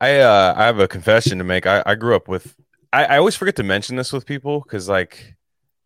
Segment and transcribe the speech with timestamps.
[0.00, 1.66] I uh, I have a confession to make.
[1.66, 2.54] I, I grew up with.
[2.92, 5.34] I, I always forget to mention this with people because like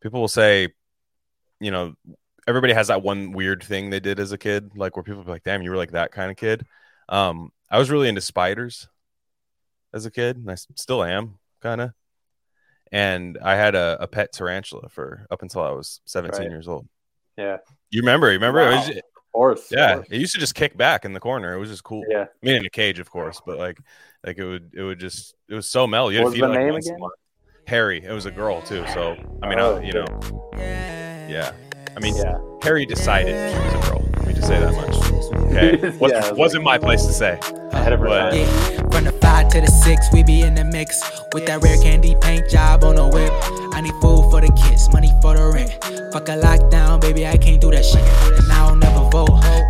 [0.01, 0.69] people will say,
[1.61, 1.95] you know,
[2.47, 5.31] everybody has that one weird thing they did as a kid, like where people be
[5.31, 6.67] like, "Damn, you were like that kind of kid."
[7.09, 8.89] Um, I was really into spiders
[9.93, 11.93] as a kid, and I still am kind of.
[12.91, 16.51] And I had a, a, pet tarantula for up until I was 17 right.
[16.51, 16.89] years old.
[17.37, 17.59] Yeah,
[17.91, 18.29] you remember?
[18.29, 18.61] You remember?
[18.61, 18.71] Wow.
[18.71, 19.03] It was,
[19.39, 19.69] course.
[19.71, 20.09] Yeah, of course.
[20.11, 21.55] it used to just kick back in the corner.
[21.55, 22.03] It was just cool.
[22.09, 23.79] Yeah, I mean in a cage, of course, but like,
[24.27, 26.09] like it would, it would just, it was so mellow.
[26.09, 26.99] You what had was the feed name like, again?
[27.69, 28.03] Harry.
[28.05, 28.85] It was a girl too.
[28.95, 30.07] So I mean, Oh, I, you know,
[31.29, 31.53] yeah.
[31.97, 32.39] I mean, Yeah.
[32.63, 34.09] Harry decided she was a girl.
[34.17, 34.97] Let me just say that much.
[35.53, 37.39] Okay, wasn't, Yeah, wasn't my place to say.
[37.73, 38.35] Ahead of her But- time.
[38.41, 41.01] Yeah, from the five to the six, we be in the mix
[41.33, 43.33] with that rare candy paint job on the whip.
[43.75, 45.71] I need food for the kids, money for the rent.
[46.13, 48.03] Fuck a lockdown, baby, I can't do that shit.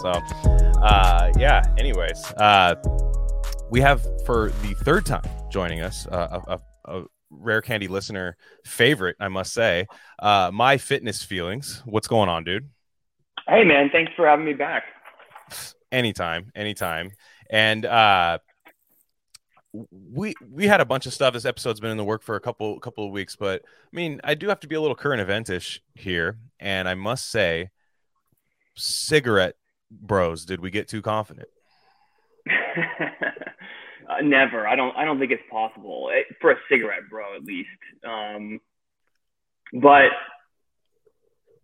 [0.00, 0.12] So,
[0.82, 1.62] uh, yeah.
[1.78, 2.74] Anyways, uh,
[3.70, 8.38] we have for the third time joining us uh, a, a, a rare candy listener
[8.64, 9.86] favorite, I must say.
[10.18, 11.82] Uh, my fitness feelings.
[11.84, 12.70] What's going on, dude?
[13.46, 14.84] Hey man, thanks for having me back.
[15.92, 17.10] anytime anytime
[17.50, 18.38] and uh
[19.72, 22.40] we we had a bunch of stuff this episode's been in the work for a
[22.40, 25.26] couple couple of weeks but i mean i do have to be a little current
[25.26, 27.70] eventish here and i must say
[28.76, 29.56] cigarette
[29.90, 31.48] bros did we get too confident
[34.08, 34.66] uh, never.
[34.66, 34.96] I don't.
[34.96, 37.34] I don't think it's possible eh, for a cigarette, bro.
[37.36, 37.68] At least.
[38.06, 38.60] Um,
[39.72, 40.10] but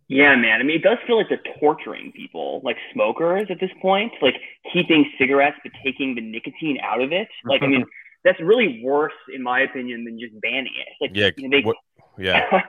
[0.07, 0.59] yeah, man.
[0.59, 4.11] I mean, it does feel like they're torturing people, like smokers, at this point.
[4.21, 4.35] Like
[4.73, 7.27] keeping cigarettes but taking the nicotine out of it.
[7.45, 7.85] Like, I mean,
[8.23, 10.87] that's really worse, in my opinion, than just banning it.
[11.01, 11.77] Like, yeah you know, they what,
[12.17, 12.45] yeah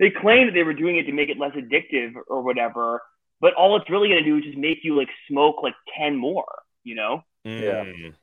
[0.00, 3.02] they claim that they were doing it to make it less addictive or whatever,
[3.44, 6.16] but all it's really going to do is just make you like smoke like 10
[6.16, 6.46] more,
[6.82, 7.22] you know?
[7.46, 8.14] Mm.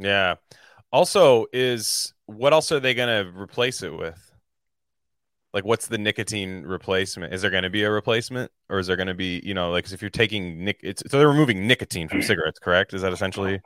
[0.00, 0.34] yeah
[0.90, 4.32] also is what else are they going to replace it with
[5.54, 8.96] like what's the nicotine replacement is there going to be a replacement or is there
[8.96, 12.08] going to be you know like if you're taking nic it's so they're removing nicotine
[12.08, 13.60] from cigarettes correct is that essentially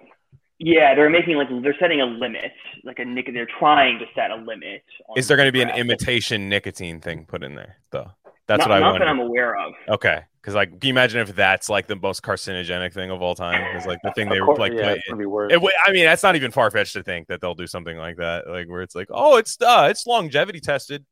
[0.58, 2.52] Yeah, they're making like they're setting a limit,
[2.84, 3.30] like a nick.
[3.32, 4.82] They're trying to set a limit.
[5.08, 8.10] on is there going to be an imitation nicotine thing put in there though
[8.46, 9.72] that's not, what i not wonder that I'm aware of.
[9.88, 13.34] okay because like can you imagine if that's like the most carcinogenic thing of all
[13.34, 15.50] time is like the thing they were course, like yeah, put- it's gonna be worse.
[15.52, 17.96] it, w- I mean, that's not even far fetched to think that they'll do something
[17.96, 21.04] like that, like where it's like, oh, it's uh, it's longevity tested.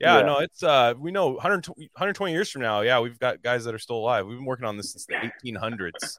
[0.00, 0.26] Yeah, Yeah.
[0.26, 2.82] no, it's uh, we know 120, 120 years from now.
[2.82, 4.26] Yeah, we've got guys that are still alive.
[4.26, 6.18] We've been working on this since the 1800s.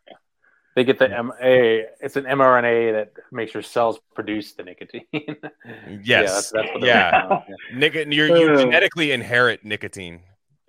[0.75, 5.03] They get the M a it's an mRNA that makes your cells produce the nicotine.
[5.13, 5.37] Yes,
[6.03, 7.39] yeah, that's, that's what they're yeah.
[7.73, 8.57] Nic- you you Uh.
[8.61, 10.21] genetically inherit nicotine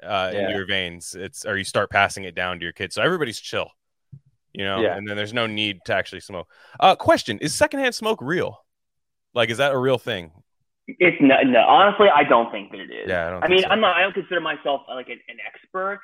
[0.03, 0.49] uh, Yeah.
[0.49, 1.15] in your veins.
[1.19, 2.95] It's or you start passing it down to your kids.
[2.95, 3.71] So everybody's chill,
[4.53, 4.81] you know.
[4.81, 4.97] Yeah.
[4.97, 6.49] And then there's no need to actually smoke.
[6.79, 8.65] Uh, question: Is secondhand smoke real?
[9.35, 10.33] Like, is that a real thing?
[10.87, 13.09] It's no, no, honestly, I don't think that it is.
[13.09, 13.69] Yeah, I don't I mean, so.
[13.69, 13.97] I'm not.
[13.97, 16.01] I don't consider myself uh, like an, an expert,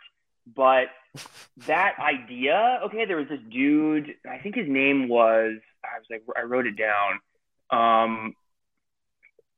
[0.55, 0.87] but
[1.67, 2.81] that idea.
[2.85, 4.15] Okay, there was this dude.
[4.31, 5.55] I think his name was.
[5.85, 7.21] I was like, I wrote it down.
[7.71, 8.35] Um.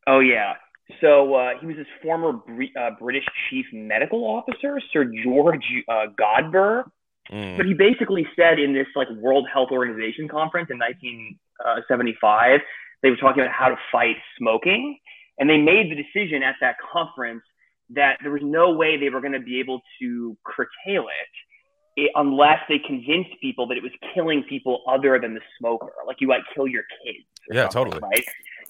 [0.07, 0.55] Oh yeah.
[1.01, 2.41] So uh, he was this former
[2.79, 6.85] uh, British chief medical officer, Sir George uh, Godber.
[7.31, 7.59] Mm.
[7.59, 12.61] But he basically said in this like World Health Organization conference in 1975,
[13.03, 14.99] they were talking about how to fight smoking,
[15.39, 17.43] and they made the decision at that conference
[17.91, 22.11] that there was no way they were going to be able to curtail it, it
[22.15, 26.29] unless they convinced people that it was killing people other than the smoker, like you
[26.29, 27.25] might kill your kids.
[27.51, 28.11] Yeah, something, totally.
[28.11, 28.25] Right.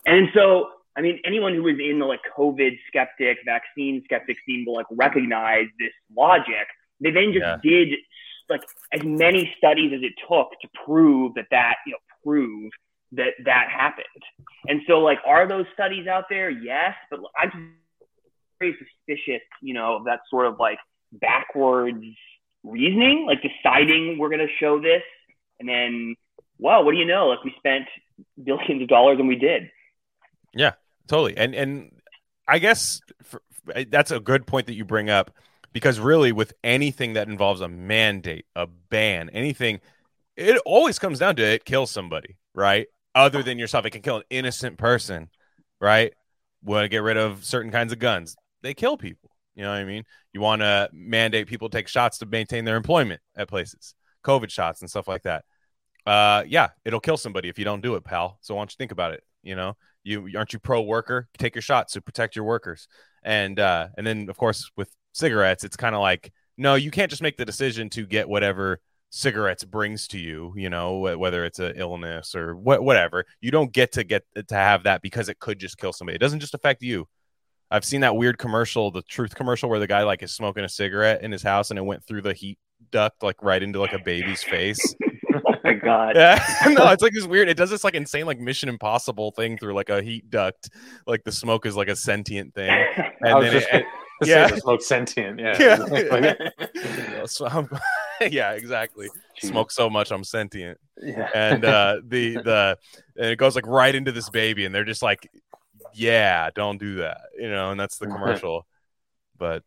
[0.06, 0.69] And so,
[0.99, 4.87] I mean, anyone who was in the like COVID skeptic, vaccine skeptic scene will like
[4.91, 6.67] recognize this logic.
[7.00, 7.56] They then just Yeah.
[7.62, 7.99] did
[8.49, 8.62] like
[8.93, 12.73] as many studies as it took to prove that that you know prove
[13.12, 14.06] that that happened.
[14.67, 16.50] And so, like, are those studies out there?
[16.50, 17.77] Yes, but I'm
[18.59, 20.79] very suspicious, you know, of that sort of like
[21.12, 22.05] backwards
[22.65, 25.03] reasoning, like deciding we're going to show this,
[25.61, 26.17] and then,
[26.59, 27.29] wow, what do you know?
[27.29, 27.87] Like, we spent
[28.43, 29.71] billions of dollars and we did.
[31.09, 31.91] Totally and and
[32.47, 33.43] i guess for,
[33.89, 35.33] that's a good point that you bring up
[35.73, 39.81] because really with anything that involves a mandate a ban anything
[40.39, 42.87] it always comes down to it kills somebody, right?
[43.15, 45.29] Other than yourself, it can kill an innocent person,
[45.81, 46.15] right?
[46.63, 48.37] Want to get rid of certain kinds of guns?
[48.63, 49.31] They kill people.
[49.57, 50.05] You know what I mean?
[50.33, 53.95] You want to mandate people take shots to maintain their employment at places,
[54.25, 55.45] COVID shots and stuff like that.
[56.07, 58.39] Uh, yeah, it'll kill somebody if you don't do it, pal.
[58.41, 59.25] So why don't you think about it?
[59.43, 59.77] You know,
[60.09, 61.29] you aren't you pro worker?
[61.39, 62.89] Take your shots to protect your workers.
[63.23, 67.11] And uh, and then of course with cigarettes, it's kind of like no, you can't
[67.11, 71.59] just make the decision to get whatever cigarettes brings to you you know whether it's
[71.59, 75.39] an illness or wh- whatever you don't get to get to have that because it
[75.39, 77.09] could just kill somebody it doesn't just affect you
[77.71, 80.69] i've seen that weird commercial the truth commercial where the guy like is smoking a
[80.69, 82.59] cigarette in his house and it went through the heat
[82.91, 84.95] duct like right into like a baby's face
[85.69, 86.17] my god.
[86.17, 89.56] yeah no it's like this weird it does this like insane like mission impossible thing
[89.59, 90.70] through like a heat duct
[91.06, 93.85] like the smoke is like a sentient thing I and was then just it,
[94.23, 94.47] to yeah.
[94.49, 95.38] say the smoke sentient.
[95.38, 95.56] Yeah.
[95.61, 97.69] yeah yeah, so I'm-
[98.31, 99.09] yeah exactly
[99.41, 101.29] smoke so much i'm sentient yeah.
[101.35, 102.76] and uh the the
[103.17, 105.31] and it goes like right into this baby and they're just like
[105.94, 108.67] yeah don't do that you know and that's the commercial
[109.38, 109.62] but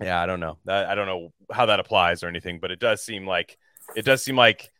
[0.00, 2.80] yeah i don't know I, I don't know how that applies or anything but it
[2.80, 3.58] does seem like
[3.94, 4.72] it does seem like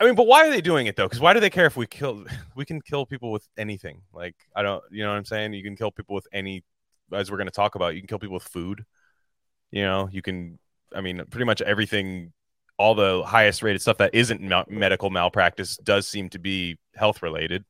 [0.00, 1.76] i mean but why are they doing it though because why do they care if
[1.76, 2.24] we kill
[2.56, 5.62] we can kill people with anything like i don't you know what i'm saying you
[5.62, 6.62] can kill people with any
[7.12, 8.84] as we're going to talk about you can kill people with food
[9.70, 10.58] you know you can
[10.94, 12.32] i mean pretty much everything
[12.80, 17.22] all the highest rated stuff that isn't mal- medical malpractice does seem to be health
[17.22, 17.62] related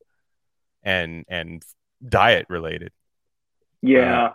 [0.84, 1.64] and and
[2.06, 2.92] diet related.
[3.82, 4.26] Yeah.
[4.26, 4.32] Uh,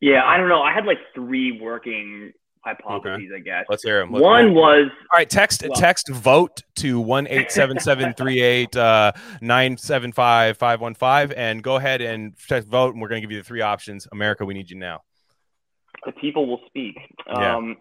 [0.00, 0.62] yeah, I don't know.
[0.62, 2.32] I had like three working
[2.64, 3.64] hypotheses, I guess.
[3.68, 4.12] Let's hear them.
[4.12, 8.74] One was All right, text Well- text vote to one eight seven seven three eight
[8.76, 13.08] uh, nine seven five five one five and go ahead and text vote and we're
[13.08, 14.08] gonna give you the three options.
[14.12, 15.02] America, we need you now.
[16.06, 16.96] the people will speak.
[17.28, 17.56] Yeah.
[17.56, 17.76] Um,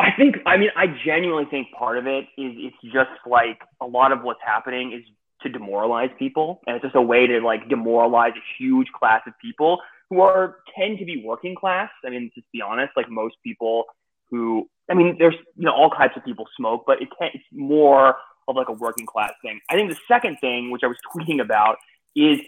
[0.00, 3.86] I think, I mean, I genuinely think part of it is it's just like a
[3.86, 5.02] lot of what's happening is
[5.42, 6.60] to demoralize people.
[6.66, 9.78] And it's just a way to like demoralize a huge class of people
[10.10, 11.90] who are tend to be working class.
[12.04, 13.84] I mean, just be honest, like most people
[14.30, 17.44] who, I mean, there's, you know, all types of people smoke, but it can, it's
[17.52, 18.16] more
[18.46, 19.60] of like a working class thing.
[19.70, 21.76] I think the second thing, which I was tweeting about,
[22.16, 22.40] is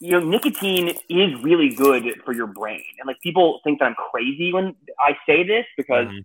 [0.00, 2.84] you know, nicotine is really good for your brain.
[3.00, 6.22] And like people think that I'm crazy when I say this because, Mhm.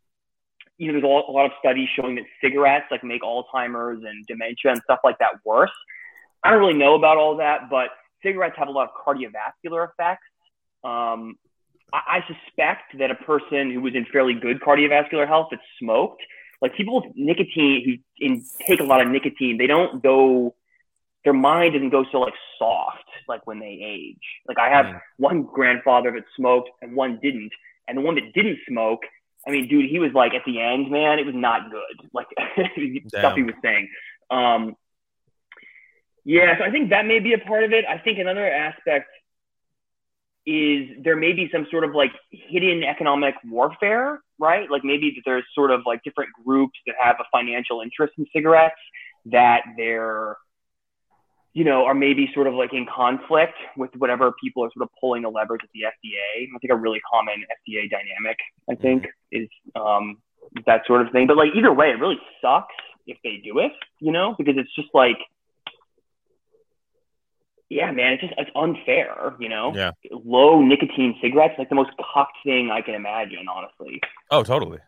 [0.77, 4.03] you know, there's a lot, a lot of studies showing that cigarettes like make Alzheimer's
[4.03, 5.71] and dementia and stuff like that worse.
[6.43, 7.89] I don't really know about all that, but
[8.21, 10.27] cigarettes have a lot of cardiovascular effects.
[10.83, 11.35] Um,
[11.93, 16.21] I, I suspect that a person who was in fairly good cardiovascular health that smoked,
[16.61, 17.83] like people with nicotine
[18.19, 20.55] who in, take a lot of nicotine, they don't go
[21.23, 24.17] their mind doesn't go so like soft like when they age.
[24.47, 25.01] Like I have Mm.
[25.17, 27.51] one grandfather that smoked and one didn't,
[27.87, 29.01] and the one that didn't smoke,
[29.47, 32.09] I mean, dude, he was like at the end, man, it was not good.
[32.13, 32.27] Like
[33.07, 33.89] stuff he was saying.
[34.29, 34.75] Um,
[36.25, 37.85] yeah, so I think that may be a part of it.
[37.85, 39.09] I think another aspect
[40.45, 44.69] is there may be some sort of like hidden economic warfare, right?
[44.69, 48.25] Like maybe that there's sort of like different groups that have a financial interest in
[48.33, 48.75] cigarettes
[49.25, 50.37] that they're
[51.53, 54.89] you know, are maybe sort of like in conflict with whatever people are sort of
[54.99, 56.47] pulling the levers at the FDA.
[56.47, 58.37] I think a really common FDA dynamic,
[58.69, 60.17] I think, is um,
[60.65, 61.27] that sort of thing.
[61.27, 62.73] But like either way, it really sucks
[63.05, 65.17] if they do it, you know, because it's just like,
[67.73, 69.73] yeah, man, it's just it's unfair, you know.
[69.75, 69.91] Yeah.
[70.11, 74.01] Low nicotine cigarettes, like the most cocked thing I can imagine, honestly.
[74.31, 74.79] Oh, totally.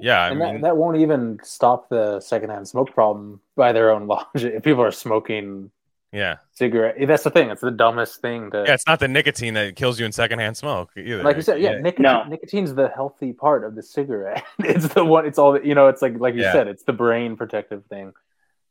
[0.00, 3.90] Yeah, I and mean, that, that won't even stop the secondhand smoke problem by their
[3.90, 4.54] own logic.
[4.54, 5.70] If people are smoking
[6.12, 7.50] yeah, cigarette, that's the thing.
[7.50, 8.64] It's the dumbest thing to.
[8.66, 8.74] yeah.
[8.74, 11.22] It's not the nicotine that kills you in secondhand smoke either.
[11.22, 12.24] like you said, yeah, nicotine, No.
[12.24, 14.44] nicotine's the healthy part of the cigarette.
[14.58, 15.26] it's the one.
[15.26, 15.58] It's all.
[15.60, 16.52] You know, it's like like you Yeah.
[16.52, 18.12] said, it's the brain protective thing.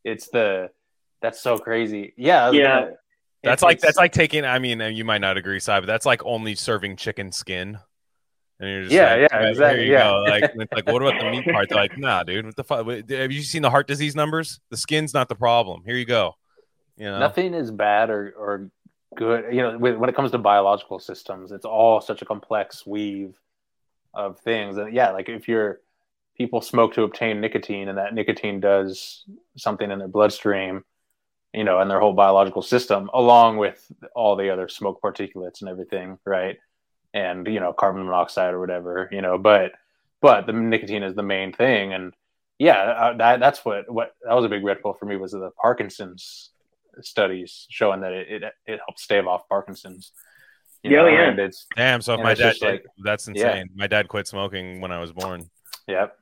[0.03, 0.69] It's the.
[1.21, 2.13] That's so crazy.
[2.17, 2.49] Yeah.
[2.51, 2.63] Yeah.
[2.81, 2.91] gonna-
[3.43, 4.45] That's like that's like taking.
[4.45, 7.79] I mean, you might not agree, Si, but that's like only serving chicken skin.
[8.59, 10.03] And you're just Yeah, like, yeah, "Here exactly, yeah.
[10.03, 11.67] go." Like, it's like, what about the meat part?
[11.69, 12.45] They're like, nah, dude.
[12.45, 12.85] What the fuck?
[12.87, 14.59] Have you seen the heart disease numbers?
[14.69, 15.81] The skin's not the problem.
[15.83, 16.35] Here you go.
[16.97, 18.69] You know, nothing is bad or, or
[19.15, 22.85] good you know when when it comes to biological systems it's all such a complex
[22.85, 23.35] weave
[24.13, 25.81] of things and yeah like if you're
[26.37, 29.25] people smoke to obtain nicotine and that nicotine does
[29.57, 30.83] something in their bloodstream
[31.53, 35.69] you know and their whole biological system along with all the other smoke particulates and
[35.69, 36.57] everything right
[37.13, 39.73] and you know carbon monoxide or whatever you know but
[40.21, 42.13] but the nicotine is the main thing and
[42.57, 45.31] yeah uh, that, that's what what that was a big red pill for me was
[45.31, 46.51] the parkinson's
[47.01, 50.11] studies showing that it it, it helps stave off Parkinson's.
[50.83, 51.29] You Yeah, know, yeah.
[51.29, 52.01] and it's damn.
[52.01, 53.51] So if my dad did, like- that's yeah.
[53.55, 53.69] insane.
[53.75, 55.49] My dad quit smoking when I was born,
[55.87, 56.17] Yep.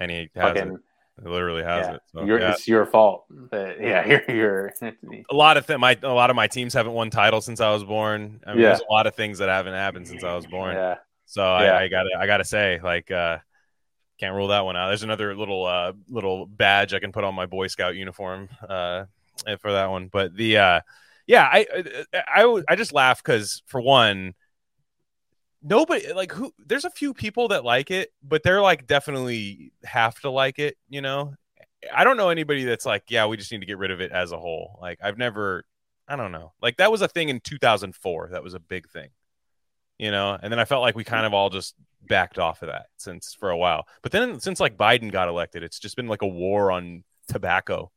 [0.00, 0.58] and he has it.
[0.60, 0.78] fucking
[1.24, 1.94] It literally has Yeah.
[1.94, 2.00] it.
[2.12, 2.52] So, yeah.
[2.52, 3.24] It's your fault.
[3.50, 4.72] That, yeah, you're, you're
[5.30, 7.70] a lot of th- my a lot of my teams haven't won titles since I
[7.72, 8.40] was born.
[8.46, 8.68] I mean, Yeah.
[8.68, 10.74] there's a lot of things that haven't happened since I was born.
[10.76, 10.96] yeah.
[11.26, 11.42] So.
[11.42, 13.38] I, I gotta I gotta say, like, uh,
[14.18, 14.88] can't rule that one out.
[14.88, 19.04] There's another little uh little badge I can put on my Boy Scout uniform uh
[19.60, 20.08] for that one.
[20.08, 20.80] But the uh
[21.26, 21.66] yeah, I
[22.14, 24.34] I I, I just laugh because for one,
[25.62, 30.18] nobody like who there's a few people that like it, but they're like definitely have
[30.20, 31.34] to like it, you know.
[31.94, 34.10] I don't know anybody that's like, yeah, we just need to get rid of it
[34.10, 34.78] as a whole.
[34.80, 35.64] Like I've never
[36.08, 36.52] I don't know.
[36.62, 38.30] Like that was a thing in 2004.
[38.32, 39.10] That was a big thing.
[39.98, 41.74] You know, and then I felt like we kind of all just
[42.06, 43.86] backed off of that since for a while.
[44.02, 47.90] But then since like Biden got elected, it's just been like a war on tobacco.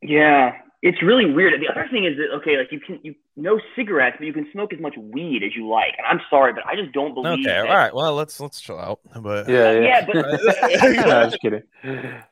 [0.00, 1.52] Yeah, it's really weird.
[1.60, 4.46] The other thing is that okay, like you can you no cigarettes, but you can
[4.52, 5.94] smoke as much weed as you like.
[5.98, 7.44] And I'm sorry, but I just don't believe.
[7.46, 7.94] Okay, all that- right.
[7.94, 9.00] Well, let's let's chill out.
[9.20, 9.80] But Yeah, yeah.
[9.80, 10.14] Yeah, but
[11.06, 11.62] no, I'm just kidding.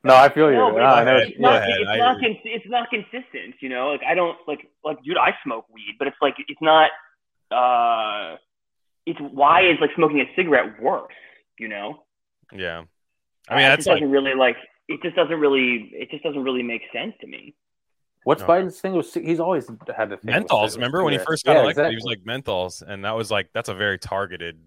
[0.05, 0.57] No, I feel you.
[0.59, 1.17] No, No, I know.
[1.17, 2.41] it's, it's not, Go ahead, it's, I not agree.
[2.45, 3.89] it's not consistent, you know.
[3.89, 6.91] Like I don't like like dude, I smoke weed, but it's like it's not.
[7.51, 8.37] uh
[9.07, 11.13] It's why is like smoking a cigarette worse?
[11.59, 12.05] You know.
[12.53, 12.85] yeah,
[13.49, 14.57] I mean it that's just like doesn't really like
[14.89, 17.55] it just doesn't really it just doesn't really make sense to me.
[18.27, 18.49] What's No.
[18.49, 20.75] Biden's thing Was He's always had the thing menthols.
[20.75, 21.91] Remember when he first got Yeah, elected?
[21.91, 24.59] He was like menthols, and that was like that's a very targeted,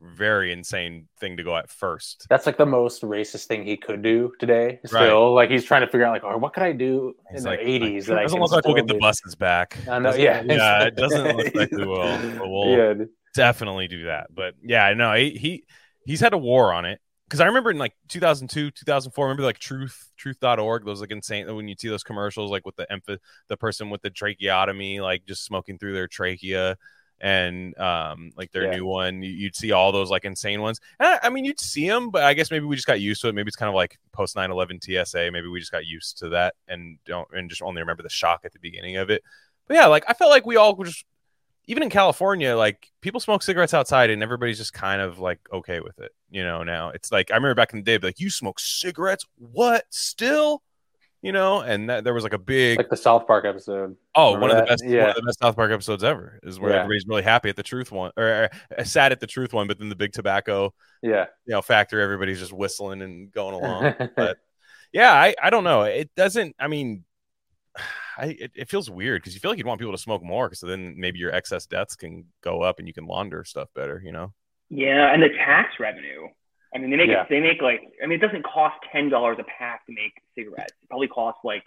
[0.00, 2.26] very insane thing to go at first.
[2.28, 4.80] That's like the most racist thing he could do today.
[4.84, 7.44] Still, like he's trying to figure out, like, oh, what could I do in He's
[7.44, 9.36] the like- '80s like, that I doesn't can look like we'll still get the buses
[9.36, 9.78] back.
[9.88, 12.18] I know, Doesn't- yeah, yeah, it doesn't look like we will.
[12.36, 12.94] But we'll yeah,
[13.36, 14.26] definitely do that.
[14.34, 15.64] But yeah, I know he, he
[16.04, 17.00] he's had a war on it
[17.32, 19.24] because I remember in like 2002, 2004.
[19.24, 20.84] Remember like Truth Truth.org.
[20.84, 24.02] Those like insane when you see those commercials like with the emph- the person with
[24.02, 26.76] the tracheotomy like just smoking through their trachea.
[27.20, 28.76] And um, like their Yeah.
[28.76, 30.78] new one, you- you'd see all those like insane ones.
[31.00, 33.22] And I, I mean, you'd see them, but I guess maybe we just got used
[33.22, 33.34] to it.
[33.34, 35.30] Maybe it's kind of like post 9/11 TSA.
[35.30, 38.40] Maybe we just got used to that and don't and just only remember the shock
[38.44, 39.22] at the beginning of it.
[39.68, 41.06] But yeah, like I felt like we all just
[41.66, 45.80] even in California, like people smoke cigarettes outside and everybody's just kind of like okay
[45.80, 46.12] with it.
[46.30, 49.24] You know, now it's like I remember back in the day, like you smoke cigarettes?
[49.36, 50.62] What still?
[51.24, 53.94] You know, and that, there was like a big like the South Park episode.
[54.16, 55.10] oh one of the best one Yeah.
[55.10, 56.78] of the best South Park episodes ever is where Yeah.
[56.78, 59.78] everybody's really happy at the truth one or uh, sad at the truth one, but
[59.78, 63.94] then the big tobacco Yeah, you know factory, everybody's just whistling and going along.
[64.16, 64.38] but
[64.92, 65.82] yeah, I I don't know.
[65.82, 66.56] It doesn't.
[66.58, 67.04] I mean.
[68.18, 70.48] I, it, it feels weird because you feel like you'd want people to smoke more
[70.48, 74.02] because then maybe your excess deaths can go up and you can launder stuff better,
[74.04, 74.32] you know?
[74.68, 76.28] Yeah, and the tax revenue.
[76.74, 77.22] I mean, they make Yeah.
[77.22, 77.28] it.
[77.28, 77.82] They make like.
[78.02, 80.72] I mean, it doesn't cost ten dollars a pack to make cigarettes.
[80.82, 81.64] It probably costs like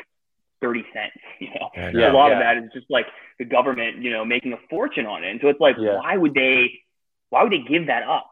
[0.62, 1.14] thirty cents.
[1.40, 2.34] You know, I So Yeah, a lot yeah.
[2.34, 3.06] of that is just like
[3.38, 5.30] the government, you know, making a fortune on it.
[5.30, 5.98] And so it's like, Yeah.
[5.98, 6.80] why would they?
[7.30, 8.30] Why would they give that up?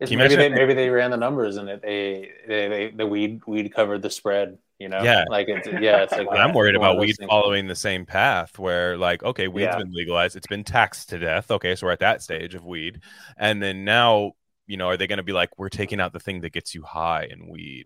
[0.00, 2.90] It's Can you maybe they maybe they ran the numbers and it they, they, they
[2.90, 4.58] the weed weed covered the spread.
[4.78, 5.24] You know, Yeah.
[5.28, 7.28] like it's yeah, it's like I'm worried about weed things.
[7.28, 9.78] following the same path where, like, okay, weed's Yeah.
[9.78, 11.50] been legalized, it's been taxed to death.
[11.50, 13.00] Okay, so we're at that stage of weed.
[13.36, 14.32] And then now,
[14.68, 16.74] you know, are they going to be like, we're taking out the thing that gets
[16.76, 17.84] you high in weed?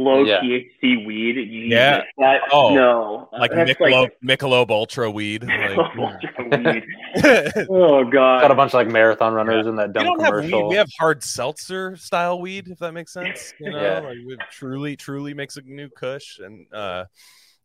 [0.00, 0.40] Low Yeah.
[0.40, 1.34] THC weed.
[1.34, 2.02] Jesus, Yeah.
[2.18, 3.28] That, Oh, no.
[3.32, 5.42] Like That's Michelob, Michelob Ultra weed.
[5.48, 5.96] Michelob
[6.52, 7.66] Like, weed.
[7.68, 8.42] Oh god.
[8.42, 10.40] Got a bunch of like marathon runners in that we dumb don't have weed.
[10.50, 10.68] commercial.
[10.68, 13.52] We have hard seltzer style weed, if that makes sense.
[13.58, 13.98] You know, Yeah.
[14.00, 17.06] like with truly, truly makes a new Kush, and uh,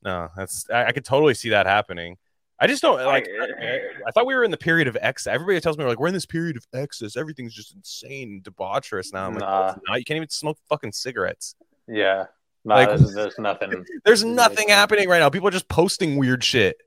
[0.03, 2.17] no, that's I, I could totally see that happening.
[2.59, 3.27] I just don't like.
[3.41, 5.27] I, I thought we were in the period of X.
[5.27, 7.15] Everybody tells me like we're in this period of excess.
[7.15, 9.27] Everything's just insane, debaucherous now.
[9.27, 9.67] I'm like, Nah.
[9.75, 9.99] no, not.
[9.99, 11.55] You can't even smoke fucking cigarettes.
[11.87, 12.25] Yeah,
[12.65, 13.85] no, Like- there's, there's nothing.
[14.05, 15.29] There's nothing happening right now.
[15.29, 16.77] People are just posting weird shit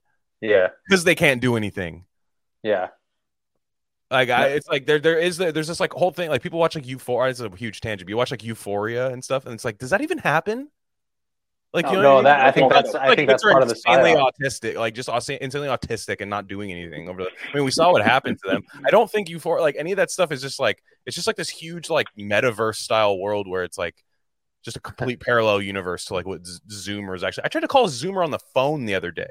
[0.40, 2.04] Yeah, because they can't do anything.
[2.62, 2.88] yeah,
[4.10, 6.74] Like I, it's like there there is there's this like whole thing like people watch
[6.74, 7.30] like Euphoria.
[7.30, 8.08] It's a huge tangent.
[8.08, 10.68] You watch like Euphoria and stuff, and it's like, does that even happen?
[11.74, 13.42] Like No, you know, no, I that I think Like, that's I like think that's
[13.42, 17.28] part of the insanely autistic, like just insanely autistic and not doing anything over the.
[17.28, 18.62] I mean, we saw what happened to them.
[18.86, 21.36] I don't think Euphoria, like any of that stuff, is just like it's just like
[21.36, 23.94] this huge like metaverse style world where it's like
[24.66, 27.44] just a complete parallel universe to like what Zoomers actually.
[27.44, 29.28] I tried to call Zoomer on the phone the other day.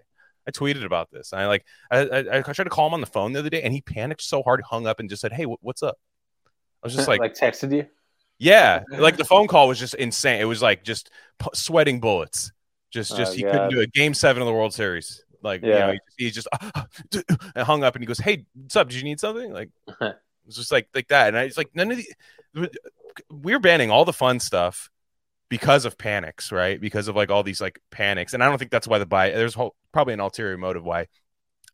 [0.47, 1.33] I tweeted about this.
[1.33, 3.61] I like I, I, I tried to call him on the phone the other day,
[3.61, 5.97] and he panicked so hard, hung up, and just said, "Hey, wh- what's up?"
[6.81, 7.85] I was just like, like texted you.
[8.39, 10.39] yeah, like the phone call was just insane.
[10.41, 12.51] It was like just p- sweating bullets.
[12.91, 13.51] Just, Oh, just he God.
[13.51, 13.91] couldn't do it.
[13.91, 15.23] Game seven of the World Series.
[15.41, 15.91] Like, you know, Yeah.
[16.17, 16.47] he, he's just
[17.55, 18.87] and hung up, and he goes, "Hey, what's up?
[18.87, 20.15] Did you need something?" Like, it
[20.45, 21.27] was just like like that.
[21.29, 22.69] And I it's like none of the
[23.29, 24.89] we're banning all the fun stuff
[25.49, 26.79] because of panics, right?
[26.79, 29.29] Because of like all these like panics, and I don't think that's why the buy.
[29.29, 31.07] There's whole, probably an ulterior motive why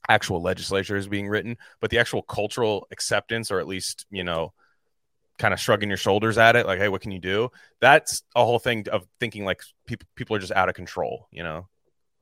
[0.09, 4.53] actual legislature is being written, but the actual cultural acceptance, or at least you know
[5.41, 7.49] kind of shrugging your shoulders at it, like, hey, what can you do?
[7.79, 11.43] That's a whole thing of thinking like people people are just out of control, you
[11.43, 11.67] know?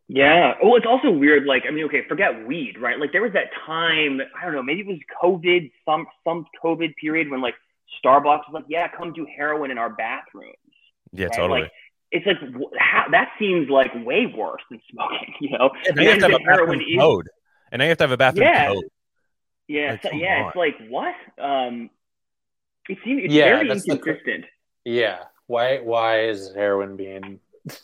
[0.07, 0.53] Yeah.
[0.63, 1.45] Oh, it's also weird.
[1.45, 2.97] Like, I mean, okay, forget weed, right?
[2.97, 4.21] Like, there was that time.
[4.35, 4.63] I don't know.
[4.63, 7.53] Maybe it was COVID, some some COVID period when like
[8.03, 10.55] Starbucks was like, yeah, come do heroin in our bathrooms.
[11.13, 11.33] Yeah, right?
[11.35, 11.61] totally.
[11.61, 11.71] Like,
[12.11, 12.37] it's like
[12.79, 15.33] how, that seems like way worse than smoking.
[15.41, 15.69] You know?
[15.85, 17.29] Yeah, now you have to have a heroin bathroom is- code,
[17.71, 18.67] and now you have to have a bathroom Yeah.
[18.67, 18.83] code.
[19.67, 20.41] Yeah, Like, so, yeah.
[20.41, 20.47] on.
[20.47, 21.15] It's like what?
[21.37, 21.89] Um,
[22.89, 24.45] it seems it's Yeah, very that's the inconsistent.
[24.85, 25.23] Yeah.
[25.45, 27.39] Why why is heroin being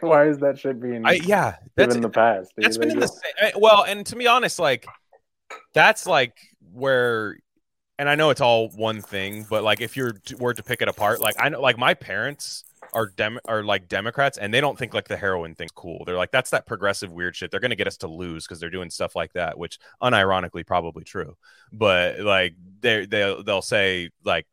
[0.00, 2.52] why is that shit being I yeah, that's in the past?
[2.56, 2.64] dude?
[2.66, 4.86] that's been in the same well and to be honest like
[5.72, 6.36] that's like
[6.72, 7.38] where
[7.98, 10.88] and i know it's all one thing but like if you're were to pick it
[10.88, 14.78] apart like i know like my parents are dem are like democrats and they don't
[14.78, 16.04] think like the heroin thing's cool.
[16.04, 17.50] They're like that's that progressive weird shit.
[17.50, 21.04] They're gonna get us to lose because they're doing stuff like that which unironically probably
[21.04, 21.36] true.
[21.72, 24.46] But like they they'll, they'll say like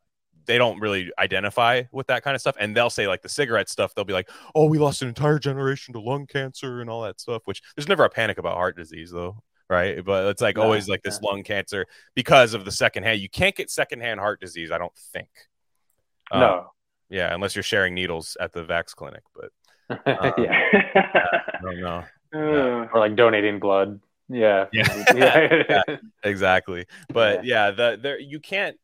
[0.46, 3.70] they don't really identify with that kind of stuff and they'll say like the cigarette
[3.70, 7.04] stuff they'll be like oh we lost an entire generation to lung cancer and all
[7.04, 9.38] that stuff which there's never a panic about heart disease though
[9.72, 13.30] right but it's like No, always like this lung cancer because of the secondhand you
[13.30, 15.30] can't get secondhand heart disease i don't think
[16.30, 16.72] Um, No.
[17.10, 19.50] yeah unless you're sharing needles at the vax clinic but
[20.06, 20.70] uh, yeah.
[20.94, 24.00] i don't know Uh, Or like donating blood.
[24.30, 24.68] Yeah.
[24.72, 25.04] Yeah.
[25.68, 25.82] yeah.
[26.24, 28.78] exactly but yeah, the there you can't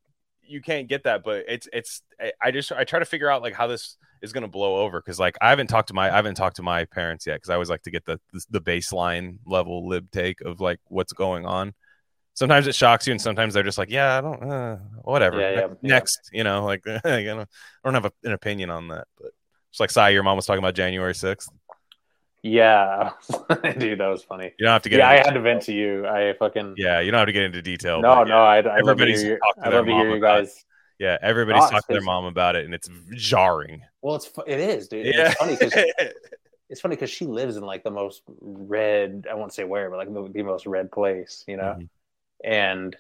[0.44, 2.02] you can't get that but it's it's
[2.42, 5.00] i just i try to figure out like how this is going to blow over
[5.00, 7.50] because like i haven't talked to my i haven't talked to my parents yet because
[7.50, 8.20] i always like to get the
[8.50, 11.74] the baseline level lib take of like what's going on
[12.34, 15.50] sometimes it shocks you and sometimes they're just like yeah i don't uh, whatever Yeah,
[15.52, 15.94] yeah, Ne- yeah.
[15.96, 17.46] next you know like I don't, I
[17.84, 19.32] don't have a, an opinion on that but
[19.72, 21.48] it's like Sai, your mom was talking about january 6th
[22.44, 23.12] Yeah.
[23.78, 24.54] Dude, that was funny.
[24.58, 26.08] you don't have to get Yeah, I had to vent to you.
[26.08, 28.78] I fucking yeah you don't have to get into detail No, no, I, I love
[28.80, 30.64] Everybody's to I love to hear you guys.
[31.00, 33.84] Yeah, everybody's talking to their mom about it, and it's jarring.
[34.02, 35.06] Well, it's it is, dude.
[35.06, 35.86] Yeah, It's funny because
[36.70, 39.28] it's funny because she lives in like the most red.
[39.30, 41.78] I won't say where, but like the, the most red place, you know.
[41.78, 41.90] Mhm.
[42.44, 42.96] And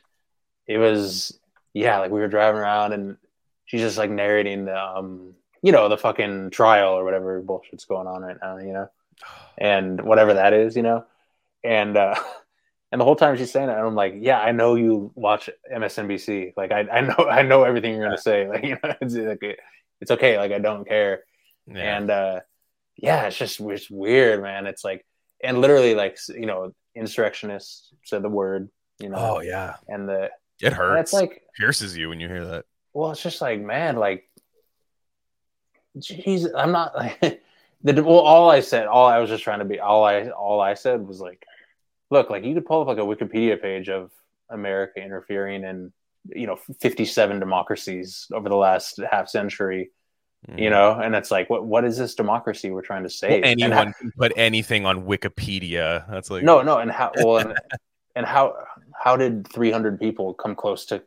[0.67, 1.39] it was
[1.73, 3.17] yeah, like we were driving around and
[3.65, 8.07] she's just like narrating the um, you know, the fucking trial or whatever bullshit's going
[8.07, 8.89] on right now, you know,
[9.57, 11.05] and whatever that is, you know,
[11.63, 12.15] and uh,
[12.97, 15.51] and the whole time she's saying it, and I'm like, yeah, I know you watch
[15.71, 19.13] MSNBC, like I, I know I know everything you're gonna say, like you know, it's
[19.13, 19.59] like
[20.01, 21.23] it's okay, like I don't care,
[21.67, 21.97] yeah.
[21.97, 22.39] and uh
[22.95, 24.65] yeah it's just it's weird man.
[24.65, 25.05] It's like
[25.43, 29.17] and literally like you know insurrectionists said the word you know?
[29.17, 31.01] Oh yeah, and the it hurts.
[31.01, 32.65] it's like pierces you when you hear that.
[32.93, 34.27] well it's just like man like
[35.99, 37.19] jeez i'm not like
[37.83, 40.59] the well all i said all i was just trying to be all i all
[40.59, 41.45] i said was like
[42.09, 44.11] look like you could pull up like a wikipedia page of
[44.49, 45.91] america interfering in
[46.29, 49.91] you know 57 democracies over the last half century
[50.55, 53.27] you know and it's like what what is this democracy we're trying to Mm-hmm.
[53.27, 56.09] Well, save And anyone can put anything on Wikipedia.
[56.09, 57.57] That's like no no and how well and,
[58.15, 58.55] and how
[58.93, 61.03] how did 300 people come close to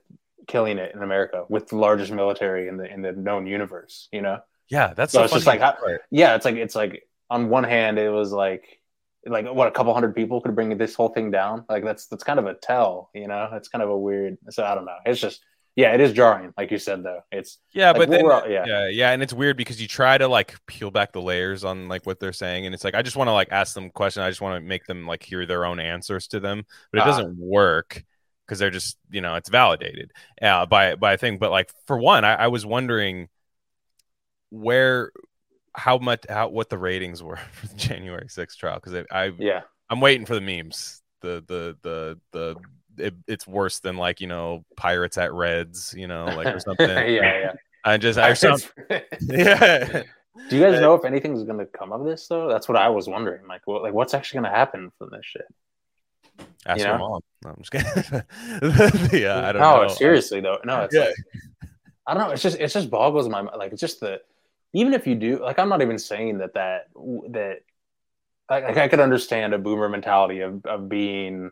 [0.47, 4.21] killing it in america with the largest military in the in the known universe you
[4.21, 5.77] know yeah, that's So so it's just like how-
[6.11, 8.80] yeah it's like it's like on one hand it was like
[9.27, 12.25] like what a couple hundred people could bring this whole thing down like that's that's
[12.25, 14.97] kind of a tell you know it's kind of a weird so i don't know
[15.05, 15.43] it's just
[15.77, 18.65] yeah it is jarring like you said though it's yeah, like, but then all- yeah.
[18.67, 18.89] yeah.
[18.89, 22.05] yeah, and it's weird because you try to like peel back the layers on like
[22.07, 24.23] what they're saying, and it's like I just want to like ask them questions.
[24.25, 27.03] I just want to make them like hear their own answers to them, but it
[27.03, 27.07] Ah.
[27.07, 28.03] doesn't work
[28.45, 30.11] because they're just you know it's validated
[30.43, 31.39] uh, by by a thing.
[31.39, 33.29] But like for one, I, I was wondering
[34.51, 35.13] where
[35.81, 39.63] how much how what the ratings were for the January 6th trial because I yeah
[39.89, 41.03] I'm waiting for the memes.
[41.23, 42.57] The the the the
[43.07, 46.89] it, it's worse than like you know pirates at Reds, you know, like or something.
[46.89, 47.05] yeah
[47.41, 47.53] yeah
[47.85, 48.59] I just I some,
[49.21, 50.03] yeah.
[50.49, 52.49] Do you guys know if anything's gonna come of this though?
[52.49, 53.47] That's what I was wondering.
[53.49, 55.47] Like, what, like what's actually gonna happen from this shit?
[56.67, 57.09] Ask You your know?
[57.09, 57.21] mom.
[57.45, 59.21] No, I'm just kidding.
[59.23, 59.89] yeah, I don't no, know.
[59.89, 60.59] seriously though.
[60.65, 61.05] No, it's Yeah.
[61.05, 61.15] like
[62.07, 62.31] I don't know.
[62.31, 63.57] It's just it just boggles my mind.
[63.59, 64.21] Like, it's just the
[64.73, 66.89] even if you do like, I'm not even saying that that
[67.31, 67.59] that
[68.49, 71.51] like, I could understand a boomer mentality of of being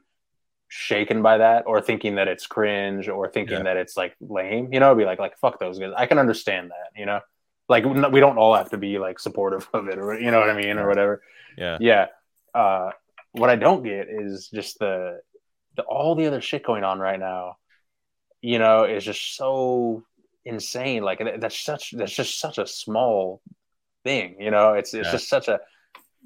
[0.68, 3.62] shaken by that or thinking that it's cringe or thinking Yeah.
[3.64, 4.72] that it's like lame.
[4.72, 5.92] You know, be like like fuck those guys.
[5.96, 6.98] I can understand that.
[6.98, 7.20] You know,
[7.68, 10.50] like we don't all have to be like supportive of it or you know what
[10.50, 11.22] I mean or whatever.
[11.56, 11.76] Yeah.
[11.80, 12.06] yeah
[12.54, 12.90] uh
[13.32, 15.20] what i don't get is just the,
[15.76, 17.56] the all the other shit going on right now
[18.40, 20.04] you know is just so
[20.44, 23.40] insane like that's such that's just such a small
[24.04, 25.12] thing you know it's it's Yeah.
[25.12, 25.60] just such a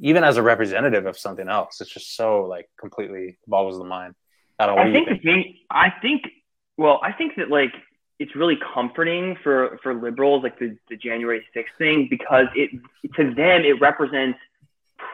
[0.01, 4.15] even as a representative of something else it's just so like completely boggles the mind
[4.59, 6.23] i don't know what I do think the think thing, I think,
[6.77, 7.73] well, I think that like
[8.19, 12.71] it's really comforting for for liberals like the, the January 6th thing because it
[13.17, 14.39] to them it represents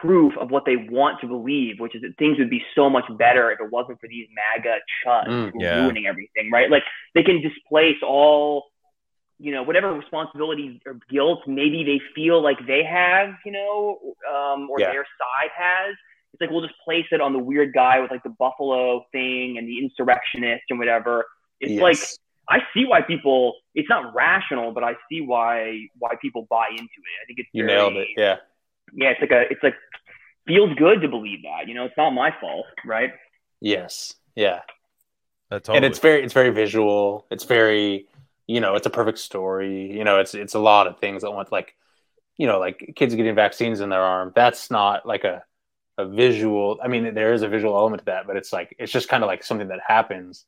[0.01, 3.05] proof of what they want to believe, which is that things would be so much
[3.17, 5.81] better if it wasn't for these MAGA chuds Mm, yeah.
[5.81, 6.69] ruining everything, right?
[6.69, 6.83] Like
[7.15, 8.65] they can displace all,
[9.39, 13.97] you know, whatever responsibility or guilt maybe they feel like they have, you know,
[14.29, 14.91] um, or Yeah.
[14.91, 15.95] their side has.
[16.33, 19.57] It's like we'll just place it on the weird guy with like the buffalo thing
[19.57, 21.25] and the insurrectionist and whatever.
[21.59, 21.81] It's Yes.
[21.81, 21.97] like
[22.51, 23.57] I see why people.
[23.75, 27.15] It's not rational, but I see why why people buy into it.
[27.21, 28.07] I think it's you very- nailed it.
[28.17, 28.37] Yeah.
[28.93, 29.75] yeah, it's like a, it's like
[30.47, 31.67] feels good to believe that.
[31.67, 33.13] You know, it's not my fault, right?
[33.61, 34.15] Yes.
[34.35, 34.61] Yeah.
[35.49, 35.77] That totally.
[35.77, 38.07] and it's very it's very visual it's very
[38.49, 41.31] you know it's a perfect story you know it's it's a lot of things that
[41.31, 41.75] want like
[42.35, 45.43] you know like kids getting vaccines in their arm that's not like a
[45.99, 48.91] a visual i mean there is a visual element to that but it's like it's
[48.91, 50.45] just kind of like something that happens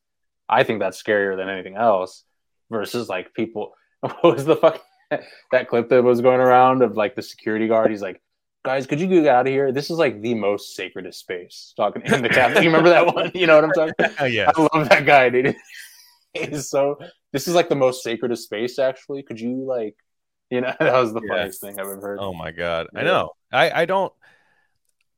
[0.49, 2.23] i think that's scarier than anything else
[2.71, 4.81] versus like people what was the fuck
[5.51, 8.19] that clip that was going around of like the security guard he's like
[8.65, 12.01] guys could you get out of here this is like the most sacredest space talking
[12.03, 14.51] in the captain you remember that one you know what i'm talking Oh, yeah.
[14.55, 15.55] I love that guy, dude.
[16.33, 16.97] He's so.
[17.31, 18.79] This is like the most sacred of space.
[18.79, 19.95] Actually, could you like,
[20.49, 21.27] you know, that was the Yeah.
[21.27, 22.21] funniest thing I've ever heard.
[22.21, 23.31] Oh my god, I know.
[23.51, 24.13] I I don't.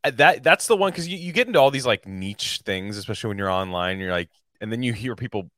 [0.04, 3.30] That that's the one because you, you get into all these like niche things, especially
[3.30, 3.99] when you're online.
[3.99, 5.49] You're like, and then you hear people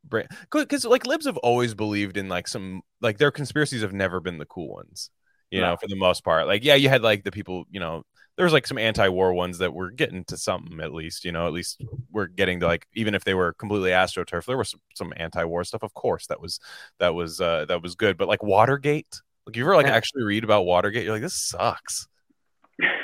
[0.52, 4.38] because like libs have always believed in like some like their conspiracies have never been
[4.38, 5.10] the cool ones,
[5.50, 5.78] you know, No.
[5.78, 6.46] for the most part.
[6.46, 8.04] Like yeah, you had like the people, you know,
[8.38, 11.48] there was like some anti-war ones that were getting to something at least, you know,
[11.48, 14.82] at least we're getting to like even if they were completely astroturf, there was some,
[14.94, 15.84] some anti-war stuff.
[15.84, 16.60] Of course, that was
[17.00, 19.22] that was uh that was good, but like Watergate.
[19.46, 19.94] Like you ever like Yeah.
[19.96, 22.08] actually read about Watergate, you're like, this sucks.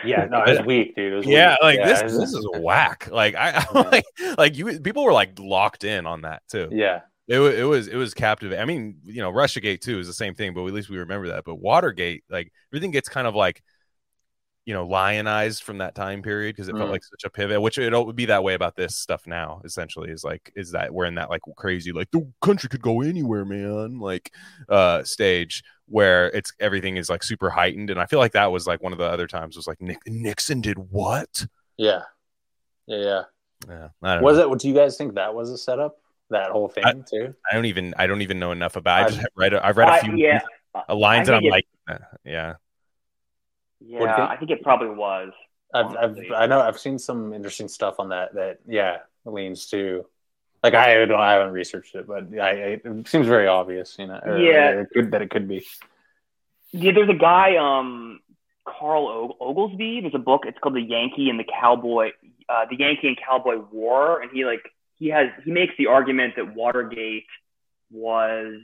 [0.03, 1.13] Yeah, no, it was weak, dude.
[1.13, 1.59] It was Yeah, weak.
[1.61, 3.07] like Yeah, this was- this is whack.
[3.11, 3.81] Like I Yeah.
[3.81, 4.03] like
[4.37, 6.67] like you people were like locked in on that too.
[6.71, 8.61] Yeah, It was it was it was captivating.
[8.61, 11.29] I mean, you know, Russiagate too is the same thing, but at least we remember
[11.29, 11.45] that.
[11.45, 13.63] But Watergate, like everything gets kind of like
[14.71, 16.93] you know lionized from that time period because it felt Mm.
[16.93, 20.09] like such a pivot which it would be that way about this stuff now essentially
[20.09, 23.43] is like is that we're in that like crazy like the country could go anywhere
[23.43, 24.31] man like
[24.69, 28.65] uh stage where it's everything is like super heightened and i feel like that was
[28.65, 31.45] like one of the other times was like Nick, nixon did what
[31.77, 32.03] yeah,
[32.87, 33.23] yeah, yeah.
[33.67, 34.53] yeah I don't Was know.
[34.53, 34.59] it?
[34.59, 35.97] Do you guys think that was a setup?
[36.29, 37.33] That whole thing too.
[37.51, 39.03] I don't even I don't even know enough about.
[39.03, 39.53] I just I've- read.
[39.53, 40.39] A, I've read a few yeah,
[40.73, 42.53] uh, lines, I and I'm like, uh, yeah,
[43.83, 43.99] yeah.
[43.99, 44.29] What do you think?
[44.29, 45.31] I think it probably was.
[45.73, 46.17] I've, I've.
[46.35, 48.33] I know I've seen some interesting stuff on that.
[48.35, 50.05] That yeah, leans to.
[50.63, 52.51] Like I don't, I haven't researched it, but I,
[52.85, 54.19] it seems very obvious, you know.
[54.23, 54.81] or- Yeah.
[54.81, 55.65] it could, that it could be.
[56.71, 58.19] Yeah, there's a guy, um,
[58.67, 60.01] Carl Og- Oglesby.
[60.01, 60.43] There's a book.
[60.45, 62.11] It's called The Yankee and the Cowboy,
[62.47, 64.61] uh, The Yankee and Cowboy War, and he like
[64.99, 67.25] he has he makes the argument that Watergate
[67.89, 68.61] was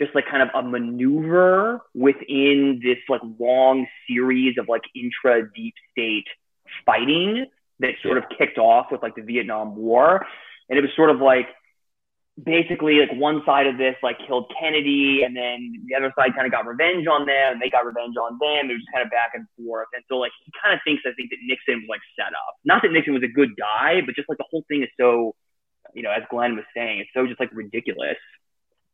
[0.00, 5.74] just like kind of a maneuver within this like long series of like intra deep
[5.92, 6.26] state
[6.86, 7.46] fighting
[7.80, 10.24] that sort of kicked off with like the Vietnam War,
[10.68, 11.46] and it was sort of like
[12.42, 16.46] basically like one side of this like killed Kennedy and then the other side kind
[16.46, 18.70] of got revenge on them and they got revenge on them.
[18.70, 19.88] It was just kind of back and forth.
[19.92, 22.56] And so like he kind of thinks I think that Nixon was like set up.
[22.64, 25.34] Not that Nixon was a good guy, but just like the whole thing is so
[25.94, 28.18] you know, as Glenn was saying, it's so just like ridiculous,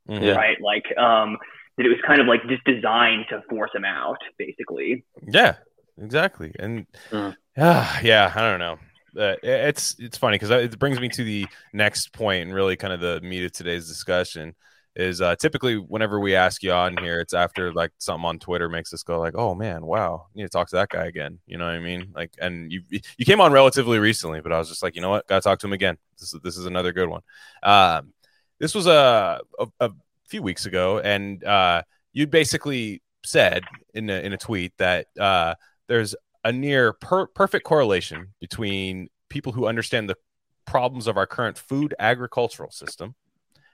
[0.09, 0.23] Mhm.
[0.23, 0.33] Yeah.
[0.37, 0.61] right?
[0.61, 1.37] Like um
[1.77, 5.05] that it was kind of like just designed to force him out, basically.
[5.27, 5.57] yeah,
[6.01, 6.53] exactly.
[6.59, 7.35] And Mm.
[7.57, 8.79] yeah, yeah, I don't know.
[9.19, 12.93] Uh, it's it's funny because it brings me to the next point and really kind
[12.93, 14.55] of the meat of today's discussion
[14.95, 18.69] is uh, typically whenever we ask you on here, it's after like something on Twitter
[18.69, 21.59] makes us go like, "Oh man, wow, need to talk to that guy again." You
[21.59, 22.13] know what I mean?
[22.15, 25.11] Like, and you you came on relatively recently, but I was just like, you know
[25.11, 25.99] what, gotta talk to him again.
[26.19, 27.21] This is this is another good one.
[27.63, 28.13] Um,
[28.59, 29.91] this was a, a a
[30.29, 33.65] few weeks ago, and uh, you basically said
[33.95, 35.55] in a, in a tweet that uh,
[35.89, 36.15] there's
[36.45, 40.17] a near per- perfect correlation between people who understand the
[40.65, 43.15] problems of our current food agricultural system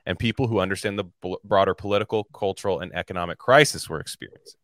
[0.06, 1.04] and people who understand the
[1.44, 4.58] broader political, cultural, and economic crisis we're experiencing.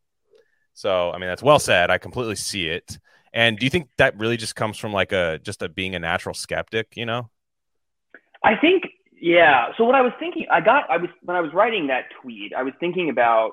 [0.75, 1.91] So, I mean, that's well said.
[1.91, 2.99] I completely see it.
[3.33, 5.99] And do you think that really just comes from like a just a being a
[5.99, 6.97] natural skeptic?
[6.97, 7.31] You know?
[8.43, 8.85] I think,
[9.21, 9.69] yeah.
[9.77, 12.53] So what I was thinking, I got, I was when I was writing that tweet,
[12.55, 13.53] I was thinking about,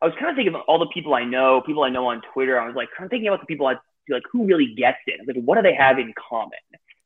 [0.00, 2.22] I was kind of thinking of all the people I know, people I know on
[2.32, 2.60] Twitter.
[2.60, 3.74] I was like, kind of thinking about the people I
[4.08, 5.20] like who really gets it.
[5.20, 6.58] I was like, what do they have in common?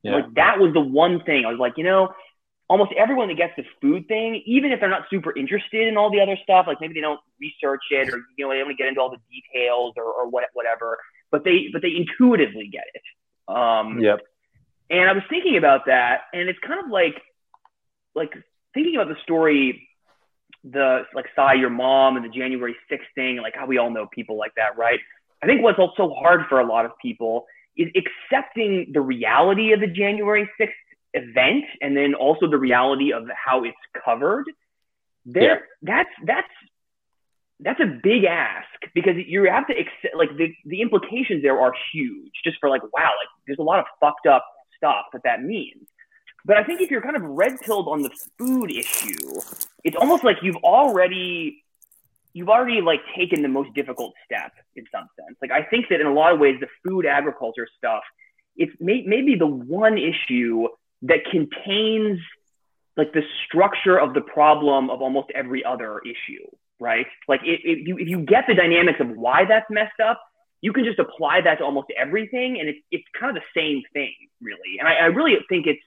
[0.02, 0.16] Yeah.
[0.16, 2.08] Like that was the one thing I was like, you know,
[2.68, 6.10] almost everyone that gets the food thing, even if they're not super interested in all
[6.10, 8.88] the other stuff, like maybe they don't research it or you know they don't get
[8.88, 10.98] into all the details or, or what, whatever,
[11.30, 13.02] but they but they intuitively get it.
[13.48, 14.20] Um, Yep.
[14.90, 17.22] and I was thinking about that, and it's kind of like,
[18.16, 18.32] like
[18.74, 19.88] thinking about the story
[20.72, 24.06] the like Psy your mom and the January 6th thing, like how we all know
[24.12, 24.98] people like that, right?
[25.42, 29.80] I think what's also hard for a lot of people is accepting the reality of
[29.80, 30.72] the January 6th
[31.14, 34.46] event and then also the reality of how it's covered.
[35.24, 35.56] There, yeah.
[35.82, 36.48] that's that's
[37.60, 41.72] that's a big ask because you have to accept like the, the implications there are
[41.92, 44.44] huge just for like wow like there's a lot of fucked up
[44.76, 45.88] stuff that that means
[46.46, 49.40] but i think if you're kind of red pilled on the food issue
[49.84, 51.62] it's almost like you've already
[52.32, 56.00] you've already like taken the most difficult step in some sense like i think that
[56.00, 58.02] in a lot of ways the food agriculture stuff
[58.56, 60.66] it's may, maybe the one issue
[61.02, 62.18] that contains
[62.96, 66.46] like the structure of the problem of almost every other issue
[66.80, 67.06] right?
[67.28, 70.20] Like if, if you if you get the dynamics of why that's messed up,
[70.60, 73.82] you can just apply that to almost everything, and it's it's kind of the same
[73.92, 74.78] thing, really.
[74.78, 75.82] And I, I really think it's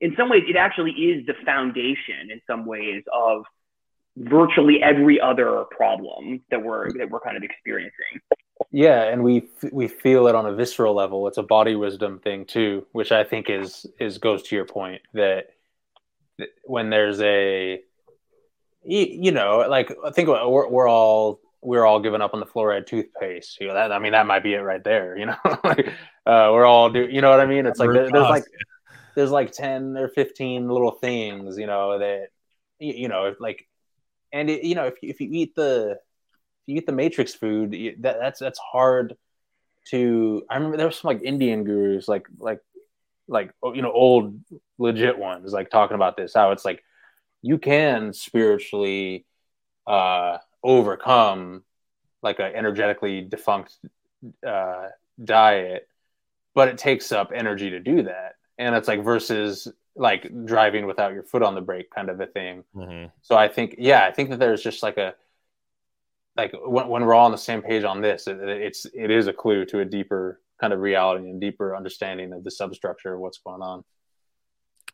[0.00, 3.44] in some ways it actually is the foundation in some ways of
[4.16, 8.20] virtually every other problem that we're that we're kind of experiencing.
[8.70, 11.26] Yeah, and we we feel it on a visceral level.
[11.28, 15.02] It's a body wisdom thing too, which I think is is goes to your point
[15.14, 15.50] that
[16.64, 17.80] when there's a
[18.84, 22.46] you, you know, like I think we're, we're all we're all giving up on the
[22.46, 23.60] fluoride toothpaste.
[23.60, 25.16] You know, that I mean that might be it right there.
[25.16, 25.88] You know, like
[26.26, 27.08] uh, we're all do.
[27.08, 27.66] You know what I mean?
[27.66, 28.44] It's like there, there's like
[29.14, 31.58] there's like ten or fifteen little things.
[31.58, 32.28] You know that
[32.78, 33.68] you know like,
[34.32, 37.72] and it, you know if if you eat the if you eat the Matrix food,
[38.00, 39.16] that that's that's hard
[39.88, 40.42] to.
[40.50, 42.60] I remember there was some like Indian gurus like like
[43.28, 44.38] like you know old
[44.78, 46.82] legit ones like talking about this how it's like
[47.42, 49.24] you can spiritually
[49.86, 51.64] uh, overcome
[52.22, 53.76] like an energetically defunct
[54.46, 54.88] uh,
[55.22, 55.88] diet,
[56.54, 58.34] but it takes up energy to do that.
[58.60, 62.26] And it's like versus like driving without your foot on the brake kind of a
[62.26, 62.64] thing.
[62.74, 63.06] Mm-hmm.
[63.22, 65.14] So I think, yeah, I think that there's just like a,
[66.36, 69.26] like when, when we're all on the same page on this, it, it's, it is
[69.26, 73.20] a clue to a deeper kind of reality and deeper understanding of the substructure of
[73.20, 73.82] what's going on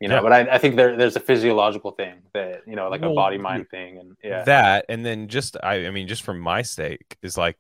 [0.00, 0.20] you know yeah.
[0.20, 3.14] but I, I, think there, there's a physiological thing that you know like well, a
[3.14, 6.62] body mind thing and yeah that and then just I, I mean just for my
[6.62, 7.56] sake is like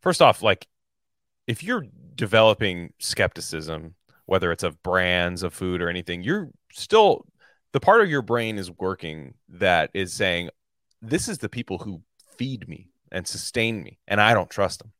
[0.00, 0.66] first off like
[1.46, 3.94] if you're developing skepticism
[4.30, 7.26] whether it's of brands of food or anything you're still
[7.72, 10.48] the part of your brain is working that is saying
[11.02, 12.02] this is the people who
[12.36, 14.92] feed me and sustain me and i don't trust them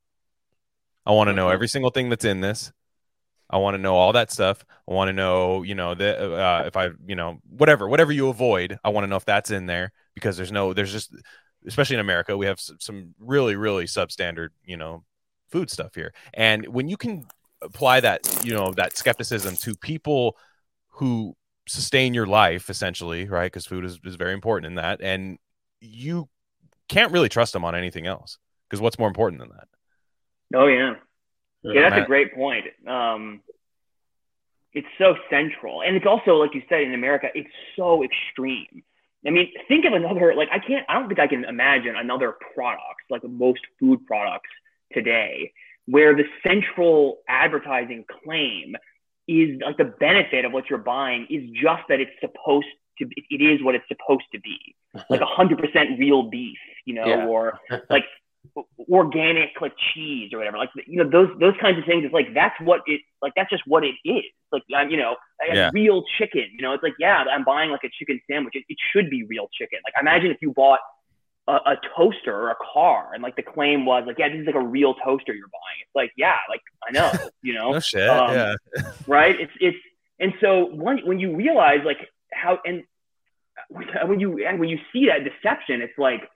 [1.06, 1.54] i want to know mm-hmm.
[1.54, 2.72] every single thing that's in this
[3.50, 4.64] I want to know all that stuff.
[4.88, 8.28] I want to know, you know, that uh, if I, you know, whatever, whatever you
[8.28, 11.12] avoid, I want to know if that's in there because there's no, there's just,
[11.66, 15.02] especially in America, we have some really, really substandard, you know,
[15.50, 16.14] food stuff here.
[16.32, 17.26] And when you can
[17.62, 20.36] apply that, you know, that skepticism to people
[20.88, 23.46] who sustain your life, essentially, right?
[23.46, 25.38] Because food is, is very important in that, and
[25.80, 26.28] you
[26.88, 29.68] can't really trust them on anything else because what's more important than that?
[30.54, 30.94] Oh yeah,
[31.62, 32.66] yeah, that's a great point.
[32.86, 33.40] Um,
[34.72, 38.82] it's so central, and it's also like you said in America, it's so extreme.
[39.26, 40.84] I mean, think of another like I can't.
[40.88, 44.50] I don't think I can imagine another product like most food products
[44.92, 45.52] today
[45.90, 48.76] where the central advertising claim
[49.28, 52.66] is like the benefit of what you're buying is just that it's supposed
[52.98, 54.58] to be, it is what it's supposed to be.
[55.08, 57.26] Like a hundred percent real beef you know yeah.
[57.26, 57.58] or
[57.90, 58.04] like
[58.90, 60.58] organic like cheese or whatever.
[60.58, 63.50] Like you know those those kinds of things it's like that's what it like that's
[63.50, 64.24] just what it is.
[64.52, 65.14] Like i'm you know
[65.52, 65.70] yeah.
[65.72, 68.54] real chicken you know it's like yeah i'm buying like a chicken sandwich.
[68.56, 69.78] It, it should be real chicken.
[69.86, 70.80] Like imagine if you bought
[71.50, 74.46] a, a, toaster or a car and like the claim was like yeah this is
[74.46, 77.80] like a real toaster you're buying it's like yeah like i know you know no
[77.80, 78.54] shit, um, yeah
[79.06, 79.78] right it's it's
[80.18, 82.82] and so when, when you realize like how and
[84.04, 86.28] when you and when you see that deception it's like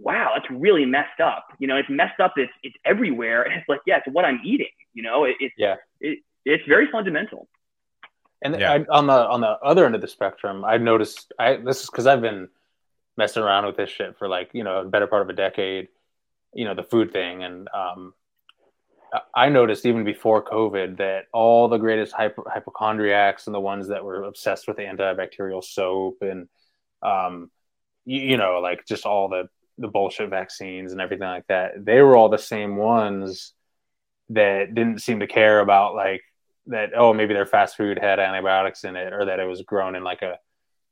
[0.00, 1.46] wow, that's really messed up.
[1.58, 2.34] You know, it's messed up.
[2.36, 3.46] It's it's everywhere.
[3.58, 4.68] It's like, yeah, it's what I'm eating.
[4.94, 7.48] You know, it, it's yeah, it, it's very fundamental.
[8.42, 8.72] And yeah.
[8.72, 11.32] I, on the on the other end of the spectrum, I've noticed.
[11.38, 12.48] I this is because I've been
[13.18, 15.88] messing around with this shit for like you know a better part of a decade.
[16.54, 18.14] You know, the food thing, and um,
[19.34, 24.04] I noticed even before COVID that all the greatest hypo- hypochondriacs and the ones that
[24.04, 26.48] were obsessed with antibacterial soap and
[27.02, 27.50] um,
[28.06, 32.00] you, you know, like just all the the bullshit vaccines and everything like that, they
[32.00, 33.52] were all the same ones
[34.30, 36.22] that didn't seem to care about like
[36.66, 36.90] that.
[36.96, 40.04] Oh, maybe their fast food had antibiotics in it, or that it was grown in
[40.04, 40.38] like a,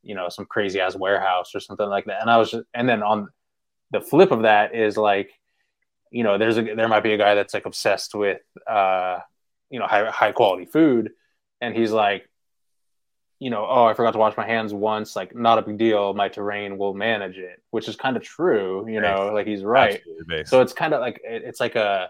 [0.07, 2.21] you know, some crazy ass warehouse or something like that.
[2.23, 3.29] And I was just, and then on
[3.91, 5.33] the flip of that is like,
[6.11, 9.19] you know, there's a there might be a guy that's like obsessed with, uh,
[9.69, 11.11] you know, high high quality food,
[11.61, 12.29] and he's like,
[13.39, 16.15] you know, oh, I forgot to wash my hands once, like not a big deal.
[16.15, 20.01] My terrain will manage it, which is kind of true, you know, like he's right.
[20.47, 22.09] So it's kind of like it's like a,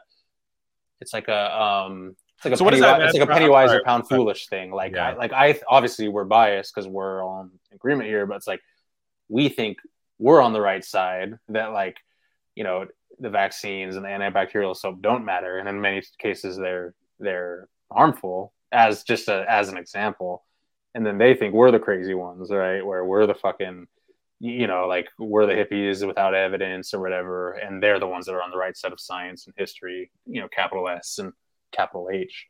[1.01, 3.49] it's like a, um, it's like a So what penny, that it's like a penny
[3.49, 4.71] wise or pound foolish thing.
[4.71, 5.11] Like, Yeah.
[5.11, 8.61] I, like I obviously we're biased because we're on agreement here, but it's like
[9.29, 9.79] we think
[10.19, 11.97] we're on the right side that like,
[12.55, 12.87] you know,
[13.19, 18.53] the vaccines and the antibacterial soap don't matter, and in many cases they're they're harmful.
[18.73, 20.45] As just a, as an example,
[20.95, 22.85] and then they think we're the crazy ones, right?
[22.85, 23.87] Where we're the fucking,
[24.41, 28.35] you know, like we're the hippies without evidence or whatever, and they're the ones that
[28.35, 31.33] are on the right side of science and history, you know, capital S and
[31.73, 32.47] capital H.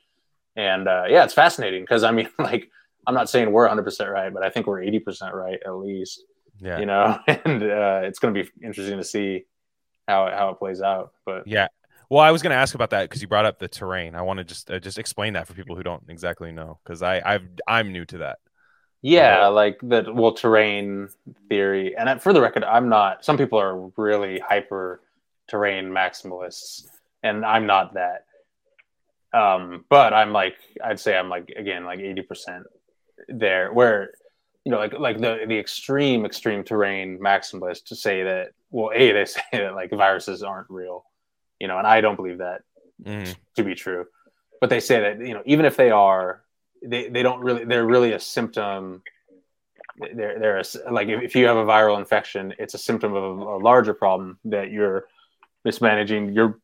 [0.56, 2.70] And uh, yeah, it's fascinating because I mean, like,
[3.06, 6.24] I'm not saying we're 100% right, but I think we're 80% right at least,
[6.58, 6.78] Yeah.
[6.78, 9.44] you know, and uh, it's going to be interesting to see
[10.08, 11.12] how it, how it plays out.
[11.24, 11.68] But Yeah.
[12.08, 14.14] Well, I was going to ask about that because you brought up the terrain.
[14.14, 17.02] I want to just uh, just explain that for people who don't exactly know because
[17.02, 18.38] I I've I'm new to that.
[19.02, 21.08] Yeah, like the well terrain
[21.48, 23.24] theory, and for the record, I'm not.
[23.24, 25.00] Some people are really hyper
[25.48, 26.86] terrain maximalists,
[27.24, 28.24] and I'm not that.
[29.36, 32.64] Um, but I'm like, I'd say I'm like again like eighty percent
[33.28, 34.10] there, where
[34.64, 39.12] you know, like like the the extreme extreme terrain maximalists to say that well, a
[39.12, 41.04] they say that like viruses aren't real,
[41.60, 42.62] you know, and I don't believe that
[43.04, 43.36] Mhm.
[43.56, 44.06] to be true.
[44.60, 46.42] But they say that you know even if they are,
[46.82, 49.02] they, they don't really they're really a symptom.
[49.98, 53.22] They're they're a, like if, if you have a viral infection, it's a symptom of
[53.22, 55.06] a, a larger problem that you're
[55.64, 56.58] mismanaging your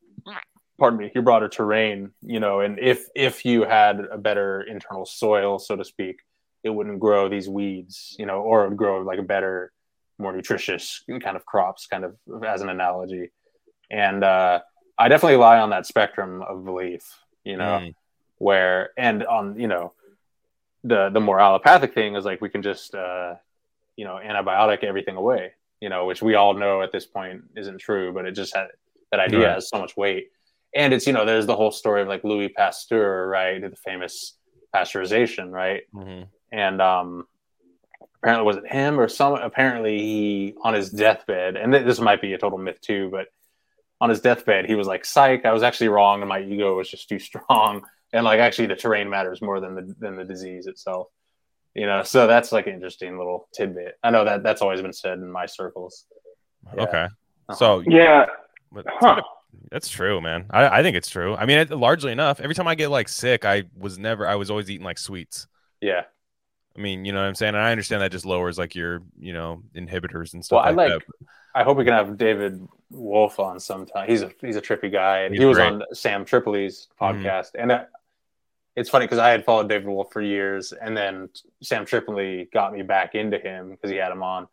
[0.78, 2.10] pardon me your broader terrain.
[2.22, 6.20] You know, and if if you had a better internal soil, so to speak,
[6.64, 8.16] it wouldn't grow these weeds.
[8.18, 9.72] You know, or it would grow like a better,
[10.18, 13.30] more nutritious kind of crops, kind of as an analogy.
[13.90, 14.60] And uh,
[14.98, 17.02] I definitely lie on that spectrum of belief,
[17.44, 17.94] you know, Mm.
[18.38, 19.92] where and on you know
[20.84, 23.34] the the more allopathic thing is like we can just uh,
[23.96, 27.78] you know antibiotic everything away, you know, which we all know at this point isn't
[27.78, 28.68] true, but it just had
[29.10, 29.54] that idea Right.
[29.54, 30.28] has so much weight.
[30.74, 34.36] And it's you know there's the whole story of like Louis Pasteur, right, the famous
[34.74, 36.26] pasteurization, right, Mhm.
[36.50, 37.26] and um
[38.22, 42.20] apparently was it him or some apparently he on his deathbed and th- this might
[42.22, 43.26] be a total myth too but
[44.00, 46.88] on his deathbed he was like psych i was actually wrong and my ego was
[46.88, 47.82] just too strong
[48.12, 51.08] and like actually the terrain matters more than the than the disease itself
[51.74, 54.92] you know so that's like an interesting little tidbit i know that that's always been
[54.92, 56.06] said in my circles
[56.76, 56.82] Yeah.
[56.84, 57.04] Okay.
[57.48, 57.54] Uh-huh.
[57.54, 58.26] So Yeah.
[58.70, 59.20] but- Huh.
[59.70, 60.46] That's true, man.
[60.50, 61.34] I, I think it's true.
[61.34, 62.40] I mean, it, largely enough.
[62.40, 64.26] Every time I get like sick, I was never.
[64.26, 65.46] I was always eating like sweets.
[65.80, 66.02] yeah
[66.76, 67.54] I mean, you know what I'm saying?
[67.54, 70.70] And I understand that just lowers like your, you know, inhibitors and stuff well i
[70.70, 71.26] like, like that.
[71.54, 75.20] i hope we can have David Wolfe on sometime he's a he's a trippy guy
[75.20, 75.72] and he was great.
[75.72, 75.82] Mm-hmm.
[75.82, 77.84] on sam tripoli's podcast and I,
[78.76, 81.28] it's funny because i had followed David Wolfe for years and then
[81.62, 84.46] sam tripoli got me back into him because he had him on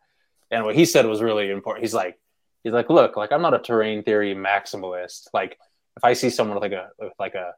[0.50, 2.18] and what he said was really important he's like
[2.64, 5.58] he's like look like i'm not a terrain theory maximalist like
[5.96, 7.52] if i see someone with like a with like a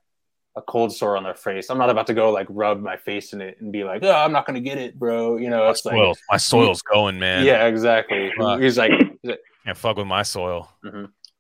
[0.57, 1.71] a cold sore on their face.
[1.71, 4.13] I'm not about to go like rub my face in it and be like, "Oh,
[4.13, 6.83] I'm not going to get it, bro." You know, My, it's like, soil, my soil's
[6.83, 7.45] going, man.
[7.45, 8.31] yeah, exactly.
[8.61, 8.93] He's like,
[9.65, 10.69] Can't fuck with my soil.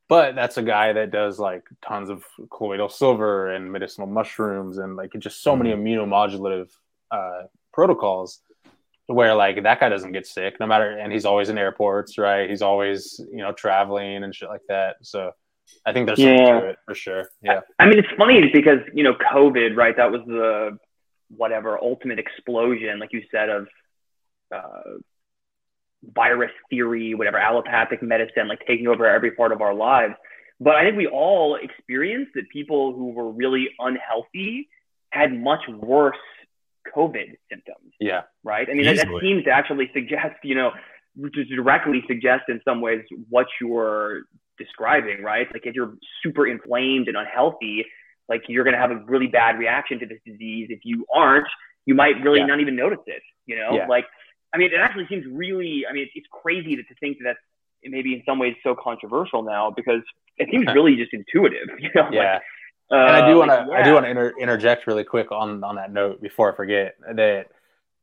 [0.09, 4.96] but that's a guy that does like tons of colloidal silver and medicinal mushrooms and
[4.96, 6.70] like just so many immunomodulative
[7.11, 8.40] uh, protocols
[9.12, 12.48] where like that guy doesn't get sick no matter and he's always in airports right
[12.51, 15.31] he's always you know traveling and shit like that so
[15.87, 16.61] i think there's something Yeah.
[16.61, 19.96] to it for sure yeah I mean, it's funny because you know, COVID, right?
[19.96, 20.79] That was the
[21.37, 23.66] whatever ultimate explosion, like you said, of
[24.55, 24.98] uh,
[26.14, 30.14] virus theory, whatever allopathic medicine, like taking over every part of our lives.
[30.61, 34.68] But I think we all experienced that people who were really unhealthy
[35.11, 36.16] had much worse
[36.95, 38.68] COVID symptoms yeah right?
[38.68, 40.71] I mean, that, that seems to actually suggest, you know,
[41.23, 44.23] to directly suggest in some ways what you're
[44.59, 45.47] describing, right?
[45.53, 47.85] Like if you're super inflamed and unhealthy,
[48.29, 50.68] like you're going to have a really bad reaction to this disease.
[50.71, 51.47] If you aren't,
[51.87, 52.47] you might really Yeah.
[52.47, 53.75] not even notice it, you know?
[53.75, 53.87] Yeah.
[53.87, 54.07] Like,
[54.55, 57.38] I mean, it actually seems really, I mean, it's crazy to, to think that that's
[57.85, 60.02] maybe in some ways so controversial now because
[60.38, 62.09] it seems really just intuitive, you know?
[62.11, 62.42] yeah Like,
[62.91, 65.33] and I do uh, want to like, I do want to inter- interject really quick
[65.33, 67.47] on on that note before I forget that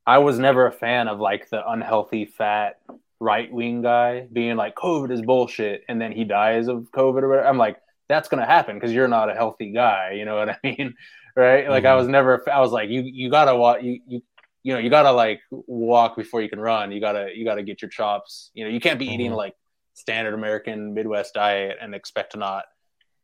[0.08, 2.80] I was never a fan of like the unhealthy fat
[3.20, 7.30] right wing guy being like COVID is bullshit and then he dies of COVID or
[7.30, 7.48] whatever.
[7.48, 7.78] I'm like
[8.08, 10.14] that's gonna happen because you're not a healthy guy.
[10.14, 10.96] You know what I mean?
[11.36, 11.70] Right?
[11.70, 11.98] Like I Mhm.
[11.98, 12.50] was never.
[12.50, 14.22] I was like you you gotta walk you you.
[14.62, 16.92] You know, you gotta like walk before you can run.
[16.92, 18.52] You gotta you gotta get your chops.
[18.54, 19.38] You know, you can't be eating Mhm.
[19.38, 19.56] like
[19.94, 22.66] standard American Midwest diet and expect to not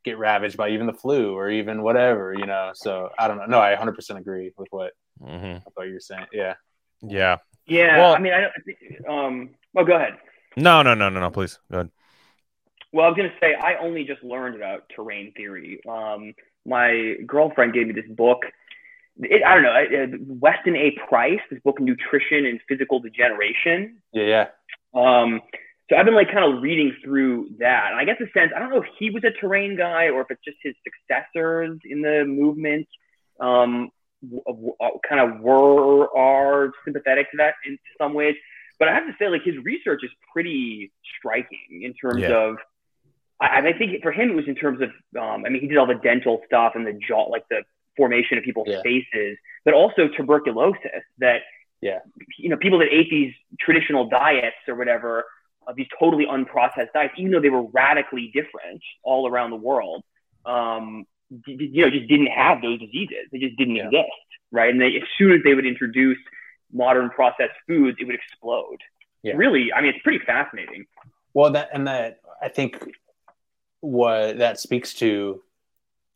[0.06, 2.72] get ravaged by even the flu or even whatever, you know.
[2.76, 3.46] So I don't know.
[3.48, 6.26] No, I 100% agree with what hmm with what you were saying.
[6.32, 6.54] Yeah,
[7.02, 7.38] Yeah.
[7.68, 8.54] Yeah, Well- I mean, I don't.
[8.64, 10.18] Think- Um, well, go ahead.
[10.56, 11.32] No, no, no, no, no.
[11.32, 11.90] Please go ahead.
[12.94, 15.82] Well, I was going to say I only just learned about terrain theory.
[15.90, 16.34] Um,
[16.66, 18.46] my girlfriend gave me this book.
[19.20, 20.92] It, I don't know, uh, Weston A.
[21.10, 23.98] Price, this book, Nutrition and Physical Degeneration.
[24.14, 24.48] Yeah, yeah.
[24.94, 25.42] Um,
[25.90, 28.60] so I've been like kind of reading through that, and I get the sense I
[28.60, 32.02] don't know if he was a terrain guy or if it's just his successors in
[32.02, 32.88] the movement,
[33.40, 33.90] um,
[34.24, 35.54] w- w- uh, kind of were
[36.08, 38.36] or are sympathetic to that in some ways.
[38.80, 42.36] But I have to say, like his research is pretty striking in terms Yeah.
[42.36, 42.58] of.
[43.40, 44.90] I, I think for him it was in terms of.
[45.22, 47.62] Um, I mean, he did all the dental stuff and the jaw, like the
[47.96, 48.82] formation of people's Yeah.
[48.84, 51.04] faces, but also tuberculosis.
[51.20, 51.42] That
[51.82, 52.00] Yeah.
[52.40, 55.26] you know, people that ate these traditional diets or whatever,
[55.68, 60.04] uh, these totally unprocessed diets, even though they were radically different all around the world,
[60.46, 61.06] um,
[61.46, 63.28] d- d- you know, just didn't have those diseases.
[63.32, 63.86] They just didn't Yeah.
[63.88, 64.12] exist,
[64.52, 64.70] right?
[64.70, 66.18] And they, as soon as they would introduce
[66.72, 68.78] modern processed foods, it would explode.
[69.24, 69.34] Yeah.
[69.36, 70.86] Really, I mean, it's pretty fascinating.
[71.34, 72.78] Well, that and that I think
[73.82, 75.42] what that speaks to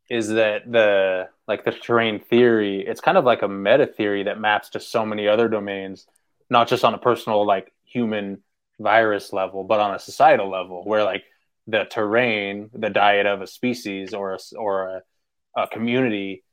[0.10, 4.40] is that the like the terrain theory, it's kind of like a meta theory that
[4.40, 6.08] maps to so many other domains,
[6.50, 8.42] not just on a personal like human
[8.80, 11.24] virus level, but on a societal level, where like
[11.68, 15.02] the terrain, the diet of a species or a, or a,
[15.62, 16.44] a community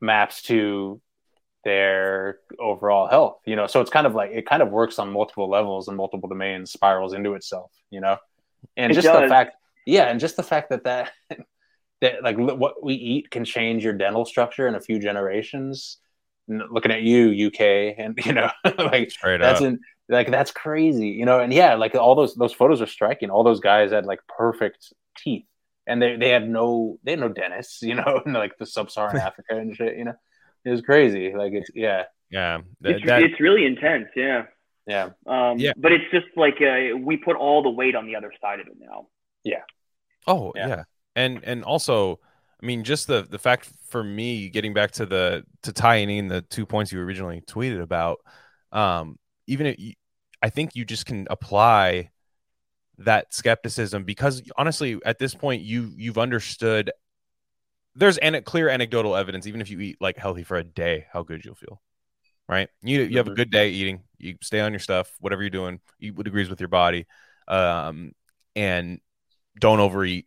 [0.00, 1.00] maps to
[1.64, 3.66] their overall health you know?
[3.66, 6.70] So it's kind of like it kind of works on multiple levels and multiple domains
[6.72, 8.16] spirals into itself you know?
[8.76, 9.56] And It just the fact
[9.86, 11.12] yeah and just the fact that that
[12.00, 15.98] that like what we eat can change your dental structure in a few generations
[16.48, 19.66] looking at you uk and you know like Straight that's up.
[19.66, 23.30] in like that's crazy you know and yeah like all those those photos are striking
[23.30, 25.44] all those guys had like perfect teeth
[25.86, 29.16] and they they had no they had no dentists you know in like the sub-saharan
[29.28, 30.14] africa and shit you know
[30.64, 32.58] it was crazy like it's yeah yeah.
[32.82, 34.42] That, It's, that- it's really intense, yeah.
[34.86, 35.72] yeah Um, Yeah.
[35.78, 38.66] But it's just like uh, we put all the weight on the other side of
[38.66, 39.08] it now.
[39.44, 39.62] Yeah
[40.26, 40.68] oh Yeah.
[40.68, 40.82] yeah.
[41.16, 42.20] And and also,
[42.62, 46.28] I mean, just the the fact for me getting back to the to tying in
[46.28, 48.18] the two points you originally tweeted about,
[48.72, 49.94] um, even if you,
[50.42, 52.10] I think you just can apply
[52.98, 56.92] that skepticism because honestly, at this point, you you've understood.
[57.94, 61.22] There's an, clear anecdotal evidence, even if you eat like healthy for a day, how
[61.22, 61.80] good you'll feel.
[62.48, 62.68] Right?
[62.82, 63.36] You you have a Mhm.
[63.36, 64.04] good day eating.
[64.18, 65.80] You stay on your stuff, whatever you're doing.
[66.00, 67.06] Eat what agrees with your body,
[67.48, 68.12] um,
[68.56, 69.00] and
[69.60, 70.26] don't overeat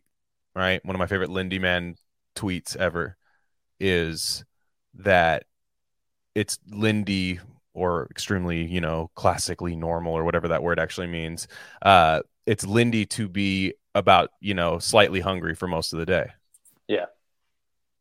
[0.56, 0.84] right?
[0.84, 1.96] One of my favorite Lindy Man
[2.34, 3.16] tweets ever
[3.80, 4.44] is
[4.94, 5.44] that
[6.34, 7.40] it's Lindy
[7.74, 11.48] or extremely, you know, classically normal or whatever that word actually means.
[11.80, 16.30] Uh, it's Lindy to be about, you know, slightly hungry for most of the day.
[16.88, 17.06] Yeah.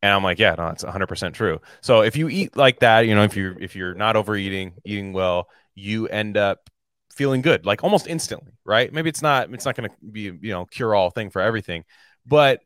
[0.01, 1.61] And I'm like, yeah, no, it's 100% true.
[1.82, 5.13] So if you eat like that, you know, if you're if you're not overeating, eating
[5.13, 6.69] well, you end up
[7.11, 8.91] feeling good like almost instantly, right?
[8.91, 11.84] Maybe it's not it's not going to be, you know, cure all thing for everything,
[12.25, 12.61] but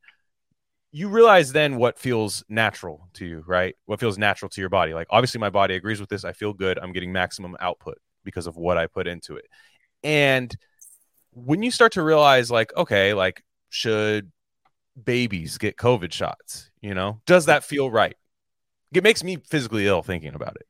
[0.95, 3.75] you realize then what feels natural to you, right?
[3.85, 4.93] What feels natural to your body.
[4.93, 6.23] Like obviously my body agrees with this.
[6.23, 6.79] I feel good.
[6.79, 9.49] I'm getting maximum output because of what I put into it.
[10.05, 10.55] And
[11.31, 14.31] when you start to realize like okay, like should
[15.03, 17.19] babies get covid shots, you know?
[17.25, 18.15] Does that feel right?
[18.93, 20.67] It makes me physically ill thinking about it.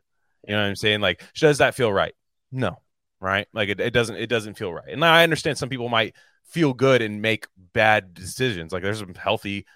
[0.48, 1.02] You know what I'm saying?
[1.02, 2.16] Like does that feel right?
[2.52, 2.82] No.
[3.20, 3.46] Right?
[3.54, 4.90] Like it, it doesn't it doesn't feel right.
[4.90, 6.16] And I understand some people might
[6.50, 8.74] feel good and make bad decisions.
[8.74, 9.68] Like there's some healthy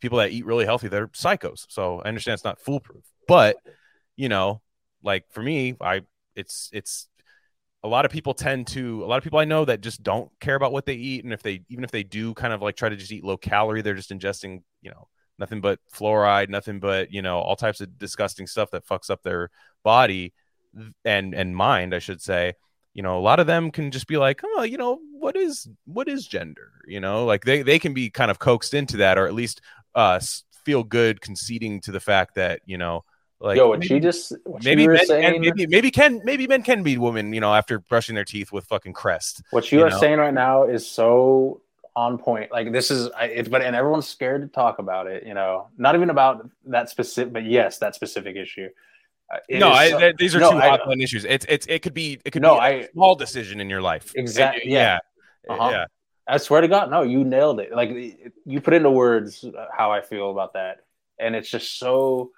[0.00, 1.66] people that eat really healthy, they're psychos.
[1.68, 3.04] So I understand it's not foolproof.
[3.28, 3.56] But,
[4.16, 4.62] you know,
[5.02, 6.02] like for me, I
[6.34, 7.08] it's it's
[7.84, 10.30] a lot of people tend to a lot of people I know that just don't
[10.40, 11.24] care about what they eat.
[11.24, 13.36] And if they even if they do kind of like try to just eat low
[13.36, 17.80] calorie, they're just ingesting, you know, nothing but fluoride, nothing but, you know, all types
[17.80, 19.50] of disgusting stuff that fucks up their
[19.82, 20.32] body
[21.04, 22.54] and and mind, I should say
[22.94, 25.68] you know a lot of them can just be like oh you know what is
[25.84, 29.18] what is gender you know like they they can be kind of coaxed into that
[29.18, 29.60] or at least
[29.94, 30.20] uh
[30.64, 33.04] feel good conceding to the fact that you know
[33.40, 36.62] like yo what maybe, she just what maybe men saying maybe maybe can maybe men
[36.62, 39.84] can be women you know after brushing their teeth with fucking crest what you, you
[39.84, 39.98] are know?
[39.98, 41.60] saying right now is so
[41.96, 45.26] on point like this is I- it's but and everyone's scared to talk about it
[45.26, 48.68] you know not even about that specific but yes that specific issue
[49.32, 51.82] Uh, it no I, so- these are no, two I- hot issues it's it's it
[51.82, 54.70] could be it could No, be a I- small decision in your life Exactly.
[54.70, 54.98] Yeah.
[55.48, 55.70] yeah Uh-huh.
[55.70, 55.84] yeah
[56.26, 57.72] I swear to God, no, you nailed it.
[57.74, 57.90] Like
[58.44, 59.44] you put into words
[59.76, 60.84] how I feel about that,
[61.18, 62.30] and it's just so,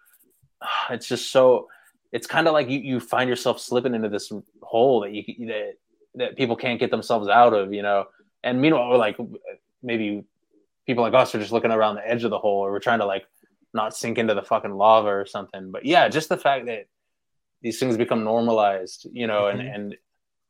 [0.91, 1.68] it's just so,
[2.12, 4.32] it's kind of like you, you find yourself slipping into this
[4.62, 5.74] hole that you that
[6.14, 8.07] that people can't get themselves out of, you know.
[8.43, 9.16] And meanwhile, like
[9.82, 10.24] maybe
[10.87, 13.01] people like us are just looking around the edge of the hole, or we're trying
[13.01, 13.26] to like
[13.72, 15.72] not sink into the fucking lava or something.
[15.72, 16.87] But yeah, just the fact that
[17.62, 19.74] these things become normalized, you know, and mm-hmm.
[19.74, 19.97] and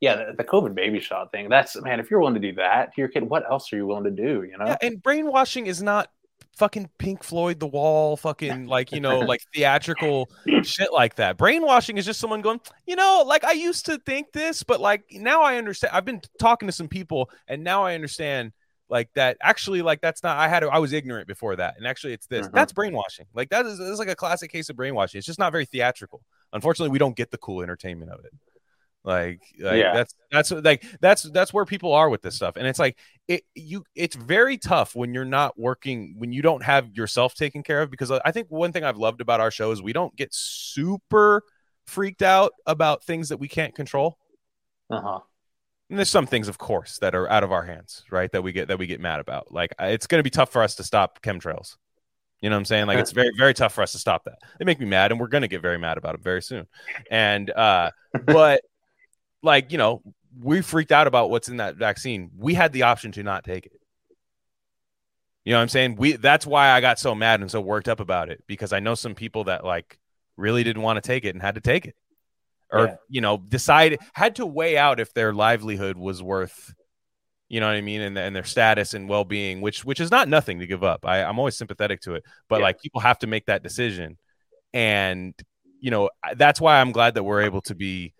[0.05, 1.49] yeah, the, COVID baby shot thing.
[1.49, 3.87] That's man, if you're willing to do that to your kid, what else are you
[3.87, 4.43] willing to do?
[4.43, 4.67] You know?
[4.67, 6.09] Yeah, and brainwashing is not
[6.57, 10.29] fucking Pink Floyd, The Wall, fucking like you know, like theatrical
[10.61, 11.37] shit like that.
[11.37, 15.05] Brainwashing is just someone going, you know, like I used to think this, but like
[15.11, 15.91] now I understand.
[15.91, 18.51] I've been talking to some people, and now I understand
[18.89, 19.37] like that.
[19.41, 20.37] Actually, like that's not.
[20.37, 22.47] I had I was ignorant before that, and actually, it's this.
[22.47, 22.51] Mhm.
[22.51, 23.25] That's brainwashing.
[23.33, 25.17] Like that is, is like a classic case of brainwashing.
[25.17, 26.21] It's just not very theatrical.
[26.53, 28.31] Unfortunately, we don't get the cool entertainment of it.
[29.05, 29.93] Like, like Yeah.
[29.93, 32.97] that's that's like that's that's where people are with this stuff, and it's like
[33.27, 37.61] it you it's very tough when you're not working when you don't have yourself taken
[37.61, 40.15] care of because I think one thing I've loved about our show is we don't
[40.15, 41.43] get super
[41.85, 44.17] freaked out about things that we can't control.
[44.89, 45.19] Uh huh.
[45.91, 48.31] And there's some things, of course, that are out of our hands, right?
[48.31, 49.51] That we get that we get mad about.
[49.51, 51.77] Like it's going to be tough for us to stop chemtrails.
[52.41, 52.87] You know what I'm saying?
[52.87, 54.39] Like it's very very tough for us to stop that.
[54.57, 56.65] They make me mad, and we're going to get very mad about it very soon.
[57.11, 57.91] And uh,
[58.25, 58.61] but
[59.45, 60.01] like you know,
[60.41, 62.31] we freaked out about what's in that vaccine.
[62.37, 63.79] We had the option to not take it.
[65.43, 65.95] You know what I'm saying?
[65.95, 68.79] We that's why I got so mad and so worked up about it because I
[68.79, 69.99] know some people that like
[70.37, 71.95] really didn't want to take it and had to take it.
[72.71, 72.95] Or Yeah.
[73.09, 76.73] you know, decide had to weigh out if their livelihood was worth
[77.47, 80.09] you know what I mean, and, and their status and well being, which which is
[80.09, 81.05] not nothing to give up.
[81.05, 82.63] I, I'm always sympathetic to it, but Yeah.
[82.63, 84.17] like people have to make that decision,
[84.73, 85.31] and
[85.79, 88.15] you know that's why I'm glad that we're able to be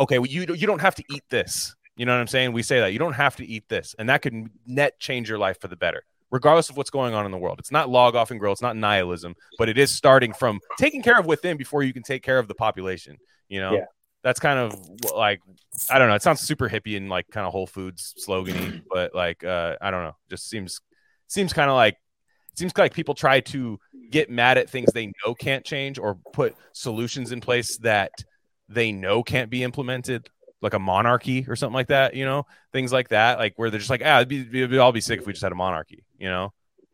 [0.00, 0.18] okay.
[0.18, 1.74] Well, you you don't have to eat this.
[1.96, 2.52] You know what I'm saying?
[2.52, 4.34] We say that you don't have to eat this, and that could
[4.66, 7.58] net change your life for the better, regardless of what's going on in the world.
[7.58, 8.52] It's not log off and grow.
[8.52, 12.02] It's not nihilism, but it is starting from taking care of within before you can
[12.02, 13.16] take care of the population.
[13.48, 13.84] You know, Yeah.
[14.22, 14.78] that's kind of
[15.14, 15.40] like
[15.90, 16.14] I don't know.
[16.14, 19.90] It sounds super hippie and like kind of Whole Foods slogany, but like uh, I
[19.90, 20.16] don't know.
[20.28, 20.80] Just seems
[21.28, 21.96] seems kind of like
[22.56, 23.78] seems like people try to
[24.10, 28.12] get mad at things they know can't change or put solutions in place that
[28.68, 30.28] they know can't be implemented,
[30.60, 32.14] like a monarchy or something like that.
[32.14, 34.92] You know, things like that, like where they're just like, ah, it'd be, it'd all
[34.92, 36.04] be sick if we just had a monarchy.
[36.18, 36.52] You know.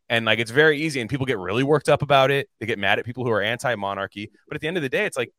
[0.09, 2.51] And like it's very easy, and people get really worked up about it.
[2.61, 5.07] They get mad at people who are anti-monarchy, but at the end of the day,
[5.07, 5.33] it's like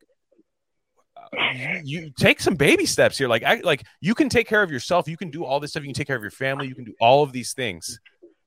[1.84, 3.28] you, take some baby steps here.
[3.28, 5.08] Like, I, like you can take care of yourself.
[5.08, 5.82] You can do all this stuff.
[5.82, 6.66] You can take care of your family.
[6.66, 8.00] You can do all of these things.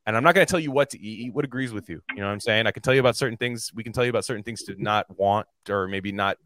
[0.06, 1.00] And I'm not going to tell you what to.
[1.00, 2.02] Eat what agrees with you.
[2.12, 2.66] You know what I'm saying?
[2.66, 3.72] I can tell you about certain things.
[3.74, 6.38] We can tell you about certain things to not want or maybe not,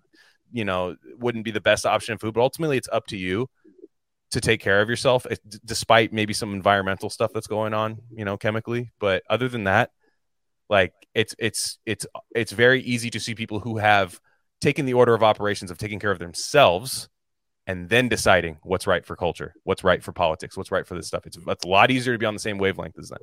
[0.51, 2.33] you know, wouldn't be the best option of food.
[2.33, 3.49] But ultimately, it's up to you
[4.31, 7.99] to take care of yourself, eh, d- despite maybe some environmental stuff that's going on,
[8.11, 8.91] you know, chemically.
[8.99, 9.91] But other than that,
[10.69, 14.19] like it's it's it's it's very easy to see people who have
[14.61, 17.09] taken the order of operations of taking care of themselves
[17.67, 21.07] and then deciding what's right for culture, what's right for politics, what's right for this
[21.07, 21.25] stuff.
[21.25, 23.19] It's, it's a lot easier to be on the same wavelength as them.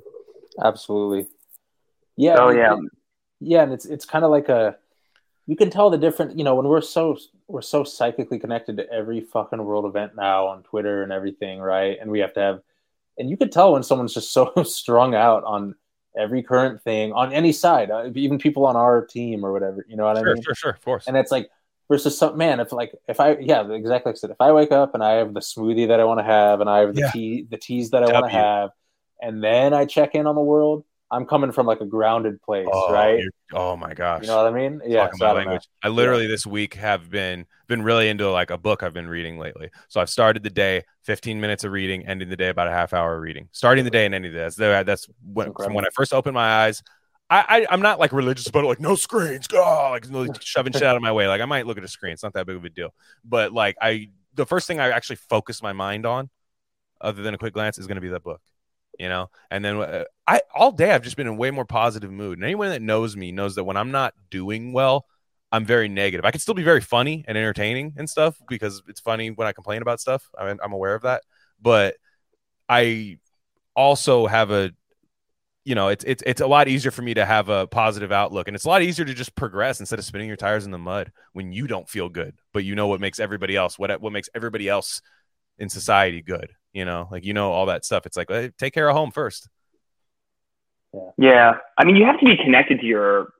[0.63, 1.27] Absolutely.
[2.17, 2.35] Yeah.
[2.39, 2.73] Oh, yeah.
[2.73, 2.89] and-
[3.41, 4.75] yeah, and it's it's kind of like a
[5.49, 8.89] you can tell the different, you know, when we're so we're so psychically connected to
[8.91, 11.97] every fucking world event now on Twitter and everything, right?
[11.99, 12.59] And we have to have
[13.17, 15.75] and you could tell when someone's just so strung out on
[16.17, 19.97] every current thing on any side, uh, even people on our team or whatever, you
[19.97, 20.43] know what Sure, I mean?
[20.43, 21.07] sure, sure, of course.
[21.07, 21.49] and it's like
[21.89, 24.71] versus some man if like if i yeah exactly like i said if i wake
[24.71, 27.01] up and i have the smoothie that i want to have and i have the
[27.01, 27.11] Yeah.
[27.11, 28.69] tea the teas that i want to have
[29.23, 32.67] and then i check in on the world i'm coming from like a grounded place
[32.71, 34.21] oh, right oh my gosh.
[34.21, 35.59] you know what i mean yeah Talking so I don't know.
[35.83, 39.37] I literally this week have been been really into like a book I've been reading
[39.37, 39.69] lately.
[39.87, 42.93] So I've started the day 15 minutes of reading, ending the day about a half
[42.93, 43.47] hour of reading.
[43.51, 44.43] Starting the day and ending the day.
[44.43, 46.81] That's, that's when, from when I first opened my eyes.
[47.29, 50.73] I, I I'm not like religious about it, like no screens, go like no, shoving
[50.73, 51.27] shit out of my way.
[51.27, 52.93] Like I might look at a screen, it's not that big of a deal.
[53.23, 56.31] But like I, the first thing I actually focus my mind on,
[56.99, 58.41] other than a quick glance, is going to be that book
[58.99, 59.29] you know?
[59.49, 62.37] And then uh, i all day i've just been in way more positive mood.
[62.37, 65.05] And anyone that knows me knows that when i'm not doing well
[65.51, 66.25] i'm very negative.
[66.25, 69.51] I can still be very funny and entertaining and stuff because it's funny when i
[69.53, 70.29] complain about stuff.
[70.37, 71.23] I'm, I'm aware of that.
[71.61, 71.95] But
[72.67, 73.17] i
[73.75, 74.71] also have a
[75.63, 78.47] you know it's, it's it's a lot easier for me to have a positive outlook.
[78.47, 80.77] And it's a lot easier to just progress instead of spinning your tires in the
[80.77, 84.13] mud when you don't feel good but you know what makes everybody else what what
[84.13, 85.01] makes everybody else
[85.57, 88.73] in society good you know like you know all that stuff it's like hey, take
[88.73, 89.49] care of home first
[91.17, 93.33] Yeah, I mean, you have to be connected to your,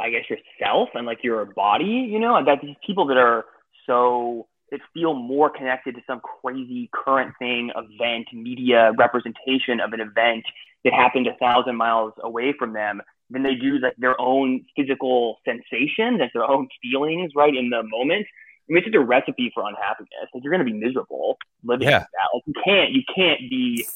[0.00, 1.84] I guess, yourself and like your body.
[1.84, 3.44] You know, that these people that are
[3.86, 10.00] so that feel more connected to some crazy current thing, event, media representation of an
[10.00, 10.44] event
[10.84, 15.38] that happened a thousand miles away from them than they do like their own physical
[15.44, 18.26] sensations and their own feelings right in the moment.
[18.68, 20.28] I mean, it's just a recipe for unhappiness.
[20.32, 21.98] Like you're going to be miserable living Yeah.
[21.98, 22.28] like that.
[22.34, 23.86] Like you can't, you can't be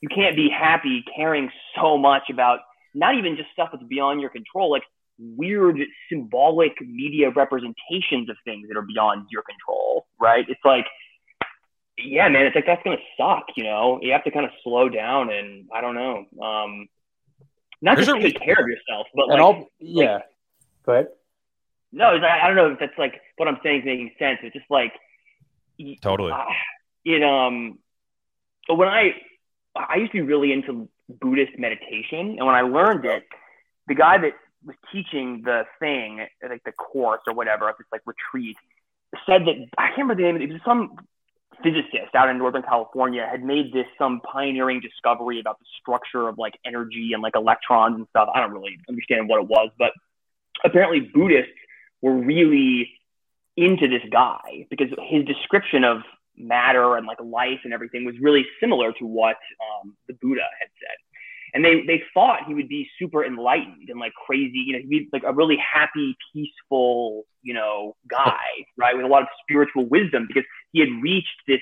[0.00, 2.60] you can't be happy caring so much about
[2.94, 4.70] not even just stuff that's beyond your control.
[4.70, 4.82] Like
[5.18, 5.78] weird
[6.10, 10.44] symbolic media representations of things that are beyond your control, right?
[10.48, 10.84] It's like,
[11.96, 13.98] yeah, man, it's like that's gonna suck, you know.
[14.02, 16.88] You have to kind of slow down and I don't know, um,
[17.80, 20.20] not There's just take care of yourself, but like, all yeah.
[20.84, 21.08] Go ahead.
[21.94, 24.38] No, like, I don't know if that's like what I'm saying is making sense.
[24.42, 24.92] It's just like,
[26.00, 26.32] Totally.
[26.32, 26.44] uh,
[27.04, 27.78] it um,
[28.68, 29.14] when I
[29.76, 33.24] I used to be really into Buddhist meditation, and when I learned it,
[33.86, 34.32] the guy that
[34.64, 38.56] was teaching the thing, like the course or whatever, of this like retreat,
[39.26, 40.42] said that I can't remember the name.
[40.42, 40.96] It was some
[41.62, 46.38] physicist out in Northern California had made this some pioneering discovery about the structure of
[46.38, 48.28] like energy and like electrons and stuff.
[48.34, 49.92] I don't really understand what it was, but
[50.64, 51.52] apparently Buddhists
[52.04, 52.90] were really
[53.56, 56.02] into this guy because his description of
[56.36, 60.68] matter and like life and everything was really similar to what um, the Buddha had
[60.78, 60.96] said.
[61.54, 64.88] And they, they thought he would be super enlightened and like crazy, you know, he'd
[64.88, 68.44] be like a really happy, peaceful, you know, guy,
[68.76, 68.94] right?
[68.94, 71.60] With a lot of spiritual wisdom because he had reached this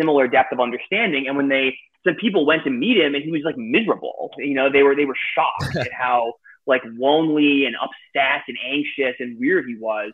[0.00, 1.26] similar depth of understanding.
[1.26, 1.76] And when they,
[2.06, 4.96] some people went to meet him and he was like miserable, you know, they were,
[4.96, 6.32] they were shocked at how
[6.66, 10.12] like lonely and upset and anxious and weird he was.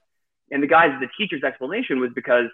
[0.51, 2.47] And the guy's, the teacher's explanation was because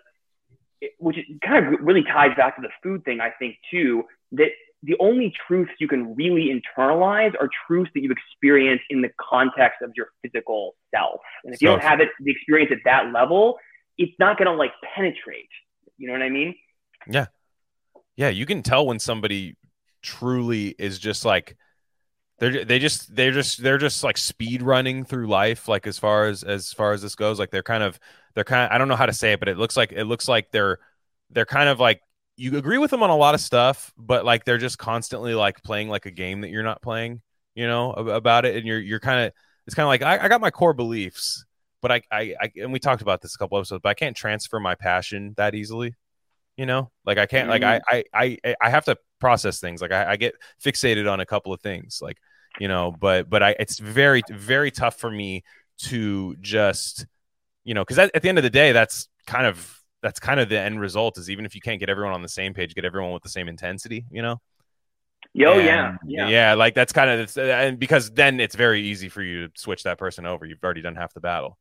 [0.80, 4.48] it- which kind of really ties back to the food thing, I think, too, that
[4.82, 9.80] the only truths you can really internalize are truths that you experience in the context
[9.80, 11.20] of your physical self.
[11.44, 13.58] And if you don't have it, the experience at that level,
[13.96, 15.48] it's not going to like penetrate.
[15.96, 16.54] You know what I mean?
[17.08, 17.26] Yeah.
[18.16, 19.56] Yeah, you can tell when somebody
[20.02, 21.56] truly is just like
[22.38, 26.26] they're they just they're just they're just like speed running through life like as far
[26.26, 27.38] as as far as this goes.
[27.38, 27.98] Like they're kind of
[28.34, 30.04] they're kind of I don't know how to say it but it looks like it
[30.04, 30.78] looks like they're
[31.30, 32.00] they're kind of like
[32.36, 35.62] you agree with them on a lot of stuff but like they're just constantly like
[35.62, 37.22] playing like a game that you're not playing
[37.54, 38.56] you know about it.
[38.56, 39.32] And you're you're kind of
[39.66, 41.44] it's kind of like I, I got my core beliefs
[41.80, 44.16] but I, I I and we talked about this a couple episodes but I can't
[44.16, 45.94] transfer my passion that easily
[46.56, 46.90] you know?
[47.04, 48.06] Like i can't like I, mm-hmm.
[48.12, 51.50] I i i have to process things like I, I get fixated on a couple
[51.54, 52.18] of things like
[52.60, 55.44] you know but but i it's very very tough for me
[55.78, 57.06] to just
[57.64, 60.40] you know because at, at the end of the day that's kind of that's kind
[60.40, 62.74] of the end result is even if you can't get everyone on the same page
[62.74, 64.36] get everyone with the same intensity you know
[65.32, 66.28] Yo, And, yeah, yeah.
[66.28, 69.52] yeah like that's kind of it's, and because then it's very easy for you to
[69.58, 71.56] switch that person over you've already done half the battle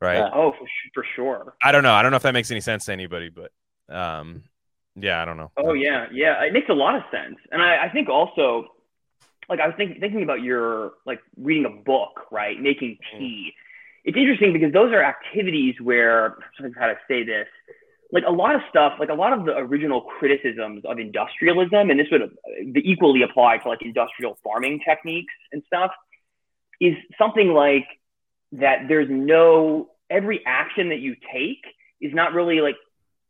[0.00, 0.30] right Yeah.
[0.34, 1.54] Oh, for, for sure.
[1.62, 3.50] i don't know i don't know if that makes any sense to anybody but
[3.94, 4.44] um
[4.96, 6.42] yeah i don't know Oh yeah, yeah.
[6.42, 8.68] It makes a lot of sense, and I, I think also,
[9.48, 12.60] like I was think, thinking about your like reading a book, right?
[12.60, 13.52] Making tea.
[14.04, 17.46] It's interesting because those are activities where I'm trying to say this.
[18.10, 21.98] Like a lot of stuff, like a lot of the original criticisms of industrialism, and
[21.98, 22.26] this would uh,
[22.82, 25.92] equally apply to like industrial farming techniques and stuff,
[26.80, 27.86] is something like
[28.52, 28.88] that.
[28.88, 31.64] There's no every action that you take
[32.00, 32.76] is not really like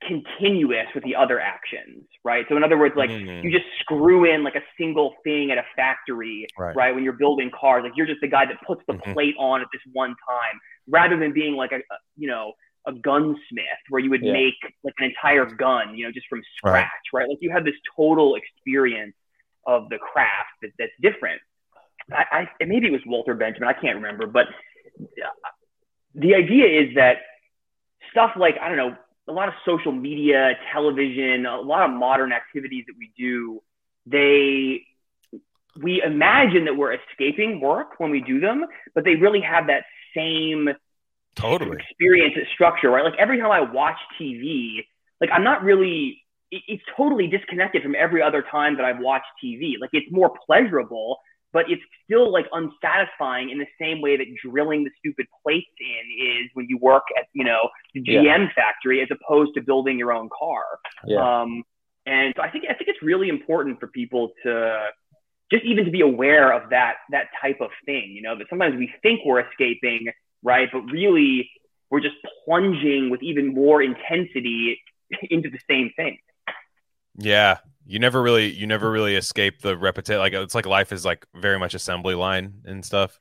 [0.06, 2.44] continuous with the other actions, right?
[2.48, 3.44] So in other words, like Mhm.
[3.44, 6.74] you just screw in like a single thing at a factory, Right.
[6.76, 6.94] right?
[6.94, 9.12] When you're building cars, like you're just the guy that puts the Mhm.
[9.12, 12.52] plate on at this one time, rather than being like a, a you know
[12.86, 14.32] a gunsmith where you would Yeah.
[14.32, 17.28] make like an entire gun, you know, just from scratch, right?
[17.28, 19.14] Like you have this total experience
[19.66, 21.40] of the craft that, that's different.
[22.12, 24.48] I, I maybe it was Walter Benjamin, I can't remember, but
[26.14, 27.18] the idea is that
[28.10, 28.96] stuff like I don't know,
[29.28, 33.62] a lot of social media, television, a lot of modern activities that we do,
[34.06, 34.84] they
[35.80, 39.84] we imagine that we're escaping work when we do them, but they really have that
[40.14, 40.68] same
[41.34, 43.04] totally experience and structure, right?
[43.04, 44.84] Like every time I watch TV,
[45.20, 49.74] like I'm not really it's totally disconnected from every other time that I've watched TV.
[49.80, 51.18] Like it's more pleasurable,
[51.52, 56.44] but it's still like unsatisfying in the same way that drilling the stupid plates in
[56.44, 58.22] is when you work at, you know, the Yeah.
[58.22, 60.64] GM factory as opposed to building your own car.
[61.06, 61.42] Yeah.
[61.42, 61.62] Um,
[62.06, 64.88] and so I think I think it's really important for people to
[65.52, 68.10] just even to be aware of that that type of thing.
[68.12, 70.08] You know, that sometimes we think we're escaping,
[70.42, 70.68] right?
[70.72, 71.50] But really,
[71.90, 74.82] we're just plunging with even more intensity
[75.30, 76.18] into the same thing.
[77.16, 80.18] Yeah, you never really you never really escape the repetition.
[80.18, 83.18] Like it's like life is like very much assembly line and stuff,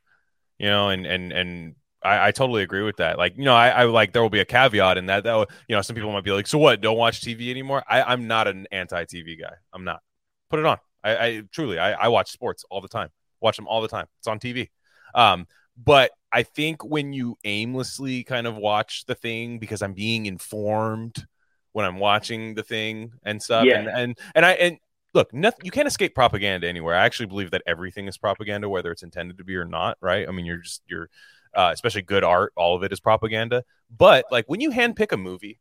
[0.59, 0.89] you know.
[0.89, 3.17] And and and I, I totally agree with that.
[3.17, 5.23] Like you know, I, I like there will be a caveat in that.
[5.23, 6.81] That you know, some people might be like, so what?
[6.81, 7.83] Don't watch TV anymore.
[7.89, 9.53] I I'm not an anti TV guy.
[9.73, 10.01] I'm not.
[10.49, 10.77] Put it on.
[11.03, 13.09] I, I truly I, I watch sports all the time.
[13.39, 14.05] Watch them all the time.
[14.19, 14.69] It's on TV.
[15.15, 15.47] Um,
[15.83, 21.25] but I think when you aimlessly kind of watch the thing because I'm being informed
[21.73, 23.79] when I'm watching the thing and stuff, Yeah.
[23.79, 24.77] and and and I and
[25.13, 26.95] look, nothing you can't escape propaganda anywhere.
[26.95, 29.97] I actually believe that everything is propaganda, whether it's intended to be or not.
[30.01, 30.27] Right?
[30.27, 31.09] I mean, you're just you're
[31.55, 32.53] uh, especially good art.
[32.55, 33.63] All of it is propaganda.
[33.95, 35.59] But like when you handpick a movie,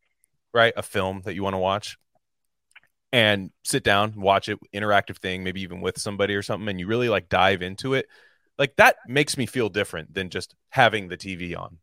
[0.52, 1.98] right, a film that you want to watch,
[3.12, 6.86] and sit down, watch it, interactive thing, maybe even with somebody or something, and you
[6.86, 8.06] really like dive into it,
[8.58, 11.78] like that makes me feel different than just having the TV on.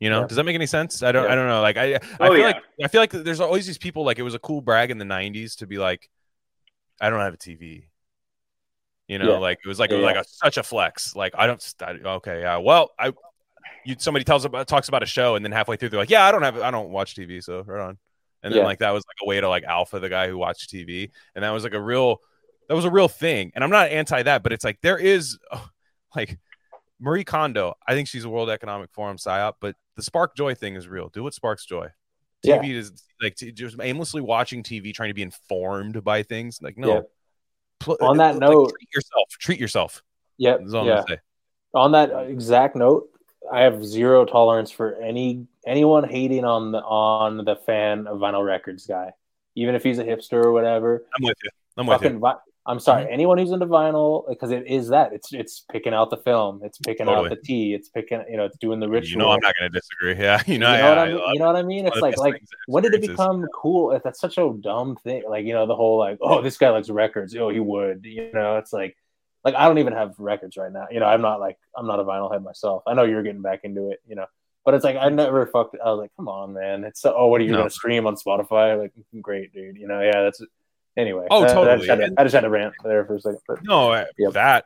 [0.00, 0.26] You know, Yeah.
[0.26, 1.02] does that make any sense?
[1.02, 1.24] I don't.
[1.24, 1.32] Yeah.
[1.32, 1.62] I don't know.
[1.62, 2.46] Like I, I Oh, feel yeah.
[2.46, 4.04] like I feel like there's always these people.
[4.04, 6.10] Like it was a cool brag in the '90s to be like,
[7.00, 7.88] I don't have a TV.
[9.08, 11.14] You know, like it was like it was like a, such a flex.
[11.14, 11.60] Like I don't.
[11.60, 12.56] st- Okay, yeah.
[12.58, 13.12] Well, I.
[13.86, 16.24] You somebody tells about talks about a show and then halfway through they're like, yeah,
[16.24, 17.98] I don't have I don't watch TV, so right on.
[18.42, 20.70] And then like that was like a way to like alpha the guy who watched
[20.70, 22.18] TV, and that was like a real
[22.68, 23.52] that was a real thing.
[23.54, 25.38] And I'm not anti that, but it's like there is
[26.16, 26.38] like
[26.98, 27.74] Marie Kondo.
[27.86, 31.08] I think she's a World Economic Forum psyop, but the spark joy thing is real.
[31.08, 31.88] Do what sparks joy.
[32.42, 32.58] Yeah.
[32.58, 32.92] TV is
[33.22, 36.60] like t- just aimlessly watching TV, trying to be informed by things.
[36.60, 36.88] Like no.
[36.88, 37.00] Yeah.
[37.80, 39.28] Pl- uh, On that like, note- treat yourself.
[39.38, 40.02] Treat yourself.
[40.38, 40.60] Yep.
[40.60, 41.04] That's all I'm Yeah.
[41.08, 41.18] say.
[41.74, 43.08] On that uh, exact note,
[43.50, 48.44] I have zero tolerance for any anyone hating on the on the fan of vinyl
[48.44, 49.12] records guy,
[49.54, 51.04] even if he's a hipster or whatever.
[51.16, 51.50] I'm with you.
[51.76, 52.18] I'm with you.
[52.18, 52.34] Vi-
[52.66, 53.12] I'm sorry, Mhm.
[53.12, 56.78] anyone who's into vinyl because it is that it's it's picking out the film, it's
[56.78, 57.26] picking Totally.
[57.26, 59.10] out the tea, it's picking you know it's doing the ritual.
[59.10, 60.14] You know I'm not gonna disagree.
[60.14, 60.40] Yeah.
[60.46, 61.22] You You know, know, yeah, what I mean?
[61.34, 61.86] you know what I mean?
[61.86, 63.98] It's like like when did it become cool?
[64.02, 65.24] That's such a dumb thing.
[65.28, 67.36] Like you know the whole like oh this guy likes records.
[67.36, 68.04] Oh he would.
[68.06, 68.96] You know it's like
[69.44, 70.86] like I don't even have records right now.
[70.90, 72.82] You know I'm not like I'm not a vinyl head myself.
[72.86, 74.00] I know you're getting back into it.
[74.08, 74.26] You know.
[74.64, 75.76] But it's like I never fucked.
[75.84, 76.84] I was like, come on, man.
[76.84, 77.58] It's so, oh, what are you No.
[77.58, 78.78] gonna stream on Spotify?
[78.80, 79.76] Like, great, dude.
[79.76, 80.40] You know, yeah, that's
[80.96, 81.26] anyway.
[81.30, 81.86] Oh, I- I, totally.
[81.86, 83.40] just had to, I just had to rant there for a second.
[83.46, 84.32] But No, Yep.
[84.32, 84.64] that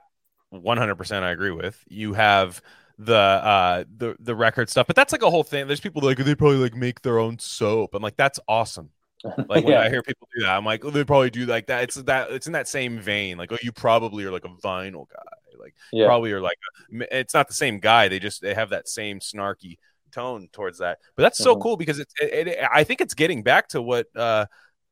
[0.51, 1.83] 100% I agree with.
[1.89, 2.61] You have
[2.99, 5.67] the uh the the record stuff, but that's like a whole thing.
[5.67, 7.95] There's people like they probably like make their own soap.
[7.95, 8.91] I'm like that's awesome.
[9.49, 9.81] Like when Yeah.
[9.81, 11.83] I hear people do that, I'm like, oh, they probably do like that.
[11.85, 13.37] It's that it's in that same vein.
[13.39, 15.59] Like, oh, you probably are like a vinyl guy.
[15.59, 16.57] Like, yeah, probably are like
[16.91, 18.09] it's not the same guy.
[18.09, 19.79] They just they have that same snarky
[20.13, 20.99] tone towards that.
[21.17, 21.61] But that's so Mhm.
[21.63, 24.47] cool because it's it, it, I think it's getting back to what uh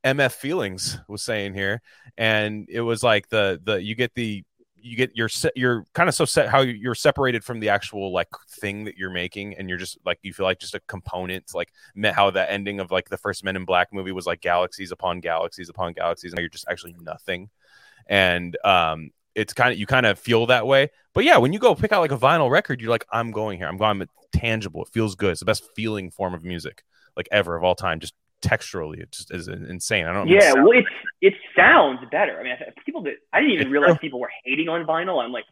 [0.06, 1.82] MF Feelings was saying here,
[2.16, 4.44] and it was like the the you get the
[4.86, 8.28] you get your you're kind of so set how you're separated from the actual like
[8.48, 11.72] thing that you're making and you're just like you feel like just a component like
[11.96, 14.92] me- how the ending of like the first men in black movie was like galaxies
[14.92, 17.50] upon galaxies upon galaxies and you're just actually nothing.
[18.06, 20.90] And um it's kind of you kind of feel that way.
[21.14, 23.58] But yeah when you go pick out like a vinyl record you're like i'm going
[23.58, 23.66] here.
[23.66, 24.82] I'm going I'm tangible.
[24.84, 25.32] It feels good.
[25.32, 26.84] It's the best feeling form of music
[27.16, 27.98] like ever of all time.
[27.98, 28.14] Just
[28.46, 30.88] texturally it just is insane i don't Yeah, well, it's
[31.22, 32.38] it sounds better.
[32.38, 35.22] I mean, people that I didn't even realize people were hating on vinyl.
[35.24, 35.44] I'm like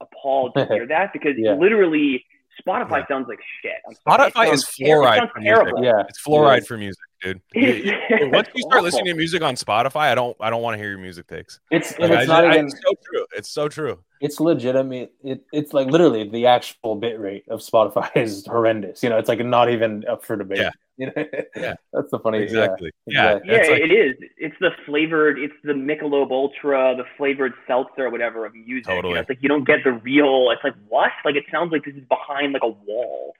[0.00, 1.54] appalled to hear that because Yeah.
[1.54, 2.24] literally
[2.60, 3.06] Spotify Yeah.
[3.08, 3.80] sounds like shit.
[3.88, 5.64] I'm Spotify sounds is fluoride sounds for music.
[5.64, 5.84] terrible.
[5.84, 7.84] yeah, it's fluoride It for music dude It's-
[8.20, 8.82] You- once you start awful.
[8.84, 11.60] listening to music on spotify i don't i don't want to hear your music takes
[11.70, 12.66] It's Like, and I not I- even.
[12.66, 15.12] it's so true it's so true it's legitimate.
[15.24, 19.02] It, it's like literally the actual bit rate of Spotify is horrendous.
[19.02, 20.58] You know, it's like not even up for debate.
[20.58, 20.70] Yeah.
[20.96, 21.24] You know?
[21.56, 21.74] Yeah.
[21.92, 22.38] that's the funny.
[22.38, 23.50] exactly yeah, yeah, exactly.
[23.52, 24.16] Yeah, it's like- it is.
[24.36, 25.40] It's the flavored.
[25.40, 28.68] It's the Michelob Ultra, the flavored seltzer, or whatever of music.
[28.68, 29.18] You know, Totally.
[29.18, 30.50] it's like you don't get the real.
[30.52, 31.10] It's like what?
[31.24, 33.34] Like it sounds like this is behind like a wall.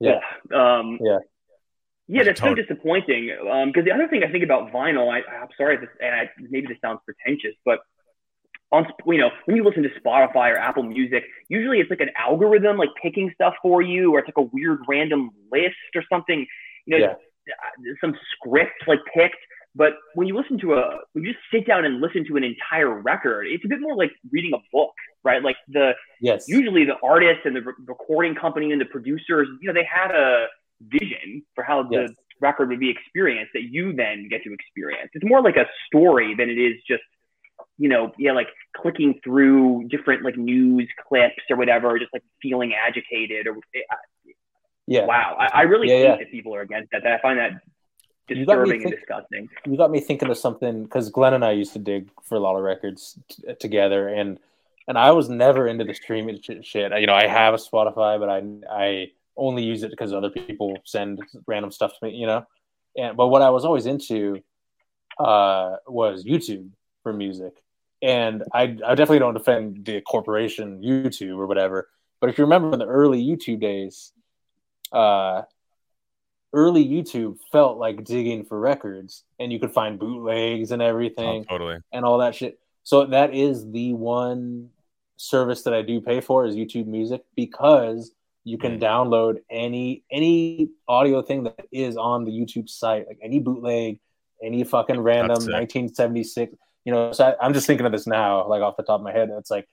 [0.00, 0.18] Yeah.
[0.52, 1.18] Um, Yeah.
[2.08, 3.36] Yeah, that's so disappointing.
[3.50, 6.14] Um, because the other thing I think about vinyl, I, I'm sorry, if this, and
[6.14, 7.80] I, maybe this sounds pretentious, but
[8.72, 12.10] on you know when you listen to Spotify or Apple Music, usually it's like an
[12.16, 16.46] algorithm like picking stuff for you, or it's like a weird random list or something.
[16.86, 17.14] You know, Yeah.
[17.48, 19.36] Uh, some script like picked.
[19.76, 22.44] But when you listen to a, when you just sit down and listen to an
[22.44, 25.42] entire record, it's a bit more like reading a book, right?
[25.42, 26.48] Like the Yes.
[26.48, 30.10] usually the artist and the re- recording company and the producers, you know, they had
[30.12, 30.46] a
[30.80, 32.10] vision for how the Yes.
[32.40, 35.10] record would be experienced that you then get to experience.
[35.14, 37.02] It's more like a story than it is just,
[37.78, 42.74] you know, yeah, like clicking through different like news clips or whatever, just like feeling
[42.74, 43.80] agitated or eh,
[44.86, 45.04] yeah.
[45.06, 45.36] wow.
[45.38, 46.16] I, I really Yeah, hate yeah.
[46.16, 47.02] that people are against that.
[47.02, 47.52] That I find that
[48.28, 49.48] You got me disturbing and disgusting.
[49.66, 52.40] you got me thinking of something because Glenn and I used to dig for a
[52.40, 54.38] lot of records t- together, and
[54.88, 56.92] and I was never into the streaming shit.
[57.00, 60.76] You know, I have a Spotify, but I I only use it because other people
[60.84, 62.14] send random stuff to me.
[62.16, 62.46] You know,
[62.96, 64.40] and but what I was always into
[65.18, 66.70] uh, was YouTube
[67.02, 67.54] for music,
[68.02, 71.88] and I I definitely don't defend the corporation YouTube or whatever.
[72.20, 74.12] But if you remember in the early YouTube days,
[74.92, 75.42] uh,
[76.52, 81.44] early YouTube felt like digging for records, and you could find bootlegs and Oh, everything
[81.44, 81.78] totally.
[81.92, 82.58] and all that shit.
[82.84, 84.70] So that is the one
[85.16, 88.12] service that I do pay for is YouTube Music because
[88.46, 93.40] you can download any any audio thing that is on the YouTube site, like any
[93.40, 93.98] bootleg,
[94.40, 96.54] any fucking random 1976.
[96.84, 99.04] You know, so I, I'm just thinking of this now, like off the top of
[99.04, 99.30] my head.
[99.36, 99.66] It's like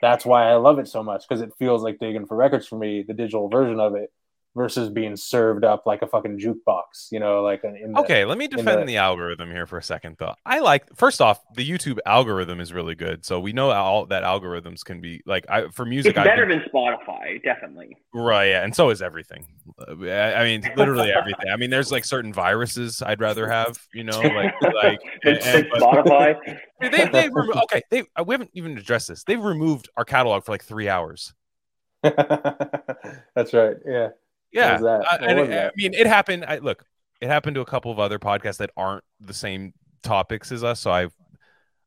[0.00, 2.78] that's why I love it so much because it feels like digging for records for
[2.78, 4.10] me, the digital version of it
[4.56, 8.38] versus being served up like a fucking jukebox, you know, like in the, Okay, let
[8.38, 10.32] me defend the- the algorithm here for a second, though.
[10.46, 14.22] I like first off, the YouTube algorithm is really good, so we know all that
[14.22, 15.44] algorithms can be like.
[15.50, 17.96] I for music, It's better been- than Spotify, definitely.
[18.14, 19.46] right, yeah, and so is everything.
[19.88, 21.50] I I mean, literally everything.
[21.52, 25.66] I mean, there's like certain viruses I'd rather have, you know, like like and- and-
[25.72, 26.58] but- Spotify.
[26.80, 27.82] they they remo- okay.
[27.90, 29.24] They we haven't even addressed this.
[29.24, 31.34] They've removed our catalog for like three hours.
[32.02, 33.76] That's right.
[33.86, 34.08] Yeah.
[34.54, 34.78] Yeah?
[35.10, 36.44] I, and I mean, it happened.
[36.46, 36.84] I, look,
[37.20, 40.80] it happened to a couple of other podcasts that aren't the same topics as us.
[40.80, 41.08] So I,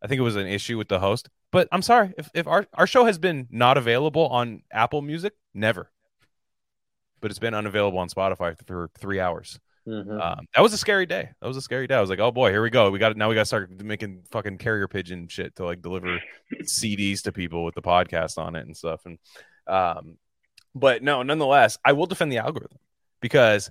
[0.02, 1.30] I think it was an issue with the host.
[1.52, 5.34] But I'm sorry if, if our our show has been not available on Apple Music,
[5.54, 5.90] never.
[7.22, 9.60] But it's been unavailable on Spotify for three hours.
[9.88, 10.22] Mhm.
[10.22, 11.30] Um, that was a scary day.
[11.40, 11.96] That was a scary day.
[11.96, 12.92] I was like, oh boy, here we go.
[12.92, 13.18] We got it.
[13.18, 13.30] now.
[13.30, 16.20] We got to start making fucking carrier pigeon shit to like deliver
[16.64, 19.06] CDs to people with the podcast on it and stuff.
[19.06, 19.18] And
[19.68, 20.18] um,
[20.78, 22.78] but no, nonetheless, I will defend the algorithm
[23.22, 23.70] because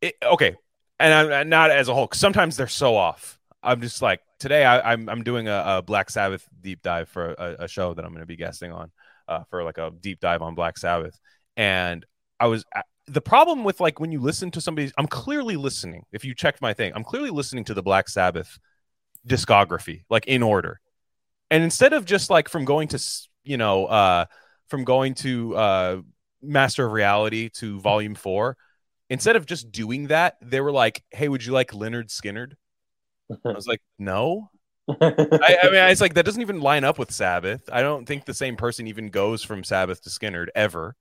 [0.00, 0.56] it okay,
[0.98, 2.08] and I'm not as a whole.
[2.12, 3.38] sometimes they're so off.
[3.62, 4.64] I'm just like today.
[4.64, 8.04] I, I'm I'm doing a, a Black Sabbath deep dive for a, a show that
[8.04, 8.90] I'm going to be guesting on
[9.28, 11.18] uh, for like a deep dive on Black Sabbath,
[11.56, 12.04] and
[12.38, 12.64] I was
[13.06, 14.92] the problem with like when you listen to somebody.
[14.98, 16.04] I'm clearly listening.
[16.12, 18.58] If you checked my thing, I'm clearly listening to the Black Sabbath
[19.26, 20.80] discography like in order,
[21.50, 23.02] and instead of just like from going to
[23.44, 24.26] you know uh
[24.68, 26.00] from going to uh
[26.42, 28.56] Master of Reality to Volume Four,
[29.08, 32.54] instead of just doing that, they were like, "Hey, would you like Lynyrd Skynyrd?"
[33.30, 34.50] I was like, "No."
[34.88, 37.62] I, I mean, it's like that doesn't even line up with Sabbath.
[37.72, 40.94] I don't think the same person even goes from Sabbath to Skinnerd ever.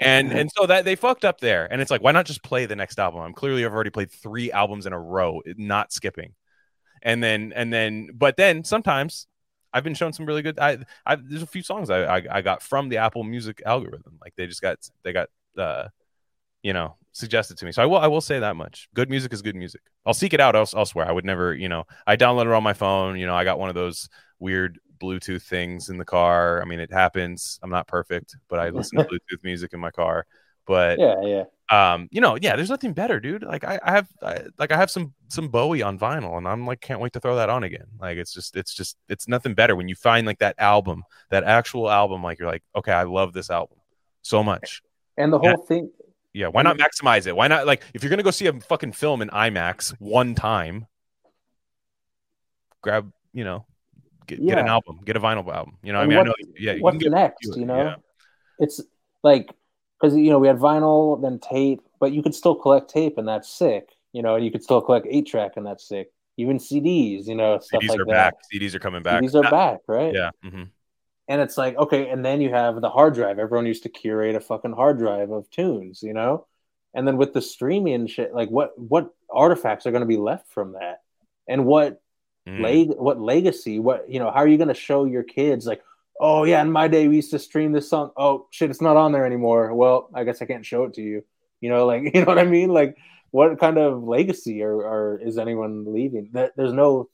[0.00, 1.70] And and so that they fucked up there.
[1.70, 3.20] And it's like, why not just play the next album?
[3.20, 6.34] I'm clearly I've already played three albums in a row, not skipping.
[7.02, 9.26] And then and then, but then sometimes
[9.76, 10.58] I've been shown some really good.
[10.58, 14.18] I, I there's a few songs I, I I got from the Apple Music algorithm.
[14.22, 15.88] Like they just got they got uh
[16.62, 17.72] you know suggested to me.
[17.72, 18.88] So I will I will say that much.
[18.94, 19.82] Good music is good music.
[20.06, 21.06] I'll seek it out else, elsewhere.
[21.06, 23.18] I would never you know I download it on my phone.
[23.18, 24.08] You know I got one of those
[24.38, 26.62] weird Bluetooth things in the car.
[26.62, 27.60] I mean it happens.
[27.62, 30.26] I'm not perfect, but I listen to Bluetooth music in my car.
[30.66, 31.44] But yeah, yeah.
[31.70, 34.76] um you know yeah there's nothing better dude like i, I have I, like i
[34.76, 37.64] have some some bowie on vinyl and i'm like can't wait to throw that on
[37.64, 41.02] again like it's just it's just it's nothing better when you find like that album
[41.30, 43.78] that actual album like you're like okay i love this album
[44.22, 44.82] so much
[45.16, 45.56] And the whole Yeah.
[45.68, 45.90] thing,
[46.32, 48.92] yeah why not maximize it why not like if you're gonna go see a fucking
[48.92, 50.86] film in imax one time
[52.82, 53.66] grab you know
[54.26, 56.34] get, get an album get a vinyl album you know i mean what- i know
[56.58, 57.48] yeah what's next?
[57.48, 57.94] it, You know, yeah.
[58.58, 58.80] it's
[59.22, 59.50] like
[60.00, 63.26] because you know we had vinyl, then tape, but you could still collect tape, and
[63.26, 63.88] that's sick.
[64.12, 66.10] You know, and you could still collect eight track, and that's sick.
[66.36, 68.34] Even CDs, you know, stuff cds like are that.
[68.34, 70.14] back cds are coming back CDs are back, right?
[70.14, 70.64] yeah hmm
[71.28, 73.38] And it's like, okay, and then you have the hard drive.
[73.38, 76.46] Everyone used to curate a fucking hard drive of tunes, you know?
[76.94, 80.16] And then with the streaming and shit, like what what artifacts are going to be
[80.16, 81.02] left from that?
[81.48, 82.00] And what
[82.48, 82.62] Mhm.
[82.62, 83.78] leg what legacy?
[83.78, 85.82] What you know, how are you going to show your kids like,
[86.20, 88.10] "Oh yeah, in my day we used to stream this song.
[88.16, 91.02] Oh shit, it's not on there anymore." Well, I guess I can't show it to
[91.02, 91.24] you.
[91.60, 92.70] You know, like, you know what I mean?
[92.70, 92.96] Like
[93.30, 96.30] what kind of legacy or, or is anyone leaving?
[96.32, 97.08] That there's no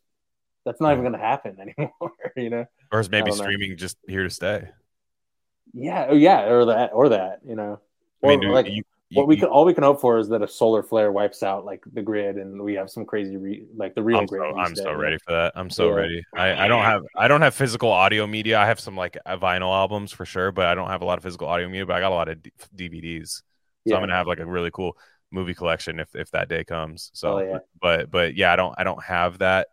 [0.65, 1.09] that's not even mm.
[1.09, 2.67] going to happen anymore, you know?
[2.91, 3.45] or is maybe don't know.
[3.45, 4.69] streaming just here to stay
[5.73, 7.81] Yeah, oh, yeah, or that, or that, you know.
[8.23, 8.85] I mean, Or, like you,
[9.15, 11.65] what we can, all we can hope for is that a solar flare wipes out
[11.65, 14.43] like the grid, and we have some crazy, re, like the real I'm grid.
[14.51, 15.53] so, I'm so ready for that.
[15.57, 15.95] I'm so Yeah.
[15.95, 16.23] ready.
[16.37, 18.59] I, I don't have I don't have physical audio media.
[18.59, 21.17] I have some like uh, vinyl albums for sure, but I don't have a lot
[21.19, 21.87] of physical audio media.
[21.87, 23.43] But I got a lot of D- DVDs,
[23.87, 23.97] so Yeah.
[23.97, 24.99] I'm gonna have like a really cool
[25.31, 27.11] movie collection if if that day comes.
[27.15, 27.59] So, Oh, yeah.
[27.81, 29.69] but but yeah, I don't I don't have that.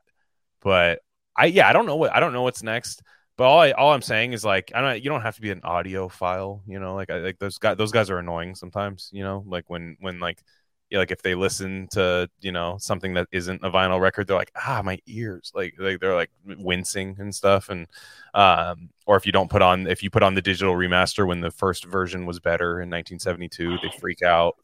[0.61, 1.01] But
[1.35, 3.01] I yeah I don't know what I don't know what's next.
[3.39, 5.49] But all I all I'm saying is like I don't you don't have to be
[5.49, 6.59] an audiophile.
[6.67, 9.09] You know, like I like those guys those guys are annoying sometimes.
[9.13, 10.43] You know, like when when like
[10.89, 14.35] yeah, like if they listen to you know something that isn't a vinyl record, they're
[14.35, 17.87] like, ah, my ears, like, like they're like wincing and stuff, and
[18.33, 21.39] um, or if you don't put on if you put on the digital remaster when
[21.39, 24.57] the first version was better in 1972, they freak out,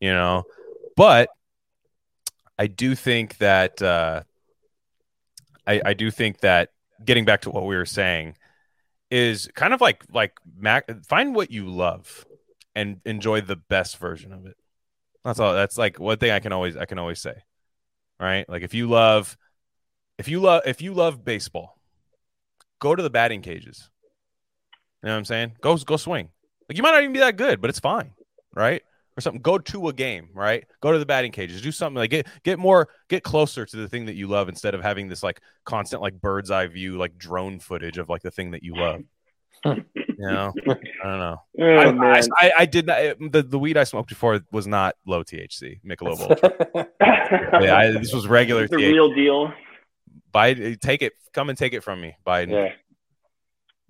[0.00, 0.42] you know.
[0.96, 1.28] But
[2.58, 4.24] I do think that uh,
[5.64, 6.70] I, I do think that
[7.04, 8.36] getting back to what we were saying
[9.10, 12.24] is kind of like like Mac, find what you love
[12.74, 14.56] and enjoy the best version of it.
[15.24, 15.54] That's all.
[15.54, 17.34] That's like one thing I can always I can always say,
[18.20, 18.48] right?
[18.48, 19.36] Like if you love,
[20.18, 21.78] if you love if you love baseball,
[22.78, 23.90] go to the batting cages.
[25.02, 25.52] You know what I'm saying?
[25.60, 26.30] Go go swing.
[26.68, 28.12] Like you might not even be that good, but it's fine,
[28.54, 28.82] right?
[29.16, 29.40] Or something.
[29.40, 30.64] Go to a game, right?
[30.82, 31.62] Go to the batting cages.
[31.62, 34.74] Do something like get get more get closer to the thing that you love instead
[34.74, 38.30] of having this like constant like bird's eye view like drone footage of like the
[38.30, 39.02] thing that you love.
[39.64, 39.84] You
[40.18, 41.42] know, I don't know.
[41.58, 42.52] Oh, I, I.
[42.60, 42.98] I, did not.
[43.32, 46.88] The, the weed I smoked before was not low THC, Michelob Ultra.
[47.62, 48.92] yeah, I, this was regular the THC.
[48.92, 49.52] real deal.
[50.34, 51.14] Biden, take it.
[51.32, 52.50] Come and take it from me, Biden.
[52.50, 52.68] yeah.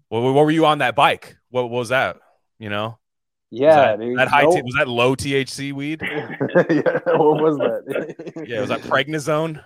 [0.09, 1.37] What, what were you on that bike?
[1.51, 2.19] What, what was that?
[2.59, 2.99] You know,
[3.51, 4.19] Yeah, was that, dude.
[4.19, 6.03] that high No- T- was that low THC weed?
[6.03, 8.45] yeah, what was that?
[8.49, 9.63] Yeah, was that Pregnazone?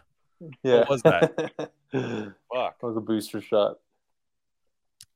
[0.62, 0.80] Yeah.
[0.80, 1.36] What was that?
[1.92, 2.82] that Fuck.
[2.82, 3.78] was a booster shot.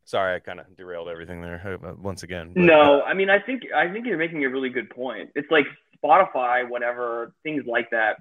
[0.07, 2.53] Sorry, I kind of derailed everything there uh, once again.
[2.55, 5.31] but- No, I mean, I think I think you're making a really good point.
[5.35, 5.65] It's like
[6.03, 8.17] Spotify, whatever things like that.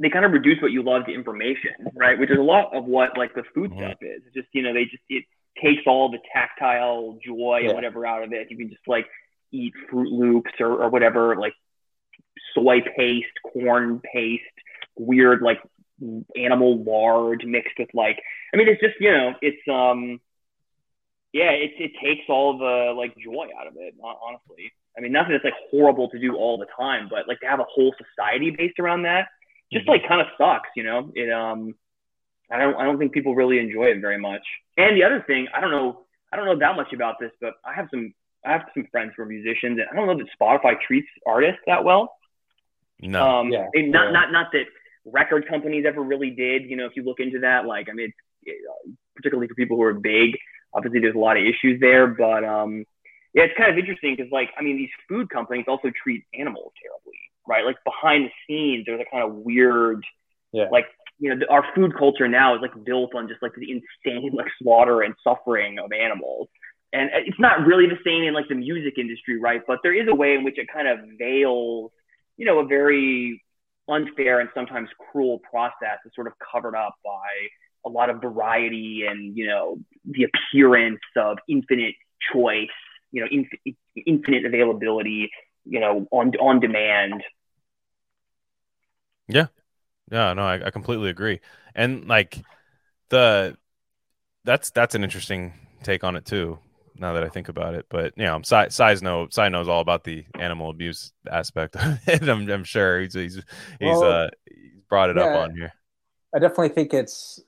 [0.00, 2.18] They kind of reduce what you love to information, right?
[2.18, 3.76] Which is a lot of what like the food Mhm.
[3.78, 4.22] stuff is.
[4.26, 5.24] It's just you know they just it
[5.62, 7.68] takes all the tactile joy Yeah.
[7.68, 8.50] and whatever out of it.
[8.50, 9.06] You can just like
[9.54, 11.54] eat Froot Loops or, or whatever, like
[12.54, 14.42] soy paste, corn paste,
[14.96, 15.58] weird like
[16.36, 18.18] animal lard mixed with like.
[18.52, 20.20] I mean, it's just you know, it's um
[21.32, 23.94] yeah, it, it takes all the like joy out of it.
[24.02, 27.46] Honestly, I mean, nothing that's like horrible to do all the time, but like to
[27.46, 29.28] have a whole society based around that,
[29.72, 30.68] just like kind of sucks.
[30.76, 31.74] You know, it um,
[32.50, 34.42] I don't I don't think people really enjoy it very much.
[34.76, 37.54] And the other thing, I don't know, I don't know that much about this, but
[37.64, 38.14] I have some
[38.44, 41.60] I have some friends who are musicians, and I don't know that Spotify treats artists
[41.66, 42.14] that well.
[43.00, 43.22] no.
[43.22, 44.12] Um, Yeah, and not yeah.
[44.12, 44.66] not not that
[45.04, 46.64] record companies ever really did.
[46.64, 48.12] You know, if you look into that, like I mean,
[48.44, 50.36] it's, uh, particularly for people who are big,
[50.72, 52.06] obviously there's a lot of issues there.
[52.06, 52.84] But um,
[53.34, 56.72] yeah, it's kind of interesting because like I mean, these food companies also treat animals
[56.82, 57.64] terribly, right?
[57.64, 60.04] Like behind the scenes, there's a kind of weird,
[60.52, 60.68] Yeah.
[60.70, 60.86] like
[61.18, 64.48] you know, our food culture now is like built on just like the insane like
[64.62, 66.48] slaughter and suffering of animals.
[66.94, 69.60] And it's not really the same in like the music industry, right?
[69.66, 71.90] But there is a way in which it kind of veils,
[72.36, 73.42] you know, a very
[73.88, 77.28] unfair and sometimes cruel process is sort of covered up by
[77.84, 81.94] a lot of variety and, you know, the appearance of infinite
[82.32, 82.68] choice,
[83.10, 83.76] you know, inf-
[84.06, 85.30] infinite availability,
[85.64, 87.22] you know, on on demand.
[89.28, 89.46] Yeah,
[90.12, 91.40] yeah no, I, I completely agree.
[91.74, 92.40] And like
[93.08, 93.58] the
[94.44, 96.58] that's that's an interesting take on it too.
[96.96, 99.80] Now that I think about it, but you know, Sai Sai's know Sai knows all
[99.80, 102.28] about the animal abuse aspect of it.
[102.28, 103.42] I'm, I'm sure he's he's he's
[103.80, 105.24] Well, uh he's brought it yeah.
[105.24, 105.72] up on here.
[106.34, 107.40] I definitely think it's.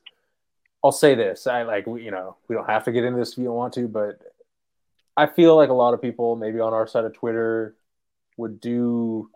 [0.84, 1.46] I'll say this.
[1.46, 3.74] I like you know we don't have to get into this if you don't want
[3.74, 4.20] to, but
[5.16, 7.74] I feel like a lot of people, maybe on our side of Twitter,
[8.36, 9.30] would do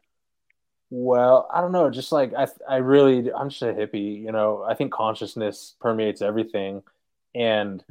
[0.90, 1.48] well.
[1.52, 1.90] I don't know.
[1.90, 4.20] Just like I, I really, I'm just a hippie.
[4.22, 6.82] You know, I think consciousness permeates everything,
[7.34, 7.82] and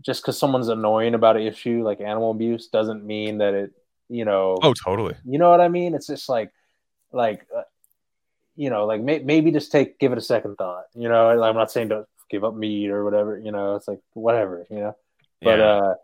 [0.00, 3.72] just because someone's annoying about an issue like animal abuse doesn't mean that it,
[4.08, 5.14] you know, Oh, totally.
[5.24, 5.94] you know what I mean?
[5.94, 6.52] It's just like,
[7.12, 7.62] like, uh,
[8.56, 10.84] you know, like may- maybe just take give it a second thought.
[10.94, 13.38] You know, I'm not saying don't give up meat or whatever.
[13.38, 14.66] You know, it's like whatever.
[14.70, 14.96] You know,
[15.42, 15.64] but yeah.
[15.64, 15.94] uh,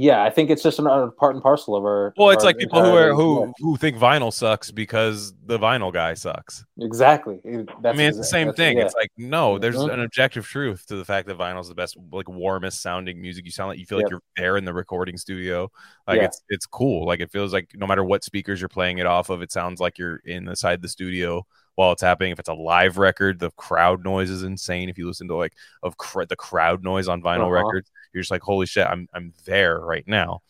[0.00, 2.14] yeah, I think it's just another part and parcel of our.
[2.16, 5.32] well, of it's our like people who are who yeah, who think vinyl sucks because
[5.46, 6.64] the vinyl guy sucks.
[6.80, 7.40] exactly.
[7.44, 8.78] It- I mean, it's the same thing.
[8.78, 8.84] yeah.
[8.84, 9.92] It's like no, there's Mhm.
[9.94, 13.44] an objective truth to the fact that vinyl is the best, like warmest sounding music.
[13.44, 15.70] You sound like you feel like you're there in the recording studio.
[16.06, 16.24] Like Yeah.
[16.26, 17.04] it's it's cool.
[17.04, 19.80] Like it feels like no matter what speakers you're playing it off of, it sounds
[19.80, 21.44] like you're inside the studio
[21.78, 22.32] while it's happening.
[22.32, 24.88] If it's a live record, the crowd noise is insane.
[24.88, 25.52] If you listen to like
[25.84, 27.50] of cr- the crowd noise on vinyl Uh-huh.
[27.50, 30.40] records, you're just like, holy shit, I'm I'm there right now.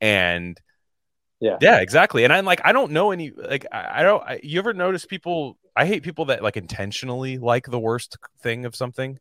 [0.00, 0.60] And
[1.38, 1.58] Yeah.
[1.60, 2.24] yeah, exactly.
[2.24, 4.22] And I'm like, I don't know any like I, I don't.
[4.24, 5.56] I, you ever notice people?
[5.76, 9.20] I hate people that like intentionally like the worst thing of something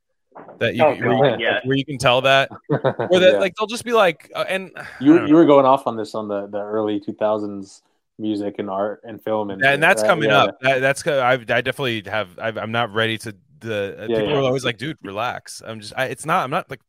[0.60, 1.62] that you Oh, where, you God, yes.
[1.64, 3.38] where you can tell that, or that Yeah.
[3.40, 5.96] like they'll just be like, uh, and I you don't you were going off on
[5.96, 7.84] this on the the early 2000s
[8.22, 10.08] music and art and film and and that's right?
[10.10, 10.44] coming Yeah.
[10.44, 10.60] up.
[10.62, 12.38] That, that's I, I definitely have.
[12.40, 13.36] i I'm not ready to.
[13.60, 14.38] The uh, Yeah, people yeah.
[14.38, 15.62] are always like, dude, relax.
[15.66, 15.94] I'm just.
[15.96, 16.44] I, it's not.
[16.44, 16.82] I'm not like.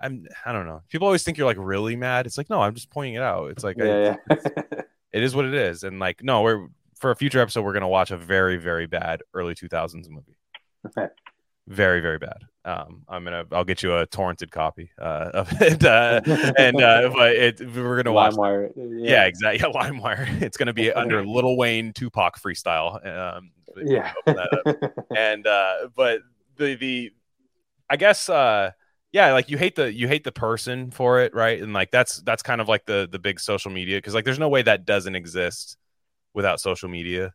[0.00, 0.26] I'm.
[0.44, 0.82] I don't know.
[0.88, 2.26] People always think you're like really mad.
[2.26, 3.50] It's like no, I'm just pointing it out.
[3.50, 4.36] It's like I- Yeah, yeah.
[5.12, 5.84] it is what it is.
[5.84, 6.66] And like, no, we're
[6.98, 10.36] for a future episode, we're gonna watch a very, very bad early 2000s movie.
[10.86, 11.08] Okay.
[11.68, 12.38] Very, very bad.
[12.64, 16.20] Um, I'm gonna, I'll get you a torrented copy uh, of it, uh,
[16.58, 18.34] and uh, but it, we're gonna watch.
[18.34, 18.70] LimeWire.
[18.76, 19.60] Yeah, exactly.
[19.60, 20.42] Yeah, LimeWire.
[20.42, 23.04] It's gonna be under Lil Wayne Tupac freestyle.
[23.06, 24.12] Um, Yeah.
[25.16, 26.20] and uh, but
[26.56, 27.12] the the,
[27.88, 28.72] I guess uh,
[29.12, 31.60] yeah, like you hate the you hate the person for it, right?
[31.62, 34.38] And like that's that's kind of like the the big social media because like there's
[34.38, 35.76] no way that doesn't exist
[36.34, 37.32] without social media.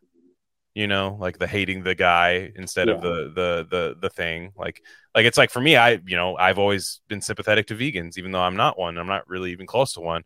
[0.76, 4.52] You know, like the hating the guy instead of the the the the thing.
[4.56, 4.82] Like
[5.14, 8.30] like it's like for me, I you know I've always been sympathetic to vegans, even
[8.32, 8.98] though I'm not one.
[8.98, 10.24] I'm not really even close to one,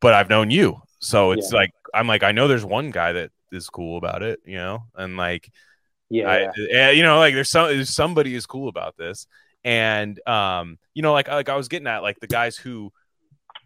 [0.00, 1.58] but I've known you, so it's Yeah.
[1.60, 4.84] like I'm like I know there's one guy that is cool about it, you know,
[4.96, 5.50] and like
[6.10, 6.28] yeah.
[6.30, 6.50] I, yeah.
[6.56, 9.26] yeah, you know, like there's some there's somebody is cool about this,
[9.64, 12.92] and um, you know, like like I was getting at, like the guys who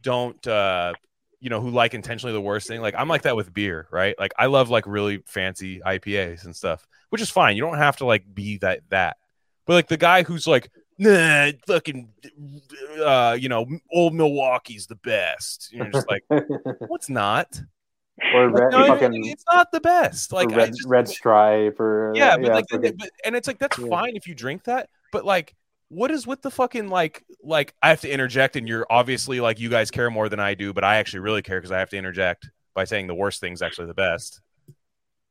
[0.02, 0.94] don't uh
[1.40, 4.14] you know who like intentionally the worst thing like i'm like that with beer right?
[4.18, 7.96] Like i love like really fancy ipas and stuff which is fine you don't have
[7.98, 9.16] to like be that that.
[9.66, 12.08] But like the guy who's like nah fucking
[13.04, 16.24] uh you know old milwaukee's the best you're just like
[16.88, 17.60] what's not?
[18.34, 22.12] Or Like, red, no, fucking it's not the best like red, just- red stripe or
[22.16, 23.88] yeah but like but, and it's like that's Yeah.
[23.88, 25.54] fine if you drink that but like
[25.88, 29.58] what is with the fucking like like i have to interject and you're obviously like
[29.58, 31.88] you guys care more than i do but i actually really care because i have
[31.88, 34.40] to interject by saying the worst thing's actually the best.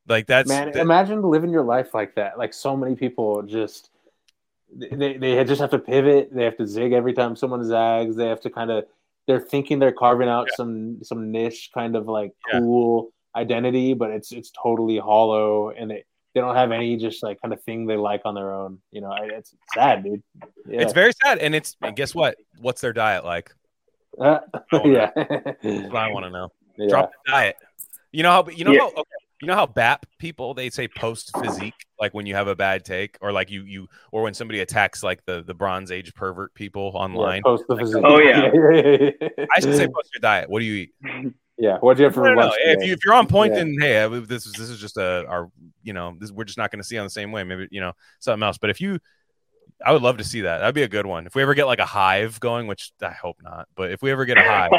[0.06, 2.36] Like that's man imagine living your life like that.
[2.36, 3.88] Like so many people just
[4.76, 6.28] they, they just have to pivot.
[6.30, 8.16] They have to zig every time someone zags.
[8.16, 8.84] They have to kind of
[9.26, 12.60] they're thinking they're carving out some some niche kind of like Yeah.
[12.60, 16.04] cool identity but it's it's totally hollow and they
[16.34, 19.00] they don't have any just like kind of thing they like on their own you
[19.00, 20.22] know it's sad dude.
[20.68, 20.82] Yeah.
[20.82, 22.36] It's very sad and it's and guess what?
[22.60, 23.52] What's their diet like?
[24.20, 24.40] Uh,
[24.84, 25.10] yeah.
[25.14, 26.48] That's what i want to know.
[26.76, 26.88] Yeah.
[26.88, 27.56] Drop the diet.
[28.12, 28.80] You know how you know Yeah.
[28.80, 29.02] how okay,
[29.40, 32.84] you know how bap people they say post physique like when you have a bad
[32.84, 36.54] take or like you you or when somebody attacks like the the bronze age pervert
[36.54, 37.36] people online?
[37.36, 38.02] Yeah, post the physique.
[38.04, 39.46] Oh, yeah.
[39.56, 40.50] i should say post your diet.
[40.50, 41.78] What do you eat yeah.
[41.78, 42.40] What'd you have for no, no.
[42.42, 42.54] lunch?
[42.58, 43.58] If you if you're on point, Yeah.
[43.58, 45.50] then hey, this is this is just a our
[45.82, 47.44] you know this, we're just not going to see on the same way.
[47.44, 48.58] Maybe you know something else.
[48.58, 48.98] But if you,
[49.84, 50.58] I would love to see that.
[50.58, 51.26] That'd be a good one.
[51.26, 54.10] If we ever get like a hive going, which I hope not, but if we
[54.10, 54.70] ever get a hive,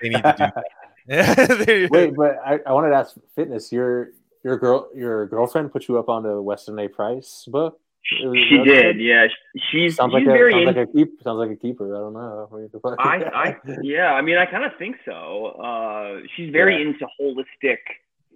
[0.00, 0.64] they need to do that.
[1.66, 3.72] They- Wait, but I, I wanted to ask fitness.
[3.72, 4.10] Your
[4.44, 6.88] your girl your girlfriend put you up on the Weston A.
[6.88, 7.80] Price book.
[8.20, 8.96] It was- she did.
[8.96, 9.00] good?
[9.02, 9.26] Yeah,
[9.70, 11.22] she's Sounds she's like a very sounds in- like a keep.
[11.22, 11.94] Sounds like a keeper.
[11.94, 12.46] I don't know.
[12.50, 12.96] What the fuck?
[12.98, 15.46] I, I, yeah, I mean, I kind of think so.
[15.62, 16.88] Uh, she's very Yeah.
[16.90, 17.78] into holistic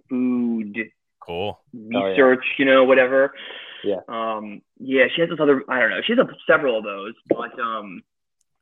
[0.09, 0.91] food
[1.21, 1.59] cool.
[1.75, 2.05] Oh, yeah.
[2.05, 3.35] research, you know, whatever.
[3.83, 3.97] Yeah.
[4.09, 7.14] Um, yeah, she has this other, I don't know, she has a, several of those,
[7.29, 8.03] but um,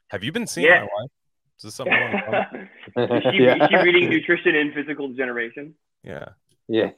[0.09, 0.81] Have you been seeing Yeah.
[0.81, 1.11] my wife?
[1.59, 1.93] Is this something?
[1.95, 2.49] you wanna
[2.97, 3.17] tell me?
[3.29, 3.65] is she, Yeah.
[3.65, 5.75] is she reading nutrition and physical degeneration?
[6.03, 6.31] Yeah.
[6.69, 6.91] yeah.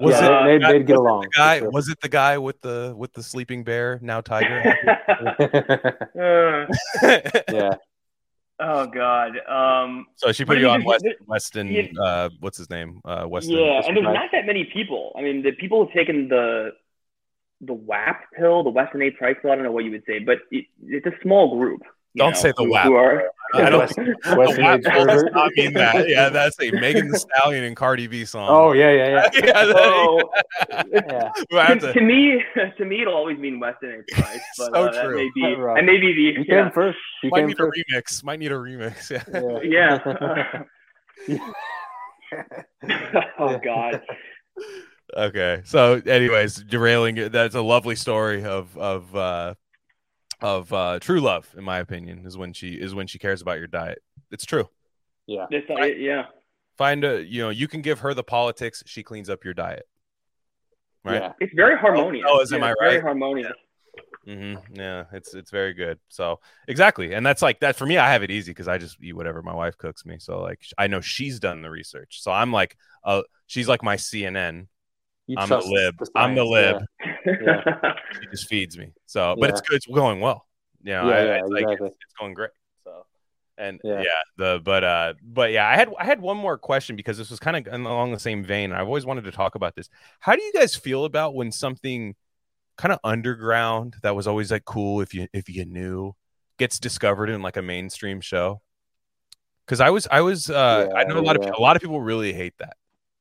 [0.00, 1.20] Was yeah, it they, guy- they, would get was it along.
[1.22, 1.70] The guy sure.
[1.70, 4.62] was it the guy with the with the sleeping bear now tiger?
[7.52, 7.74] Yeah.
[8.60, 9.32] oh God.
[9.48, 11.68] Um, so she put you you on West, Weston.
[11.68, 11.86] yeah.
[12.02, 13.00] Uh, what's his name?
[13.04, 13.56] Uh, Weston.
[13.56, 14.12] yeah, and there's Right.
[14.14, 15.12] not that many people.
[15.16, 16.72] I mean, the people who've taken the
[17.62, 19.10] the WAP pill, the Weston A.
[19.10, 19.50] Price pill.
[19.50, 21.80] I don't know what you would say, but it, it's a small group.
[22.16, 22.84] You Don't know, say the who- WAP.
[22.86, 23.22] Who are,
[23.54, 23.78] I don't.
[23.80, 26.08] Weston- The Weston WAP does not mean that.
[26.08, 28.48] Yeah, that's a Megan Thee Stallion and Cardi B song.
[28.50, 29.40] Oh yeah, yeah, yeah.
[29.44, 29.62] yeah.
[29.72, 30.30] So,
[30.92, 31.30] yeah.
[31.52, 32.42] I have to, to- to me,
[32.78, 34.14] to me, it'll always mean Weston A.
[34.14, 35.16] Price, but So uh, that true.
[35.16, 36.98] may be, that may be the You yeah, came first.
[37.22, 37.78] You might came need first.
[37.78, 38.24] a remix.
[38.24, 39.10] Might need a remix.
[39.62, 40.62] Yeah.
[41.28, 41.42] Yeah.
[43.38, 44.02] oh God.
[45.16, 45.60] okay.
[45.64, 47.30] So, anyways, derailing.
[47.30, 49.54] That's a lovely story of of uh,
[50.40, 53.58] of uh, true love, in my opinion, is when she is when she cares about
[53.58, 54.02] your diet.
[54.30, 54.68] It's true.
[55.26, 55.46] yeah.
[55.50, 56.26] It's, uh, yeah.
[56.76, 58.82] Find a you know you can give her the politics.
[58.86, 59.86] She cleans up your diet.
[61.04, 61.22] Right.
[61.22, 61.32] Yeah.
[61.40, 62.26] It's very harmonious.
[62.26, 63.02] fellas, am Yeah, I it's Very right?
[63.02, 63.52] harmonious.
[64.26, 65.98] hmm Yeah, it's it's very good.
[66.08, 67.96] So exactly, and that's like that for me.
[67.96, 70.18] I have it easy because I just eat whatever my wife cooks me.
[70.18, 72.20] So like I know she's done the research.
[72.22, 74.66] So I'm like, uh, she's like my CNN.
[75.28, 75.94] You I'm the lib.
[75.98, 76.82] the I'm the lib.
[77.04, 77.12] Yeah.
[77.26, 78.92] She just feeds me.
[79.06, 79.76] So, but it's good.
[79.76, 80.46] It's going well.
[80.82, 81.86] You know, Yeah, I, yeah, it's like exactly.
[81.88, 82.50] it's, it's going great.
[82.84, 83.06] So,
[83.58, 84.02] and yeah.
[84.02, 84.10] Yeah.
[84.36, 87.38] the but uh, but yeah, I had I had one more question because this was
[87.38, 88.72] kind of along the same vein.
[88.72, 89.88] I've always wanted to talk about this.
[90.20, 92.14] How do you guys feel about when something
[92.76, 96.14] kind of underground that was always like cool if you if you knew
[96.58, 98.60] gets discovered in like a mainstream show?
[99.66, 101.48] Because I was I was uh, I know a lot yeah.
[101.48, 102.76] of a lot of people really hate that.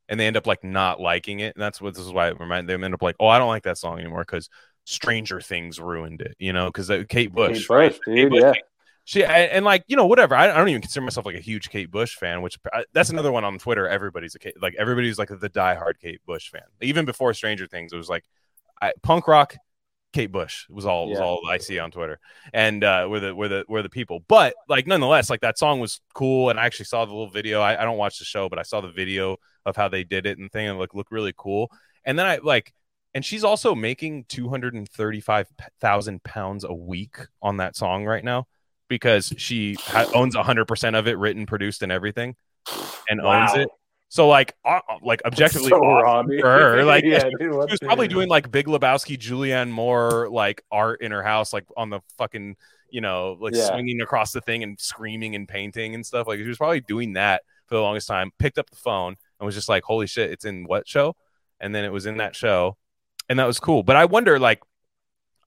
[0.07, 2.39] And they end up like not liking it, and that's what this is why it
[2.39, 4.49] remind them end up like, oh, I don't like that song anymore because
[4.85, 8.53] Stranger Things ruined it, you know, because Kate Bush, Kate Bush, dude, Bush, yeah.
[9.03, 10.35] she and, and, like you know whatever.
[10.35, 13.09] I, I don't even consider myself like a huge Kate Bush fan, which I, that's
[13.09, 13.87] another one on Twitter.
[13.87, 16.61] Everybody's a Kate, like everybody's like the diehard Kate Bush fan.
[16.81, 18.23] Even before Stranger Things, it was like
[18.81, 19.55] I, punk rock.
[20.13, 21.25] Kate Bush was all was Yeah.
[21.25, 22.19] all I see on Twitter,
[22.53, 24.23] and uh, were the were the were the people.
[24.27, 27.59] But like nonetheless, like that song was cool, and I actually saw the little video.
[27.59, 30.25] I, I don't watch the show, but I saw the video of how they did
[30.25, 31.71] it and thing, and like look really cool.
[32.05, 32.73] And then I like,
[33.13, 35.47] and she's also making two hundred and thirty five
[35.79, 38.47] thousand pounds a week on that song right now
[38.87, 42.35] because she ha- owns hundred percent of it, written, produced, and everything,
[43.09, 43.69] and owns it.
[44.09, 46.83] So like, uh, like objectively, So awesome for her.
[46.85, 51.01] Like, yeah, she, dude, she was probably doing like Big Lebowski, Julianne Moore, like art
[51.01, 52.55] in her house, like on the fucking,
[52.89, 53.67] you know, like Yeah.
[53.71, 56.27] swinging across the thing and screaming and painting and stuff.
[56.27, 58.31] Like she was probably doing that for the longest time.
[58.37, 61.15] Picked up the phone and was just like, "Holy shit, it's in what show?"
[61.59, 62.77] And then it was in that show,
[63.29, 63.83] and that was cool.
[63.83, 64.61] But I wonder, like,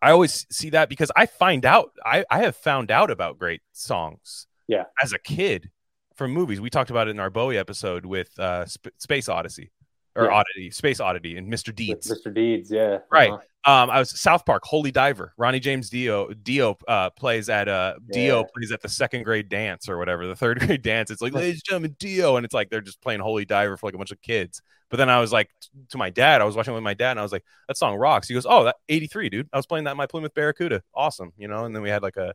[0.00, 3.62] I always see that because I find out, I I have found out about great
[3.72, 4.84] songs, Yeah.
[5.02, 5.70] as a kid
[6.14, 6.60] from movies.
[6.60, 9.70] We talked about it in our Bowie episode with uh, Sp- Space Odyssey
[10.16, 10.30] or Yeah.
[10.32, 11.74] Oddity, Space Oddity, and Mr.
[11.74, 12.10] Deeds.
[12.10, 12.32] Mr.
[12.32, 12.98] Deeds, yeah.
[13.10, 13.30] Right.
[13.30, 13.42] Uh-huh.
[13.64, 15.34] Um, I was South Park, Holy Diver.
[15.36, 18.46] Ronnie James Dio Dio uh, plays at uh Dio Yeah.
[18.54, 21.10] plays at the second grade dance or whatever, the third grade dance.
[21.10, 23.86] It's like, ladies and gentlemen, Dio, and it's like they're just playing Holy Diver for
[23.88, 24.62] like a bunch of kids.
[24.90, 25.50] But then I was like
[25.90, 27.96] to my dad, I was watching with my dad, and I was like, that song
[27.96, 28.28] rocks.
[28.28, 29.48] He goes, oh, that 83, dude.
[29.52, 30.82] I was playing that in my Plymouth Barracuda.
[30.94, 31.64] Awesome, you know.
[31.66, 32.32] And then we had like a,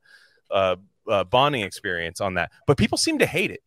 [0.51, 0.77] a,
[1.07, 2.51] a bonding experience on that.
[2.67, 3.61] But people seem to hate it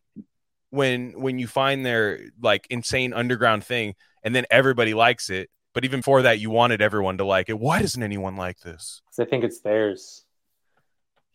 [0.69, 5.49] when when you find their like insane underground thing, and then everybody likes it.
[5.73, 7.59] But even for that, you wanted everyone to like it.
[7.59, 9.01] Why doesn't anyone like this?
[9.05, 10.25] 'Cause I think it's theirs.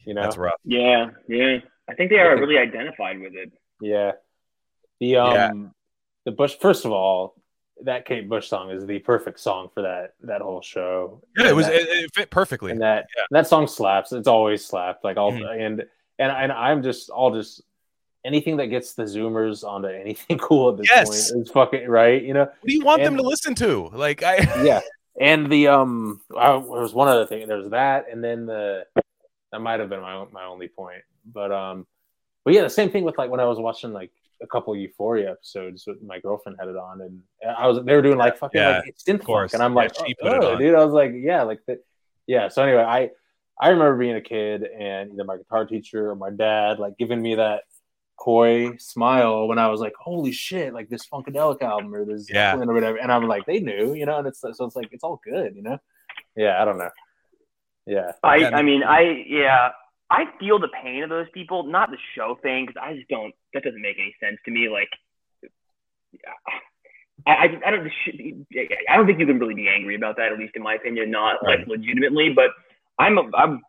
[0.04, 0.22] You know?
[0.22, 0.54] That's rough.
[0.64, 1.58] Yeah, yeah.
[1.88, 3.52] I think they are really identified with it.
[3.80, 4.12] Yeah.
[5.00, 5.68] The um Yeah.
[6.24, 7.34] the Bush first of all,
[7.84, 11.22] that Kate Bush song is the perfect song for that that whole show.
[11.38, 11.66] Yeah, it was.
[11.66, 12.72] And It, it fit perfectly.
[12.72, 13.24] and that Yeah.
[13.30, 14.12] that song slaps.
[14.12, 15.04] It's always slapped.
[15.04, 15.48] Like all Mhm.
[15.66, 15.80] and
[16.18, 17.62] and and I'm just I'll just
[18.24, 21.06] anything that gets the zoomers onto anything cool at this Yes.
[21.32, 22.44] point is fucking right, you know?
[22.44, 23.90] What do you want them to listen to?
[23.92, 24.36] Like I.
[24.64, 24.80] yeah.
[25.20, 27.46] And the um, I, there was one other thing.
[27.46, 28.86] There was that, and then the
[29.52, 31.02] that might have been my my only point.
[31.26, 31.86] But um,
[32.44, 35.32] but yeah, the same thing with like when I was watching like a couple Euphoria
[35.32, 35.84] episodes.
[35.86, 38.80] With my girlfriend had it on, and I was they were doing like fucking Yeah,
[38.86, 40.74] like synth funk, and I'm Yeah, like, oh, oh, dude.
[40.74, 41.84] I was like, yeah, like that.
[42.26, 42.48] Yeah.
[42.48, 43.10] So anyway, I
[43.60, 47.20] I remember being a kid and either my guitar teacher or my dad like giving
[47.20, 47.64] me that
[48.22, 52.56] coy smile when I was like, holy shit, like this Funkadelic album or this Yeah.
[52.56, 52.96] Or whatever.
[52.98, 55.56] And I'm like, they knew, you know, and it's so it's like it's all good,
[55.56, 55.78] you know?
[56.36, 56.90] Yeah, I don't know.
[57.84, 58.12] Yeah.
[58.22, 59.70] I, Yeah, I mean, I, yeah,
[60.08, 63.34] I feel the pain of those people, not the show thing, because I just don't,
[63.54, 64.68] that doesn't make any sense to me.
[64.68, 64.88] Like,
[67.26, 67.90] I, I, I don't,
[68.88, 71.10] I don't think you can really be angry about that, at least in my opinion,
[71.10, 72.50] not like legitimately, but
[72.98, 73.60] I'm, a, I'm,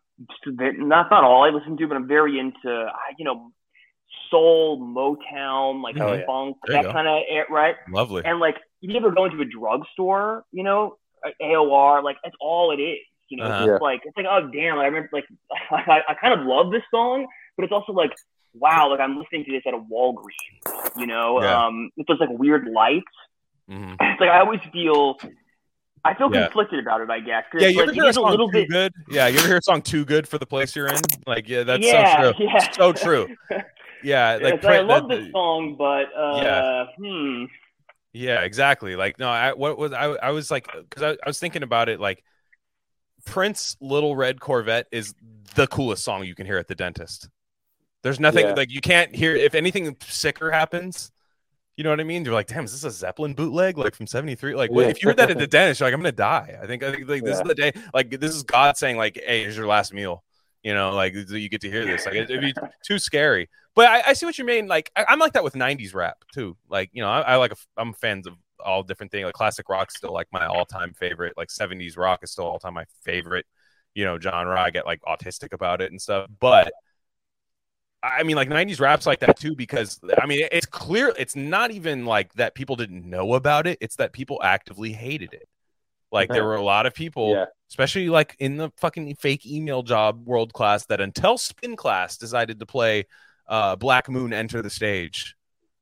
[0.46, 3.50] not, not all I listen to, but I'm very into, I- you know,
[4.30, 6.26] soul, Motown, like Oh, yeah.
[6.26, 7.74] funk, There that kind of, right?
[7.90, 8.22] Lovely.
[8.24, 10.96] And like, you ever go into a drugstore, you know,
[11.40, 12.98] AOR, like that's all it is.
[13.28, 13.62] You know, Uh-huh.
[13.64, 15.24] it's just like it's like, oh damn, I remember like
[15.70, 17.26] I, I kind of love this song,
[17.56, 18.10] but it's also like,
[18.54, 20.92] wow, like I'm listening to this at a Walgreens.
[20.96, 21.66] You know, Yeah.
[21.66, 23.04] um, with those like weird lights.
[23.70, 23.96] Mhm.
[24.00, 25.16] It's like I always feel,
[26.04, 26.44] I feel Yeah.
[26.44, 27.08] conflicted about it.
[27.10, 27.44] I guess.
[27.50, 28.68] 'cause Yeah, it's you ever like, hear a is a song little too bit.
[28.68, 28.92] good?
[29.08, 31.02] Yeah, you ever hear a song too good for the place you're in?
[31.26, 32.46] Like, yeah, that's yeah, so true.
[32.46, 32.70] yeah.
[32.72, 33.28] So true.
[34.04, 36.86] Yeah, Like, it's like, I love the- this song, but uh, Yeah.
[36.96, 37.44] hmm.
[38.12, 38.94] Yeah, exactly.
[38.94, 40.04] Like, no, I what was I?
[40.12, 41.98] I was like, because I, I was thinking about it.
[41.98, 42.22] Like,
[43.24, 45.14] Prince "Little Red Corvette" is
[45.54, 47.28] the coolest song you can hear at the dentist.
[48.02, 48.52] There's nothing Yeah.
[48.54, 49.34] like you can't hear.
[49.34, 51.10] If anything sicker happens,
[51.76, 52.24] you know what I mean.
[52.24, 54.54] You're like, damn, is this a Zeppelin bootleg like from '73?
[54.54, 54.88] Like, what, Yeah.
[54.90, 56.58] if you heard that at the dentist, you're like, I'm gonna die.
[56.62, 57.72] I think I think like this is the day.
[57.94, 60.22] Like, this is God saying, like, hey, here's your last meal.
[60.62, 62.04] You know, like you get to hear this.
[62.06, 62.54] Like, it'd be
[62.86, 63.48] too scary.
[63.74, 64.66] But I, I see what you mean.
[64.68, 66.56] Like I, I'm like that with '90s rap too.
[66.68, 68.34] Like you know, I, I like a, I'm fans of
[68.64, 69.24] all different things.
[69.24, 71.34] Like classic rock's still like my all-time favorite.
[71.36, 73.46] Like '70s rock is still all-time my favorite.
[73.94, 74.60] You know, genre.
[74.60, 76.28] I get like autistic about it and stuff.
[76.40, 76.72] But
[78.02, 81.12] I mean, like '90s rap's like that too because I mean, it's clear.
[81.18, 83.78] It's not even like that people didn't know about it.
[83.80, 85.48] It's that people actively hated it.
[86.12, 87.46] Like there were a lot of people Yeah.
[87.70, 92.60] especially like in the fucking fake email job world class that until spin class decided
[92.60, 93.06] to play
[93.48, 95.34] uh black moon enter the stage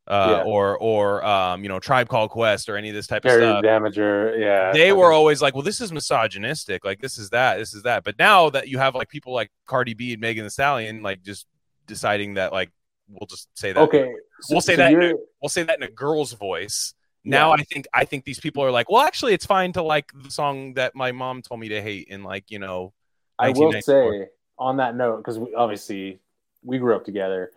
[0.08, 0.42] uh Yeah.
[0.44, 3.62] or or um you know tribe called quest or any of this type of stuff
[3.64, 4.72] Damager, yeah.
[4.72, 8.02] they were always like well this is misogynistic like this is that this is that
[8.02, 11.22] but now that you have like people like cardi b and megan thee stallion like
[11.22, 11.46] just
[11.86, 12.70] deciding that like
[13.08, 14.12] we'll just say that okay.
[14.40, 16.94] so- we'll say so that you're- we'll say that in a girl's voice.
[17.24, 17.60] Now Yeah.
[17.60, 20.30] I think I think these people are like, well, actually, it's fine to like the
[20.30, 22.92] song that my mom told me to hate and like you know.
[23.38, 24.26] I will say
[24.58, 26.18] on that note because we, obviously
[26.64, 27.50] we grew up together,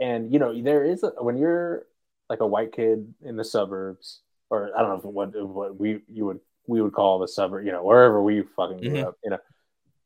[0.00, 1.86] and you know there is a, when you're
[2.28, 4.20] like a white kid in the suburbs,
[4.50, 7.72] or I don't know what what we you would we would call the suburb, you
[7.72, 9.06] know, wherever we fucking grew Mhm.
[9.08, 9.38] up, you know,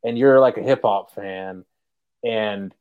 [0.04, 1.64] and you're like a hip hop fan,
[2.24, 2.74] and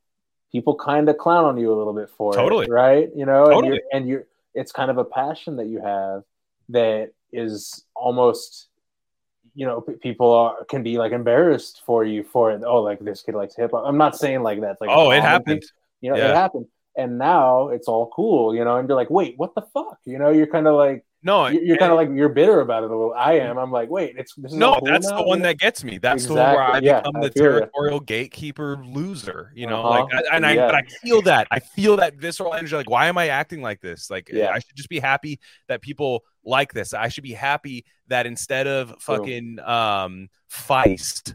[0.52, 2.66] people kind of clown on you a little bit for Totally.
[2.66, 3.10] it, right?
[3.16, 3.68] You know, Totally.
[3.68, 6.24] and you're, and you're it's kind of a passion that you have
[6.70, 8.70] that is almost
[9.56, 12.62] you know, p- people are can be like embarrassed for you for it.
[12.66, 13.84] Oh, like this kid likes hip hop.
[13.88, 15.62] I'm not saying like that's like oh, it happened.
[15.62, 15.70] thing.
[16.02, 16.30] You know, Yeah.
[16.32, 16.68] it happened,
[16.98, 18.54] and now it's all cool.
[18.54, 19.98] You know, and you're like, wait, what the fuck?
[20.06, 22.84] You know, you're kind of like No, you're, you're kind of like you're bitter about
[22.84, 23.12] it a little.
[23.18, 23.58] I am.
[23.58, 24.80] I'm like, wait, it's this is no.
[24.86, 25.18] That's now?
[25.18, 25.98] the one that gets me.
[25.98, 29.52] That's the one where I Yeah, become I the territorial gatekeeper loser.
[29.56, 29.90] You know, Uh-huh.
[30.04, 30.68] like, I- and I, Yeah.
[30.68, 31.48] but I feel that.
[31.50, 32.76] I feel that visceral energy.
[32.76, 34.12] Like, why am I acting like this?
[34.12, 34.52] Like, Yeah.
[34.52, 36.94] I should just be happy that people like this.
[36.94, 41.34] I should be happy that instead of fucking um feist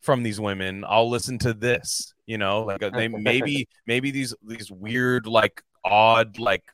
[0.00, 2.14] from these women, I'll listen to this.
[2.24, 6.64] You know, like uh, they maybe maybe these these weird like odd like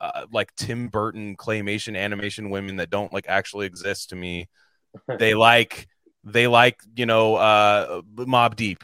[0.00, 4.48] uh, like Tim Burton claymation animation women that don't like actually exist to me.
[5.18, 5.86] they like
[6.24, 8.82] they like you know uh Mobb Deep.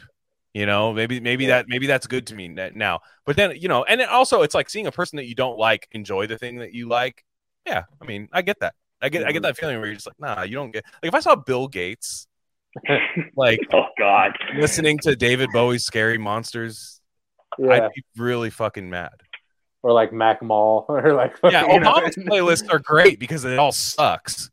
[0.52, 1.58] You know, maybe maybe Yeah.
[1.58, 3.00] that maybe that's good to me now.
[3.24, 5.86] But then you know, and also it's like seeing a person that you don't like
[5.92, 7.24] enjoy the thing that you like.
[7.66, 8.74] Yeah, I mean, I get that.
[9.00, 11.08] I get I get that feeling where you're just like, nah, you don't get like
[11.08, 12.26] if I saw Bill Gates
[13.36, 14.32] like oh God.
[14.56, 17.00] listening to David Bowie's Scary Monsters,
[17.58, 17.84] Yeah.
[17.84, 19.12] I'd be really fucking mad.
[19.82, 24.50] Or like Mac Mall, or like Yeah, Obama's playlists are great because it all sucks.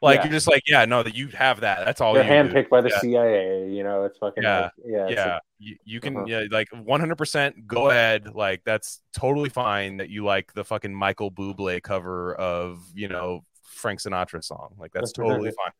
[0.00, 0.24] Like Yeah.
[0.24, 1.84] you're just like, yeah, no, that you have that.
[1.84, 2.54] That's all they're you do.
[2.54, 3.00] handpicked by the Yeah.
[3.00, 3.68] CIA.
[3.70, 4.60] You know, it's fucking Yeah.
[4.60, 6.26] like, yeah, Yeah, you, you can Uh-huh.
[6.28, 8.32] yeah, like 100% go ahead.
[8.32, 13.42] Like that's totally fine that you like the fucking Michael Bublé cover of, you know,
[13.64, 14.76] Frank Sinatra song.
[14.78, 15.72] Like that's totally fine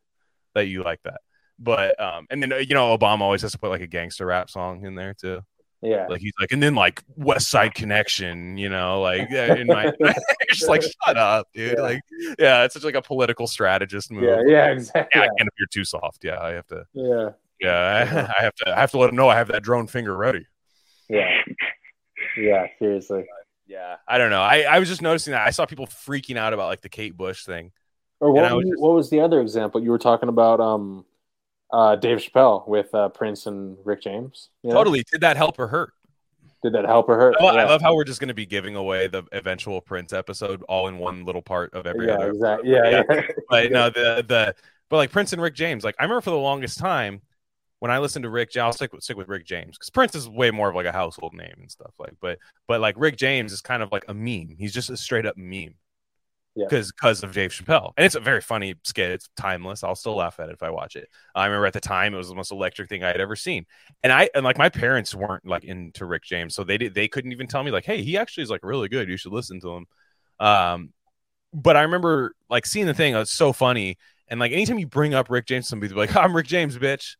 [0.54, 1.20] that you like that.
[1.60, 4.26] But um and then uh, you know Obama always has to put like a gangster
[4.26, 5.42] rap song in there too.
[5.82, 6.06] Yeah.
[6.08, 9.86] Like he's like, and then like West Side Connection, you know, like yeah, in my
[10.00, 11.74] it's just like shut up, dude.
[11.76, 11.82] Yeah.
[11.82, 12.00] Like,
[12.38, 14.24] yeah, it's such like a political strategist move.
[14.24, 15.08] yeah, yeah, exactly.
[15.20, 16.24] Yeah, I can't if you're too soft.
[16.24, 16.84] Yeah, I have to.
[16.92, 17.30] yeah,
[17.60, 18.00] Yeah, I,
[18.40, 18.76] I have to.
[18.76, 20.46] I have to let him know I have that drone finger ready.
[21.08, 21.30] yeah,
[22.36, 22.66] yeah.
[22.78, 23.24] Seriously.
[23.66, 24.40] Yeah, I don't know.
[24.42, 27.16] I I was just noticing that I saw people freaking out about like the Kate
[27.16, 27.70] Bush thing.
[28.20, 28.42] Or what?
[28.42, 30.58] Was was- just- what was the other example you were talking about?
[30.60, 31.04] Um,
[31.72, 34.48] uh, Dave Chappelle with uh, Prince and Rick James.
[34.62, 34.76] you know?
[34.76, 35.04] Totally.
[35.10, 35.92] Did that help or hurt?
[36.62, 37.36] Did that help or hurt?
[37.38, 40.12] I, lo- I love how we're just going to be giving away the eventual Prince
[40.12, 42.30] episode all in one little part of every yeah, other.
[42.30, 42.70] exactly.
[42.70, 43.02] Yeah, Yeah.
[43.10, 43.22] yeah.
[43.48, 44.54] But no, the the
[44.88, 45.84] but like Prince and Rick James.
[45.84, 47.20] Like I remember for the longest time
[47.78, 50.28] when I listened to Rick, I'll stick with, stick with Rick James because Prince is
[50.28, 51.92] way more of like a household name and stuff.
[51.98, 54.56] Like, but but like Rick James is kind of like a meme.
[54.58, 55.74] He's just a straight up meme.
[56.58, 56.64] Yeah.
[56.68, 59.12] Because because of Dave Chappelle, and it's a very funny skit.
[59.12, 59.84] It's timeless.
[59.84, 61.08] I'll still laugh at it if I watch it.
[61.32, 63.64] I remember at the time it was the most electric thing I had ever seen,
[64.02, 67.06] and I and like my parents weren't like into Rick James, so they did they
[67.06, 69.08] couldn't even tell me like, hey, he actually is like really good.
[69.08, 69.86] You should listen to him.
[70.40, 70.92] Um,
[71.54, 73.14] but I remember like seeing the thing.
[73.14, 76.46] It's so funny, and like anytime you bring up Rick James, somebody's like, I'm Rick
[76.48, 77.14] James, bitch,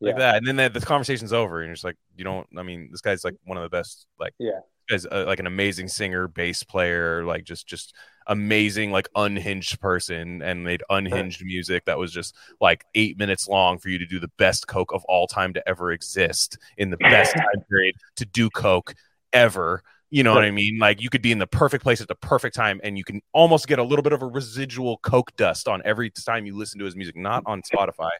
[0.00, 0.18] like Yeah.
[0.18, 2.46] that, and then the, the conversation's over, and you're just like, you don't.
[2.58, 4.06] I mean, this guy's like one of the best.
[4.20, 4.60] Like, Yeah.
[4.90, 7.94] guy's uh, like an amazing singer, bass player, like just just
[8.26, 13.78] amazing, like unhinged person, and made unhinged music that was just like eight minutes long
[13.78, 16.96] for you to do the best coke of all time to ever exist in the
[16.98, 18.94] best time period to do coke
[19.32, 19.82] ever.
[20.10, 20.78] You know what I mean?
[20.78, 23.22] Like you could be in the perfect place at the perfect time, and you can
[23.32, 26.78] almost get a little bit of a residual coke dust on every time you listen
[26.80, 28.10] to his music, not on Spotify.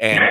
[0.00, 0.22] And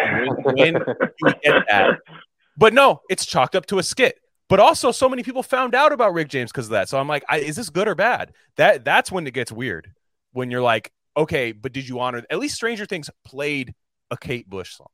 [0.45, 1.99] when, when you get that,
[2.57, 4.18] but no, it's chalked up to a skit.
[4.49, 6.90] But also, so many people found out about Rick James because of that.
[6.90, 8.34] So I'm like, I, is this good or bad?
[8.57, 9.91] That that's when it gets weird.
[10.32, 12.24] When you're like, okay, but did you honor?
[12.30, 13.74] At least Stranger Things played
[14.11, 14.88] a Kate Bush song.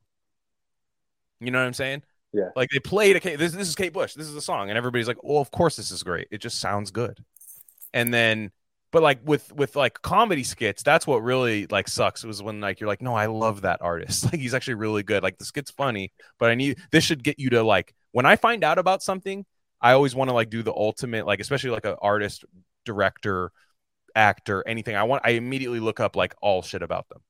[1.40, 2.04] You know what I'm saying?
[2.34, 2.50] Yeah.
[2.56, 3.40] Like they played a Kate.
[3.40, 4.14] This this is Kate Bush.
[4.14, 6.28] This is the song, and everybody's like, oh, of course this is great.
[6.32, 7.24] It just sounds good.
[7.94, 8.52] And then,
[8.92, 12.24] but like with with like comedy skits, that's what really like sucks.
[12.24, 14.26] Was when like you're like, no, I love that artist.
[14.32, 15.24] Like he's actually really good.
[15.24, 18.36] Like the skit's funny, but I need this should get you to like when I
[18.36, 19.46] find out about something,
[19.82, 22.46] I always want to like do the ultimate, like especially like an artist,
[22.86, 23.52] director,
[24.16, 24.96] actor, anything.
[24.96, 27.22] I want I immediately look up like all shit about them.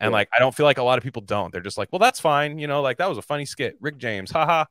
[0.00, 0.14] And Yeah.
[0.14, 1.52] like I don't feel like a lot of people don't.
[1.52, 3.76] They're just like, well, that's fine, you know, like that was a funny skit.
[3.80, 4.64] Rick James, haha.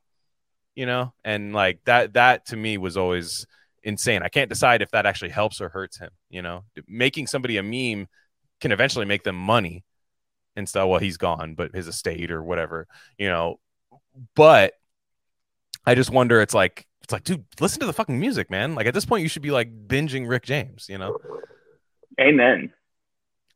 [0.74, 3.46] You know, and like that that to me was always
[3.82, 4.22] insane.
[4.22, 6.64] I can't decide if that actually helps or hurts him, you know.
[6.86, 8.08] Making somebody a meme
[8.60, 9.84] can eventually make them money
[10.56, 10.88] and stuff.
[10.88, 12.86] Well, he's gone, but his estate or whatever,
[13.18, 13.58] you know.
[14.34, 14.74] But
[15.86, 16.40] I just wonder.
[16.40, 18.74] It's like it's like, dude, listen to the fucking music, man.
[18.74, 20.86] Like at this point, you should be like binging Rick James.
[20.88, 21.16] You know.
[22.20, 22.72] Amen.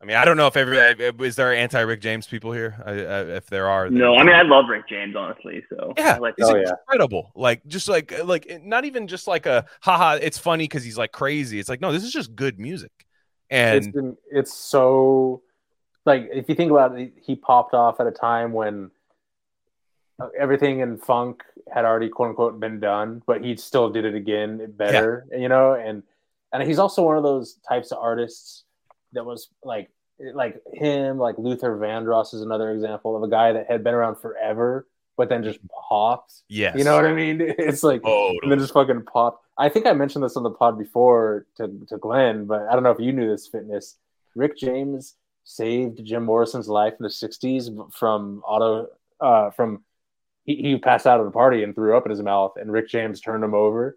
[0.03, 2.83] I mean, I don't know if every uh, is there anti Rick James people here.
[2.85, 5.65] I, I, if there are, No, I mean I love Rick James honestly.
[5.71, 6.73] So Yeah, like he's Oh, yeah.
[6.87, 7.33] incredible.
[7.35, 10.19] Like just like uh, like uh, not even just like a haha.
[10.21, 11.59] It's funny because he's like crazy.
[11.59, 12.91] It's like no, this is just good music.
[13.49, 15.43] And it's And been it's so
[16.05, 18.91] like if you think about it, he popped off at a time when
[20.39, 21.43] everything in funk
[21.73, 25.75] had already quote unquote been done, but he still did it again better, you know.
[25.75, 26.03] And
[26.53, 28.65] and he's also one of those types of artists
[29.13, 29.91] that was like
[30.33, 34.17] like him, like Luther Vandross is another example of a guy that had been around
[34.17, 34.87] forever,
[35.17, 35.59] but then just
[35.89, 36.43] popped.
[36.49, 37.41] yes, You know what I mean?
[37.59, 39.43] It's like Oh, and then just fucking pop.
[39.59, 42.83] I think I mentioned this on the pod before to, to Glenn, but I don't
[42.83, 43.97] know if you knew this fitness.
[44.35, 45.15] Rick James
[45.45, 48.89] saved Jim Morrison's life in the '60s from auto
[49.21, 49.83] uh, from
[50.45, 52.89] he, he passed out at a party and threw up in his mouth, and Rick
[52.89, 53.97] James turned him over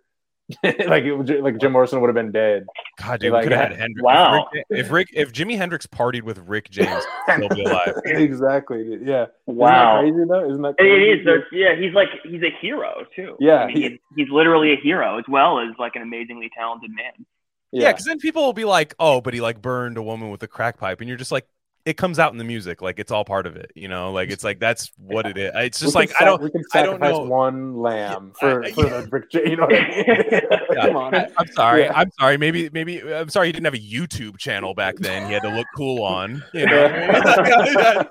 [0.64, 2.66] like it, like Jim Morrison would have been dead.
[3.04, 4.02] God, dude, Like, could have had Hendrix.
[4.02, 4.48] Wow.
[4.54, 7.04] If Rick, if Rick, if Jimi Hendrix partied with Rick James,
[7.36, 7.96] he'll be alive.
[8.06, 8.98] exactly.
[9.04, 9.26] Yeah.
[9.46, 10.06] Wow.
[10.06, 10.50] Isn't that crazy though?
[10.50, 11.20] Isn't that It crazy?
[11.20, 11.26] is.
[11.26, 13.36] There's, yeah, he's like he's a hero too.
[13.42, 16.50] Yeah, I mean, he- he's, he's literally a hero as well as like an amazingly
[16.58, 17.26] talented man.
[17.74, 20.42] Yeah, because then people will be like, "Oh, but he like burned a woman with
[20.44, 21.46] a crack pipe," and you're just like,
[21.88, 24.12] it comes out in the music, like it's all part of it, you know.
[24.12, 25.52] Like it's like that's what it is.
[25.56, 26.42] It's just We like could I don't.
[26.44, 27.24] We can I don't sacrifice know.
[27.24, 29.32] one lamb for I- for the Rick.
[29.32, 30.06] J- You know what I mean?
[30.78, 30.86] Yeah.
[30.88, 31.16] Come on.
[31.16, 31.84] I, am sorry.
[31.84, 31.94] Yeah.
[31.96, 32.38] I'm sorry.
[32.38, 33.02] Maybe, maybe.
[33.02, 33.48] I'm sorry.
[33.48, 35.26] He didn't have a YouTube channel back then.
[35.28, 36.44] He had to look cool on.
[36.54, 37.18] You know.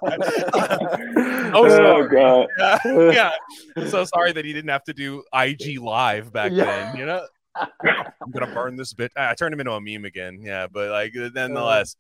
[0.02, 2.08] oh, oh sorry.
[2.08, 2.48] god.
[2.58, 3.30] yeah,
[3.76, 3.88] yeah.
[3.88, 6.64] So sorry that he didn't have to do IG live back Yeah.
[6.64, 6.96] then.
[6.96, 9.12] You know, I'm gonna burn this bit.
[9.16, 10.40] I turned him into a meme again.
[10.42, 11.96] Yeah, but like, nonetheless,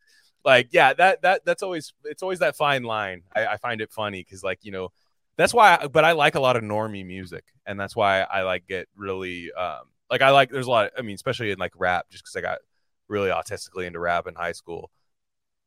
[0.46, 3.24] like, yeah, that that that's always it's always that fine line.
[3.34, 4.92] I, I find it funny because like you know.
[5.38, 8.40] That's why, I, but I like a lot of normie music, and that's why I
[8.40, 10.48] like get really, um, like I like.
[10.48, 10.92] There's a lot.
[10.96, 12.60] I mean, especially in like rap, just because I got
[13.08, 14.90] really autistically into rap in high school.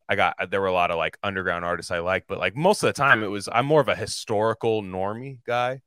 [0.08, 2.82] I got there were a lot of like underground artists I like, but like most
[2.82, 5.82] of the time it was I'm more of a historical normie guy.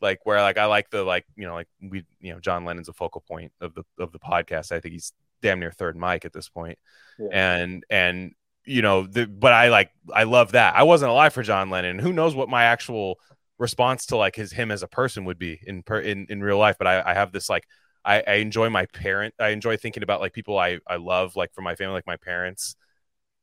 [0.00, 2.88] Like where like I like the like you know like we you know John Lennon's
[2.88, 4.70] a focal point of the of the podcast.
[4.70, 6.78] I think he's damn near third mic at this point.
[7.18, 7.28] Yeah.
[7.32, 8.32] And and
[8.64, 10.74] you know the but I like I love that.
[10.76, 11.98] I wasn't alive for John Lennon.
[11.98, 13.18] Who knows what my actual
[13.58, 16.58] response to like his him as a person would be in per, in in real
[16.58, 17.64] life, but I I have this like
[18.04, 19.34] I, I enjoy my parent.
[19.38, 22.16] I enjoy thinking about like people I, I love, like from my family, like my
[22.16, 22.76] parents,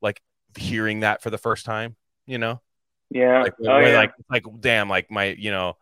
[0.02, 0.22] like
[0.58, 2.62] hearing that for the first time, you know,
[3.10, 3.42] Yeah.
[3.44, 3.98] like, oh, yeah.
[3.98, 5.76] like, like, damn, like my, you know,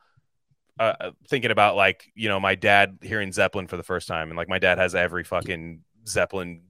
[0.79, 4.31] uh, uh, thinking about like, you know, my dad hearing Zeppelin for the first time.
[4.31, 6.61] And like my dad has every fucking Zeppelin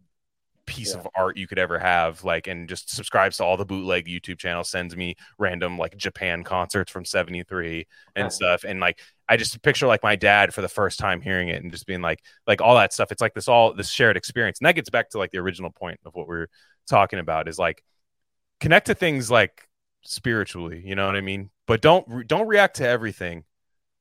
[0.65, 0.99] piece Yeah.
[1.01, 4.37] of art you could ever have, like, and just subscribes to all the bootleg YouTube
[4.37, 8.63] channels, sends me random like Japan concerts from 73 and stuff.
[8.63, 11.71] And like, I just picture like my dad for the first time hearing it and
[11.71, 13.11] just being like, like all that stuff.
[13.11, 14.59] It's like this all this shared experience.
[14.59, 16.47] And that gets back to like the original point of what we're
[16.87, 17.83] talking about is like
[18.59, 19.67] connect to things like
[20.03, 21.49] spiritually, you know what I mean?
[21.67, 23.43] But don't re- don't react to everything,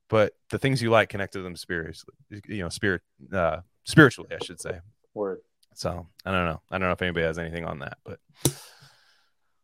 [0.09, 2.15] but the things you like connect to them spiritually,
[2.47, 3.01] you know, spirit
[3.33, 4.79] uh spiritually, I should say.
[5.13, 5.39] Word.
[5.73, 6.61] So, I don't know.
[6.69, 8.19] I don't know if anybody has anything on that, but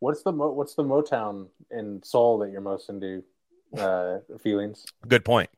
[0.00, 3.22] What's the mo- what's the Motown and soul that you're most into?
[3.76, 4.86] Uh, feelings.
[5.08, 5.50] good point.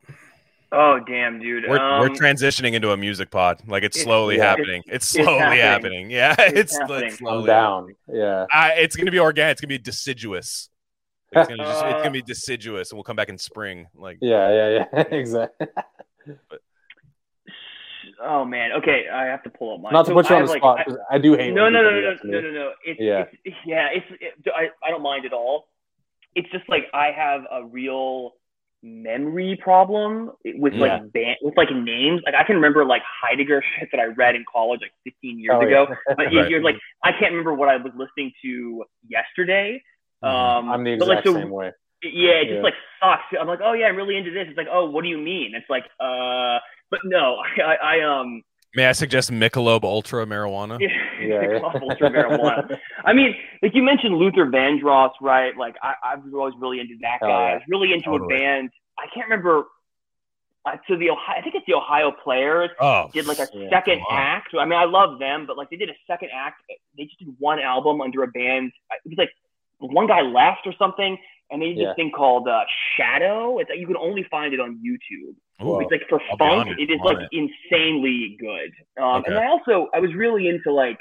[0.73, 1.63] oh damn, dude.
[1.69, 3.61] We're, um, we're transitioning into a music pod.
[3.67, 4.43] Like it's it's- slowly yeah.
[4.49, 4.83] happening.
[4.87, 5.61] It's slowly happening.
[5.61, 6.11] happening.
[6.11, 7.09] Yeah, It's it's, like happening.
[7.11, 7.95] I'm slowly down.
[8.11, 8.45] Yeah.
[8.51, 9.53] I, it's gonna be organic.
[9.53, 10.69] It's gonna be deciduous.
[11.31, 13.87] It's gonna, just, it's gonna be deciduous, and we'll come back in spring.
[13.95, 14.49] Like, Yeah.
[14.51, 14.85] Yeah.
[14.91, 15.01] Yeah.
[15.11, 15.67] exactly.
[18.23, 18.71] Oh man.
[18.73, 19.91] Okay, I have to pull up my.
[19.91, 20.79] Not to So put you on the like, spot.
[21.11, 21.53] I- I, do hate.
[21.53, 22.71] no, no, no, no, do that to no, no, no.
[22.85, 23.25] It's, Yeah.
[23.43, 25.67] it's yeah, it's it, I, I don't mind at all.
[26.35, 28.33] It's just like I have a real
[28.83, 30.79] memory problem with Yeah.
[30.99, 32.21] like band with like names.
[32.25, 35.53] Like I can remember like Heidegger shit that I read in college like 15 years
[35.55, 35.87] Oh, ago.
[35.89, 35.95] yeah.
[36.15, 36.49] But Right.
[36.49, 39.81] you're like I can't remember what I was listening to yesterday.
[40.23, 40.69] Um, Mm-hmm.
[40.71, 41.71] I'm the but, like, exact so- same way.
[42.03, 42.61] yeah, it just Yeah.
[42.63, 43.23] like sucks.
[43.39, 44.47] I'm like, oh yeah, I'm really into this.
[44.47, 45.53] It's like, oh, what do you mean?
[45.55, 46.57] It's like, uh,
[46.91, 48.43] but no, I, I, I um,
[48.75, 50.79] may I suggest Michelob Ultra marijuana?
[50.79, 50.89] Yeah.
[51.25, 51.59] yeah.
[51.81, 52.77] ultra marijuana.
[53.03, 55.55] I mean, like you mentioned Luther Vandross, right?
[55.57, 57.47] Like I, I was always really into that Oh, guy.
[57.47, 57.51] yeah.
[57.51, 58.35] I was really into Totally.
[58.35, 58.69] a band.
[58.99, 59.63] I can't remember.
[60.63, 63.67] Uh, to the Ohio, I think it's the Ohio Players Oh, did like a Yeah,
[63.71, 64.49] second act.
[64.53, 66.61] I mean, I love them, but like they did a second act.
[66.95, 68.71] They just did one album under a band.
[69.03, 69.31] It was like
[69.79, 71.17] one guy left or something,
[71.51, 71.87] and they did Yeah.
[71.89, 72.63] this thing called uh,
[72.97, 73.59] Shadow.
[73.59, 75.35] It's you can only find it on YouTube.
[75.65, 78.71] Ooh, It's like for I'll funk, it is I'm on like insanely good.
[79.01, 79.31] Um, Okay.
[79.31, 80.97] And I also I was really into like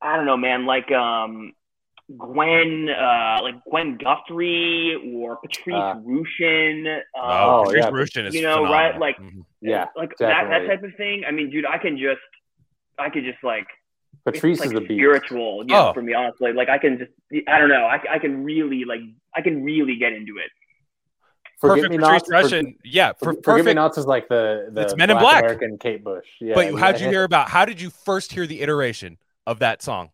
[0.00, 1.52] I don't know, man, like um
[2.16, 6.96] Gwen, uh, like Gwen Guthrie or Patrice Uh, Rushen.
[6.96, 7.90] Um, oh, Oh, Patrice yeah.
[7.90, 8.72] Rushen is you know, phenomenal.
[8.72, 9.44] right, like- Mhm.
[9.60, 9.86] Yeah.
[9.94, 11.24] like that that type of thing.
[11.26, 12.20] I mean, dude, I can just
[12.98, 13.66] I could just like
[14.24, 14.98] Patrice it's is like a beast.
[14.98, 15.92] spiritual, you know, Oh.
[15.92, 16.52] for me honestly.
[16.52, 17.10] Like I can just
[17.48, 19.00] I don't know, I, I can really like
[19.34, 20.50] I can really get into it.
[21.60, 22.52] Forget Perfect me Patrice nots.
[22.52, 22.76] Rushen.
[22.84, 23.74] yeah, for For, forget me perfect.
[23.76, 25.42] nots is like the the It's Men in Black Black.
[25.44, 26.26] American Kate Bush.
[26.40, 26.54] Yeah.
[26.54, 27.48] but how'd you hear about?
[27.50, 30.10] How did you first hear the iteration of that song,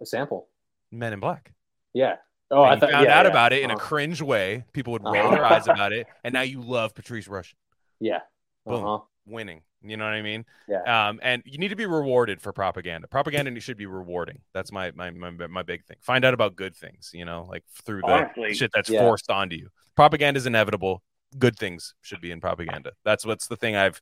[0.00, 0.48] a sample?
[0.92, 1.52] Men in Black?
[1.94, 2.16] Yeah.
[2.52, 3.30] Oh, And I you thought found yeah, out yeah.
[3.30, 3.84] about it in a Uh-huh.
[3.86, 4.64] cringe way.
[4.72, 5.30] People would roll Uh-huh.
[5.34, 7.54] their eyes about it, and now you love Patrice Rushen
[8.00, 8.20] Yeah.
[8.66, 8.84] Boom.
[8.84, 9.04] Uh-huh.
[9.26, 9.62] winning.
[9.82, 10.44] You know what I mean?
[10.68, 11.08] Yeah.
[11.08, 13.08] Um, and you need to be rewarded for propaganda.
[13.08, 14.40] Propaganda should be rewarding.
[14.52, 15.96] That's my my my, my big thing.
[16.00, 17.10] Find out about good things.
[17.14, 18.54] You know, like through the Honestly.
[18.54, 19.00] shit that's Yeah.
[19.00, 19.68] forced onto you.
[19.96, 21.02] Propaganda is inevitable.
[21.38, 22.92] Good things should be in propaganda.
[23.04, 24.00] That's what's the thing I've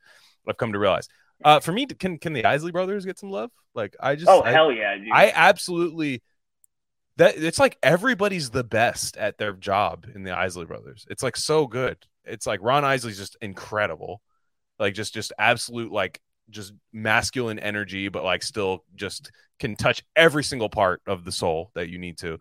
[0.49, 1.09] I've come to realize.
[1.45, 3.51] Uh, for me, can can the Isley brothers get some love?
[3.75, 5.09] Like I just Oh I, hell yeah, dude.
[5.13, 6.23] I absolutely
[7.19, 11.07] that it's like everybody's the best at their job in the Isley brothers.
[11.11, 11.99] It's like so good.
[12.25, 14.21] it's like Ron Isley's just incredible,
[14.79, 20.43] like just just absolute like just masculine energy, but like still just can touch every
[20.45, 22.39] single part of the soul that you need to.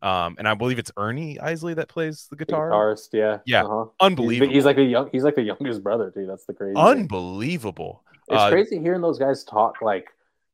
[0.00, 2.70] Um, and I believe it's Ernie Isley that plays the The guitar.
[2.70, 3.64] guitarist, yeah, Yeah.
[3.64, 3.86] uh-huh.
[3.98, 6.24] Unbelievable, he's like a young, he's like the youngest brother too.
[6.26, 6.76] That's the crazy.
[6.76, 8.04] unbelievable.
[8.28, 10.06] It's Uh, crazy hearing those guys talk like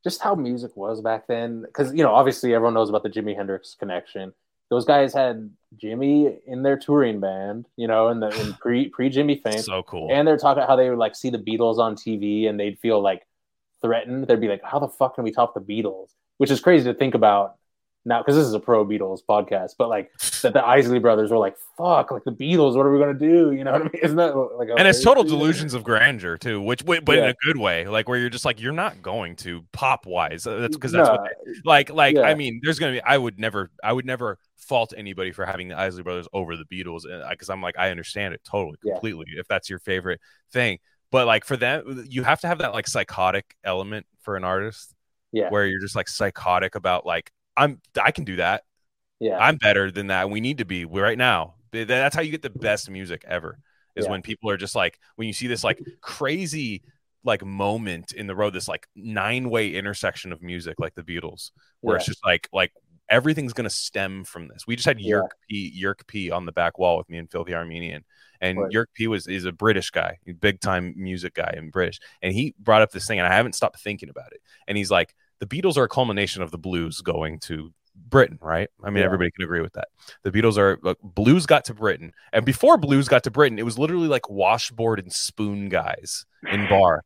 [0.02, 1.62] just how music was back then.
[1.62, 4.32] Because you know, obviously, everyone knows about the Jimi Hendrix connection.
[4.70, 5.50] Those guys had
[5.82, 9.82] Jimi in their touring band, you know, in the in pre pre Jimi fame, so
[9.82, 10.08] cool.
[10.10, 12.78] and they're talking about how they would like see the Beatles on TV and they'd
[12.78, 13.26] feel like
[13.82, 14.26] threatened.
[14.26, 16.94] They'd be like, "How the fuck can we top the Beatles?" Which is crazy to
[16.98, 17.56] think about
[18.04, 20.10] now because this is a pro Beatles podcast, but like
[20.42, 23.52] that the Isley brothers were like, "Fuck, like the Beatles, what are we gonna do?"
[23.52, 23.92] You know what I mean?
[24.02, 24.68] Isn't that like?
[24.68, 28.08] a and it's total delusions of grandeur too, which but in a good way, like
[28.08, 30.46] where you're just like you're not going to pop wise.
[30.46, 33.02] Uh, that's because that's No, what they- like like I mean, there's gonna be.
[33.02, 36.64] I would never I would never fault anybody for having the Isley brothers over the
[36.64, 38.94] Beatles uh, because I'm like I understand it totally Yeah.
[38.94, 40.20] completely if that's your favorite
[40.52, 40.78] thing.
[41.10, 44.94] But like for them, you have to have that like psychotic element for an artist
[45.32, 48.64] yeah, where you're just like psychotic about like I'm I can do that.
[49.20, 50.30] yeah, I'm better than that.
[50.30, 51.54] We need to be right now.
[51.72, 53.58] That's how you get the best music ever.
[53.96, 54.10] Is Yeah.
[54.12, 56.82] when people are just like when you see this like crazy
[57.24, 61.50] like moment in the road, this like nine way intersection of music, like the Beatles,
[61.80, 62.72] where it's just like like
[63.08, 64.66] everything's gonna stem from this.
[64.66, 65.08] We just had Yeah.
[65.16, 68.04] Yerk P Yerk P on the back wall with me and Filthy Armenian.
[68.40, 68.72] And Right.
[68.72, 71.98] Yerk P was is a British guy, big time music guy and British.
[72.20, 74.42] And he brought up this thing, and I haven't stopped thinking about it.
[74.68, 75.14] And he's like,
[75.46, 77.72] the Beatles are a culmination of the blues going to
[78.08, 78.68] Britain, right?
[78.82, 79.04] I mean, Yeah.
[79.04, 79.88] everybody can agree with that.
[80.22, 83.64] The Beatles are look, blues got to Britain, and before blues got to Britain, it
[83.64, 87.02] was literally like washboard and spoon guys in bar.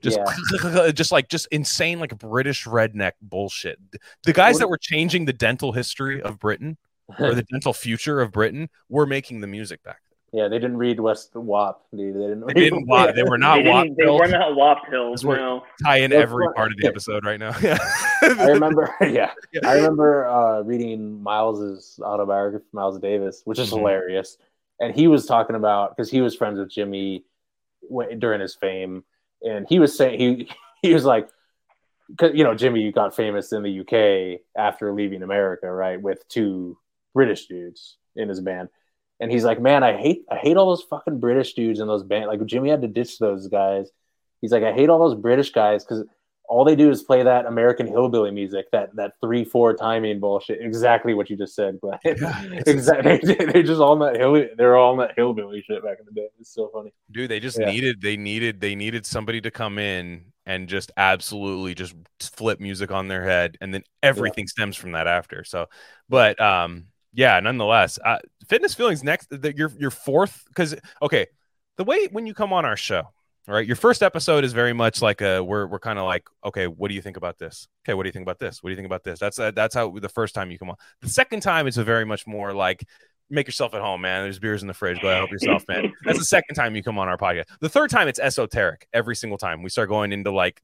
[0.00, 0.18] Just,
[0.94, 3.78] just like just insane, like British redneck bullshit.
[4.22, 6.76] The guys that were changing the dental history of Britain
[7.18, 10.00] or the dental future of Britain were making the music back.
[10.32, 11.80] Yeah, they didn't read West WAP.
[11.96, 12.14] Dude.
[12.14, 12.46] They didn't.
[12.48, 12.86] They didn't.
[12.86, 13.56] wa- They were not.
[13.56, 15.24] they, didn't, they were not Wop Hills.
[15.24, 15.64] No.
[15.84, 17.54] tie in That's every what- part of the episode right now.
[17.62, 17.78] Yeah.
[18.22, 19.60] I remember, yeah, Yeah.
[19.64, 23.78] I remember uh, reading Miles's autobiography, Miles Davis, which is Mhm.
[23.78, 24.36] hilarious.
[24.80, 27.22] And he was talking about because he was friends with Jimi
[27.82, 29.04] when, during his fame,
[29.42, 30.50] and he was saying he
[30.82, 31.28] he was like,
[32.10, 36.76] because you know Jimi got famous in the UK after leaving America, right, with two
[37.14, 38.68] British dudes in his band.
[39.20, 42.02] And he's like, man, I hate I hate all those fucking British dudes in those
[42.04, 42.26] band.
[42.26, 43.90] Like Jimi had to ditch those guys.
[44.40, 46.04] He's like, I hate all those British guys because
[46.48, 50.60] all they do is play that American hillbilly music, that that three four timing bullshit.
[50.62, 51.98] Exactly what you just said, Glenn.
[52.04, 53.34] Yeah, exactly.
[53.34, 54.46] They just all that hill.
[54.56, 56.28] They're all that hillbilly shit back in the day.
[56.40, 56.92] It's so funny.
[57.10, 57.70] dude they just Yeah.
[57.70, 62.90] needed they needed they needed somebody to come in and just absolutely just flip music
[62.90, 65.66] on their head and then everything stems from that after so
[66.08, 66.86] but um
[67.18, 71.26] yeah nonetheless uh, fitness feelings next your your fourth because okay
[71.76, 73.02] the way when you come on our show
[73.48, 76.68] right your first episode is very much like a we're, we're kind of like okay
[76.68, 78.70] what do you think about this okay what do you think about this what do
[78.70, 81.08] you think about this that's uh, that's how the first time you come on the
[81.08, 82.86] second time it's a very much more like
[83.30, 84.22] make yourself at home, man.
[84.22, 85.02] There's beers in the fridge.
[85.02, 85.92] Go ahead, help yourself, man.
[86.04, 87.44] That's the second time you come on our podcast.
[87.60, 89.62] The third time, it's esoteric every single time.
[89.62, 90.62] We start going into like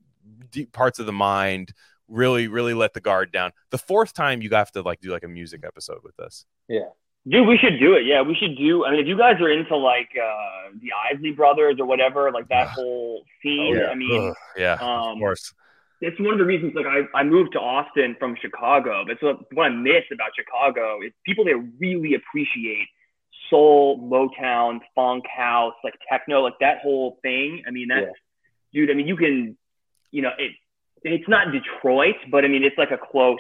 [0.51, 1.75] deep parts of the mind,
[2.09, 3.53] really, really let the guard down.
[3.71, 6.45] The fourth time, you have to like do like a music episode with us.
[6.69, 6.89] Yeah.
[7.27, 8.05] Dude, we should do it.
[8.05, 8.85] Yeah, we should do.
[8.85, 12.49] I mean, if you guys are into like uh, the Isley brothers or whatever, like
[12.49, 13.77] that whole scene.
[13.77, 13.87] yeah.
[13.87, 15.55] I mean, Ugh, yeah, of um, course.
[16.03, 19.05] it's one of the reasons like I, I moved to Austin from Chicago.
[19.07, 22.89] But so what I miss about Chicago is people there really appreciate
[23.49, 27.63] soul, Motown, funk, house, like techno, like that whole thing.
[27.67, 28.13] I mean, that's
[28.75, 28.91] dude.
[28.91, 29.57] I mean, you can,
[30.11, 30.53] you know, it
[31.05, 33.39] it's not Detroit, but I mean, it's like a close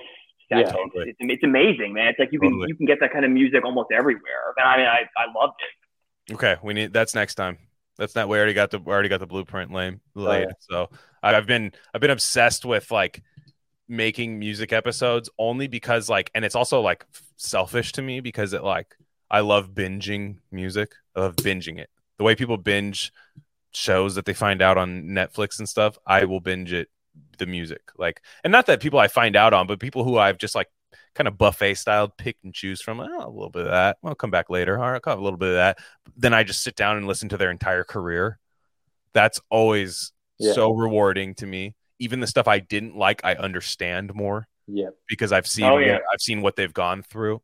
[0.50, 1.10] Yeah, totally.
[1.10, 2.08] it's, it's amazing, man.
[2.08, 2.68] It's like you can Totally.
[2.68, 4.54] you can get that kind of music almost everywhere.
[4.56, 5.60] And I mean, I I loved
[6.28, 6.34] it.
[6.34, 7.58] Okay, we need that's next time.
[7.98, 10.00] That's not we already got the we already got the blueprint laid.
[10.16, 10.48] Oh, laid.
[10.48, 10.52] yeah.
[10.58, 10.90] So
[11.22, 13.22] I've been I've been obsessed with like
[13.88, 17.04] making music episodes only because like and it's also like
[17.36, 18.94] selfish to me because it like
[19.30, 20.92] I love binging music.
[21.16, 21.90] I love binging it.
[22.18, 23.12] The way people binge
[23.72, 26.88] shows that they find out on Netflix and stuff, I will binge it
[27.38, 27.82] the music.
[27.96, 30.68] Like and not that people I find out on, but people who I've just like
[31.14, 33.98] kind of buffet style pick and choose from oh, a little bit of that.
[34.04, 34.78] I'll come back later.
[34.78, 35.78] All right, I'll have a little bit of that.
[36.16, 38.38] Then I just sit down and listen to their entire career.
[39.12, 40.52] That's always Yeah.
[40.54, 41.74] so rewarding to me.
[42.00, 44.88] Even the stuff I didn't like, I understand more Yeah.
[45.08, 45.98] because I've seen Oh, yeah.
[46.12, 47.40] I've seen what they've gone through.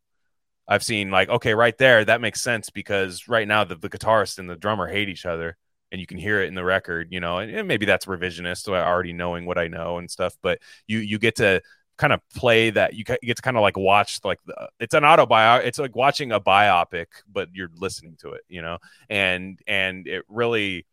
[0.67, 4.39] I've seen like okay, right there, that makes sense because right now the, the guitarist
[4.39, 5.57] and the drummer hate each other,
[5.93, 7.39] and you can hear it in the record, you know.
[7.39, 10.37] And, and maybe that's revisionist, so already knowing what I know and stuff.
[10.43, 11.62] But you you get to
[12.01, 15.05] kind of play that you get to kind of like watch like the, it's an
[15.05, 18.79] autobiography it's like watching a biopic but you're listening to it you know
[19.11, 20.87] and and it really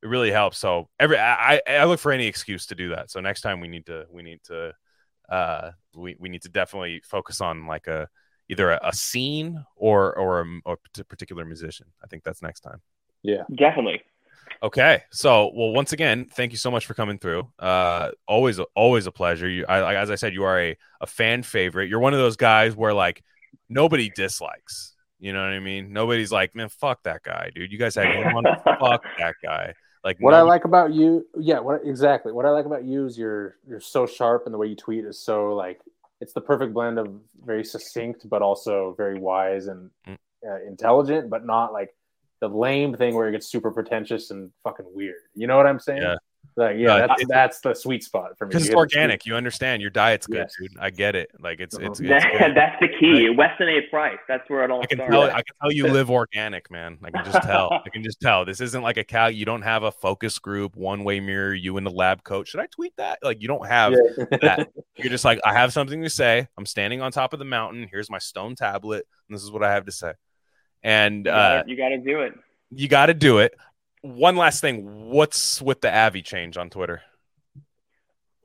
[0.00, 3.18] it really helps so every i i look for any excuse to do that so
[3.18, 4.72] next time we need to we need to
[5.28, 8.08] uh we, we need to definitely focus on like a
[8.48, 12.60] either a, a scene or or a, or a particular musician i think that's next
[12.60, 12.80] time
[13.24, 14.02] yeah Definitely.
[14.62, 17.50] Okay, so well, once again, thank you so much for coming through.
[17.58, 19.48] Uh, always, always a pleasure.
[19.48, 21.88] You, I, as I said, you are a, a fan favorite.
[21.88, 23.22] You're one of those guys where like
[23.68, 24.94] nobody dislikes.
[25.20, 25.92] You know what I mean?
[25.92, 27.72] Nobody's like, man, fuck that guy, dude.
[27.72, 29.74] You guys had one, fuck that guy.
[30.02, 32.30] Like what nobody- I like about you, yeah, what exactly?
[32.32, 35.04] What I like about you is you're you're so sharp, and the way you tweet
[35.04, 35.80] is so like
[36.20, 40.16] it's the perfect blend of very succinct, but also very wise and mm.
[40.46, 41.94] uh, intelligent, but not like
[42.40, 45.16] the lame thing where it gets super pretentious and fucking weird.
[45.34, 46.02] You know what I'm saying?
[46.02, 46.16] Yeah.
[46.56, 48.50] Like, yeah, uh, that's that's the sweet spot for me.
[48.50, 49.26] Because it's organic.
[49.26, 49.82] You understand.
[49.82, 50.54] Your diet's good, yes.
[50.56, 50.78] dude.
[50.78, 51.30] I get it.
[51.40, 53.26] Like it's it's, it's that's the key.
[53.26, 53.36] Right.
[53.36, 53.80] Weston A.
[53.90, 54.18] Price.
[54.28, 55.12] That's where it all I can starts.
[55.12, 56.98] Tell, I can tell you live organic, man.
[57.02, 57.72] I can just tell.
[57.72, 58.44] I can just tell.
[58.44, 59.26] This isn't like a cow.
[59.26, 61.54] You don't have a focus group, one way mirror.
[61.54, 62.46] You in the lab coat.
[62.46, 63.18] Should I tweet that?
[63.20, 64.38] Like you don't have yeah.
[64.42, 64.68] that.
[64.96, 66.46] You're just like I have something to say.
[66.56, 67.88] I'm standing on top of the mountain.
[67.90, 70.12] Here's my stone tablet, and this is what I have to say.
[70.84, 72.34] And you gotta, uh, you to do it
[72.76, 73.56] you got to do it.
[74.02, 75.10] One last thing.
[75.10, 77.02] What's with the Avi change on Twitter?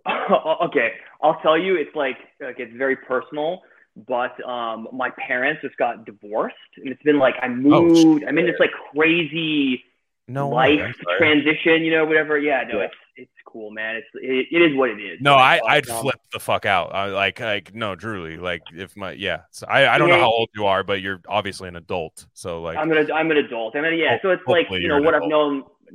[0.63, 1.75] okay, I'll tell you.
[1.75, 3.61] It's like like it's very personal.
[4.07, 8.23] But um, my parents just got divorced, and it's been like I oh, moved.
[8.23, 9.83] Oh, I'm in this like crazy
[10.27, 11.83] no life transition.
[11.83, 12.37] You know, whatever.
[12.37, 13.97] Yeah, no, it's it's cool, man.
[13.97, 15.19] It's it, it is what it is.
[15.21, 16.93] No, I I'd um, flip the fuck out.
[16.93, 18.37] I, like like no, truly.
[18.37, 20.15] Like if my yeah, so I I don't yeah.
[20.15, 22.25] know how old you are, but you're obviously an adult.
[22.33, 23.19] So like I'm an adult.
[23.19, 23.75] I'm an adult.
[23.75, 24.17] I mean yeah.
[24.21, 25.63] So it's like you know what I've known.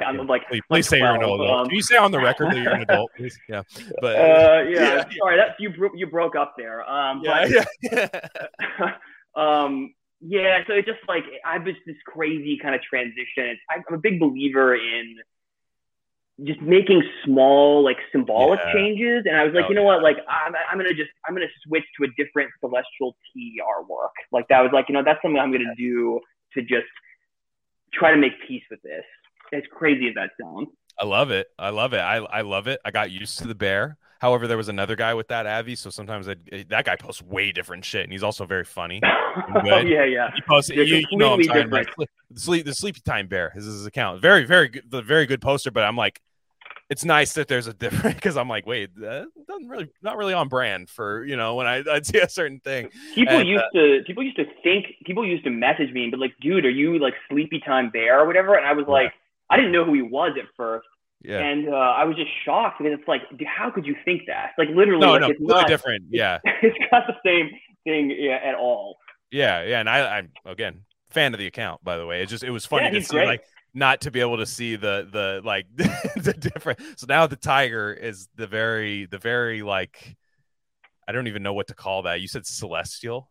[0.00, 0.22] I'm yeah.
[0.22, 1.50] like please, please say 12, you're an adult.
[1.50, 3.10] Um, Can you say on the record that you're an adult?
[3.16, 3.38] Please?
[3.48, 3.62] Yeah,
[4.00, 6.88] but uh, yeah, yeah, sorry, that you bro- you broke up there.
[6.90, 7.46] Um, yeah,
[7.90, 8.30] but,
[8.72, 8.92] yeah.
[9.36, 10.60] um, yeah.
[10.66, 13.58] So it's just like I've been this crazy kind of transition.
[13.70, 15.16] I'm a big believer in
[16.44, 18.72] just making small like symbolic yeah.
[18.72, 20.02] changes and i was like oh, you know what?
[20.02, 24.48] like I'm, I'm gonna just i'm gonna switch to a different celestial tea artwork like
[24.48, 26.20] that was like you know that's something i'm gonna do
[26.54, 26.88] to just
[27.92, 29.04] try to make peace with this.
[29.52, 30.68] As crazy as that sounds.
[30.98, 31.48] I love it.
[31.58, 31.98] I love it.
[31.98, 32.80] I, I love it.
[32.84, 33.96] I got used to the bear.
[34.20, 37.22] However there was another guy with that avi so sometimes I'd, eh, that guy posts
[37.22, 39.00] way different shit and he's also very funny
[39.64, 40.28] oh, yeah yeah.
[40.34, 41.86] He posts you, you, know i'm talking about.
[41.96, 44.20] the sleep the sleepy time bear is his account.
[44.20, 46.20] Very very good the very good poster but i'm like
[46.90, 50.34] it's nice that there's a different because I'm like, wait, that doesn't really not really
[50.34, 52.90] on brand for you know when I I'd see a certain thing.
[53.14, 56.12] People and, used uh, to people used to think people used to message me and
[56.12, 58.56] be like, dude, are you like Sleepy Time Bear or whatever?
[58.56, 59.12] And I was like,
[59.48, 60.86] I didn't know who he was at first.
[61.22, 61.38] Yeah.
[61.38, 64.52] And uh, I was just shocked because it's like, how could you think that?
[64.56, 66.04] Like literally, no, like, no, it's not, different.
[66.10, 67.50] Yeah, it's got the same
[67.84, 68.96] thing yeah, at all.
[69.30, 72.22] Yeah, yeah, and I, I'm again fan of the account by the way.
[72.22, 73.26] It just it was funny yeah, to see great.
[73.26, 73.44] like
[73.74, 77.92] not to be able to see the the like the different so now the tiger
[77.92, 80.16] is the very the very like
[81.08, 82.20] i don't even know what to call that.
[82.20, 83.30] You said celestial?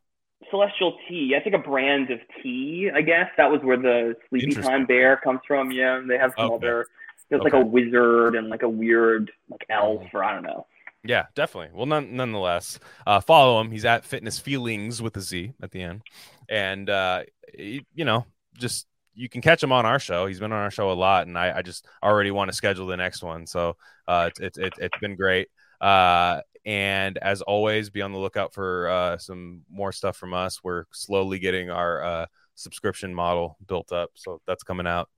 [0.49, 1.35] Celestial tea.
[1.35, 3.29] I think a brand of tea i guess.
[3.37, 5.71] That was where the sleepy time bear comes from.
[5.71, 6.55] Yeah they have some okay.
[6.67, 6.87] other
[7.29, 7.51] there's okay.
[7.51, 10.65] like a wizard and like a weird like elf or i don't know.
[11.03, 11.69] Yeah, definitely.
[11.73, 13.71] Well, none, nonetheless, uh, follow him.
[13.71, 16.01] He's at Fitness Feelings with a Z at the end,
[16.49, 17.23] and uh,
[17.57, 18.25] you know,
[18.57, 18.85] just
[19.19, 20.27] you can catch him on our show.
[20.27, 22.87] He's been on our show a lot, and I, I just already want to schedule
[22.87, 23.45] the next one.
[23.45, 23.75] So
[24.07, 25.49] uh, it's it, it, has been great.
[25.81, 30.63] Uh, and as always, be on the lookout for uh, some more stuff from us.
[30.63, 32.25] We're slowly getting our uh,
[32.55, 35.09] subscription model built up, so that's coming out.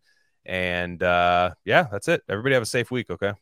[0.45, 2.23] And uh, yeah, that's it.
[2.28, 3.11] Everybody have a safe week.
[3.11, 3.34] Okay.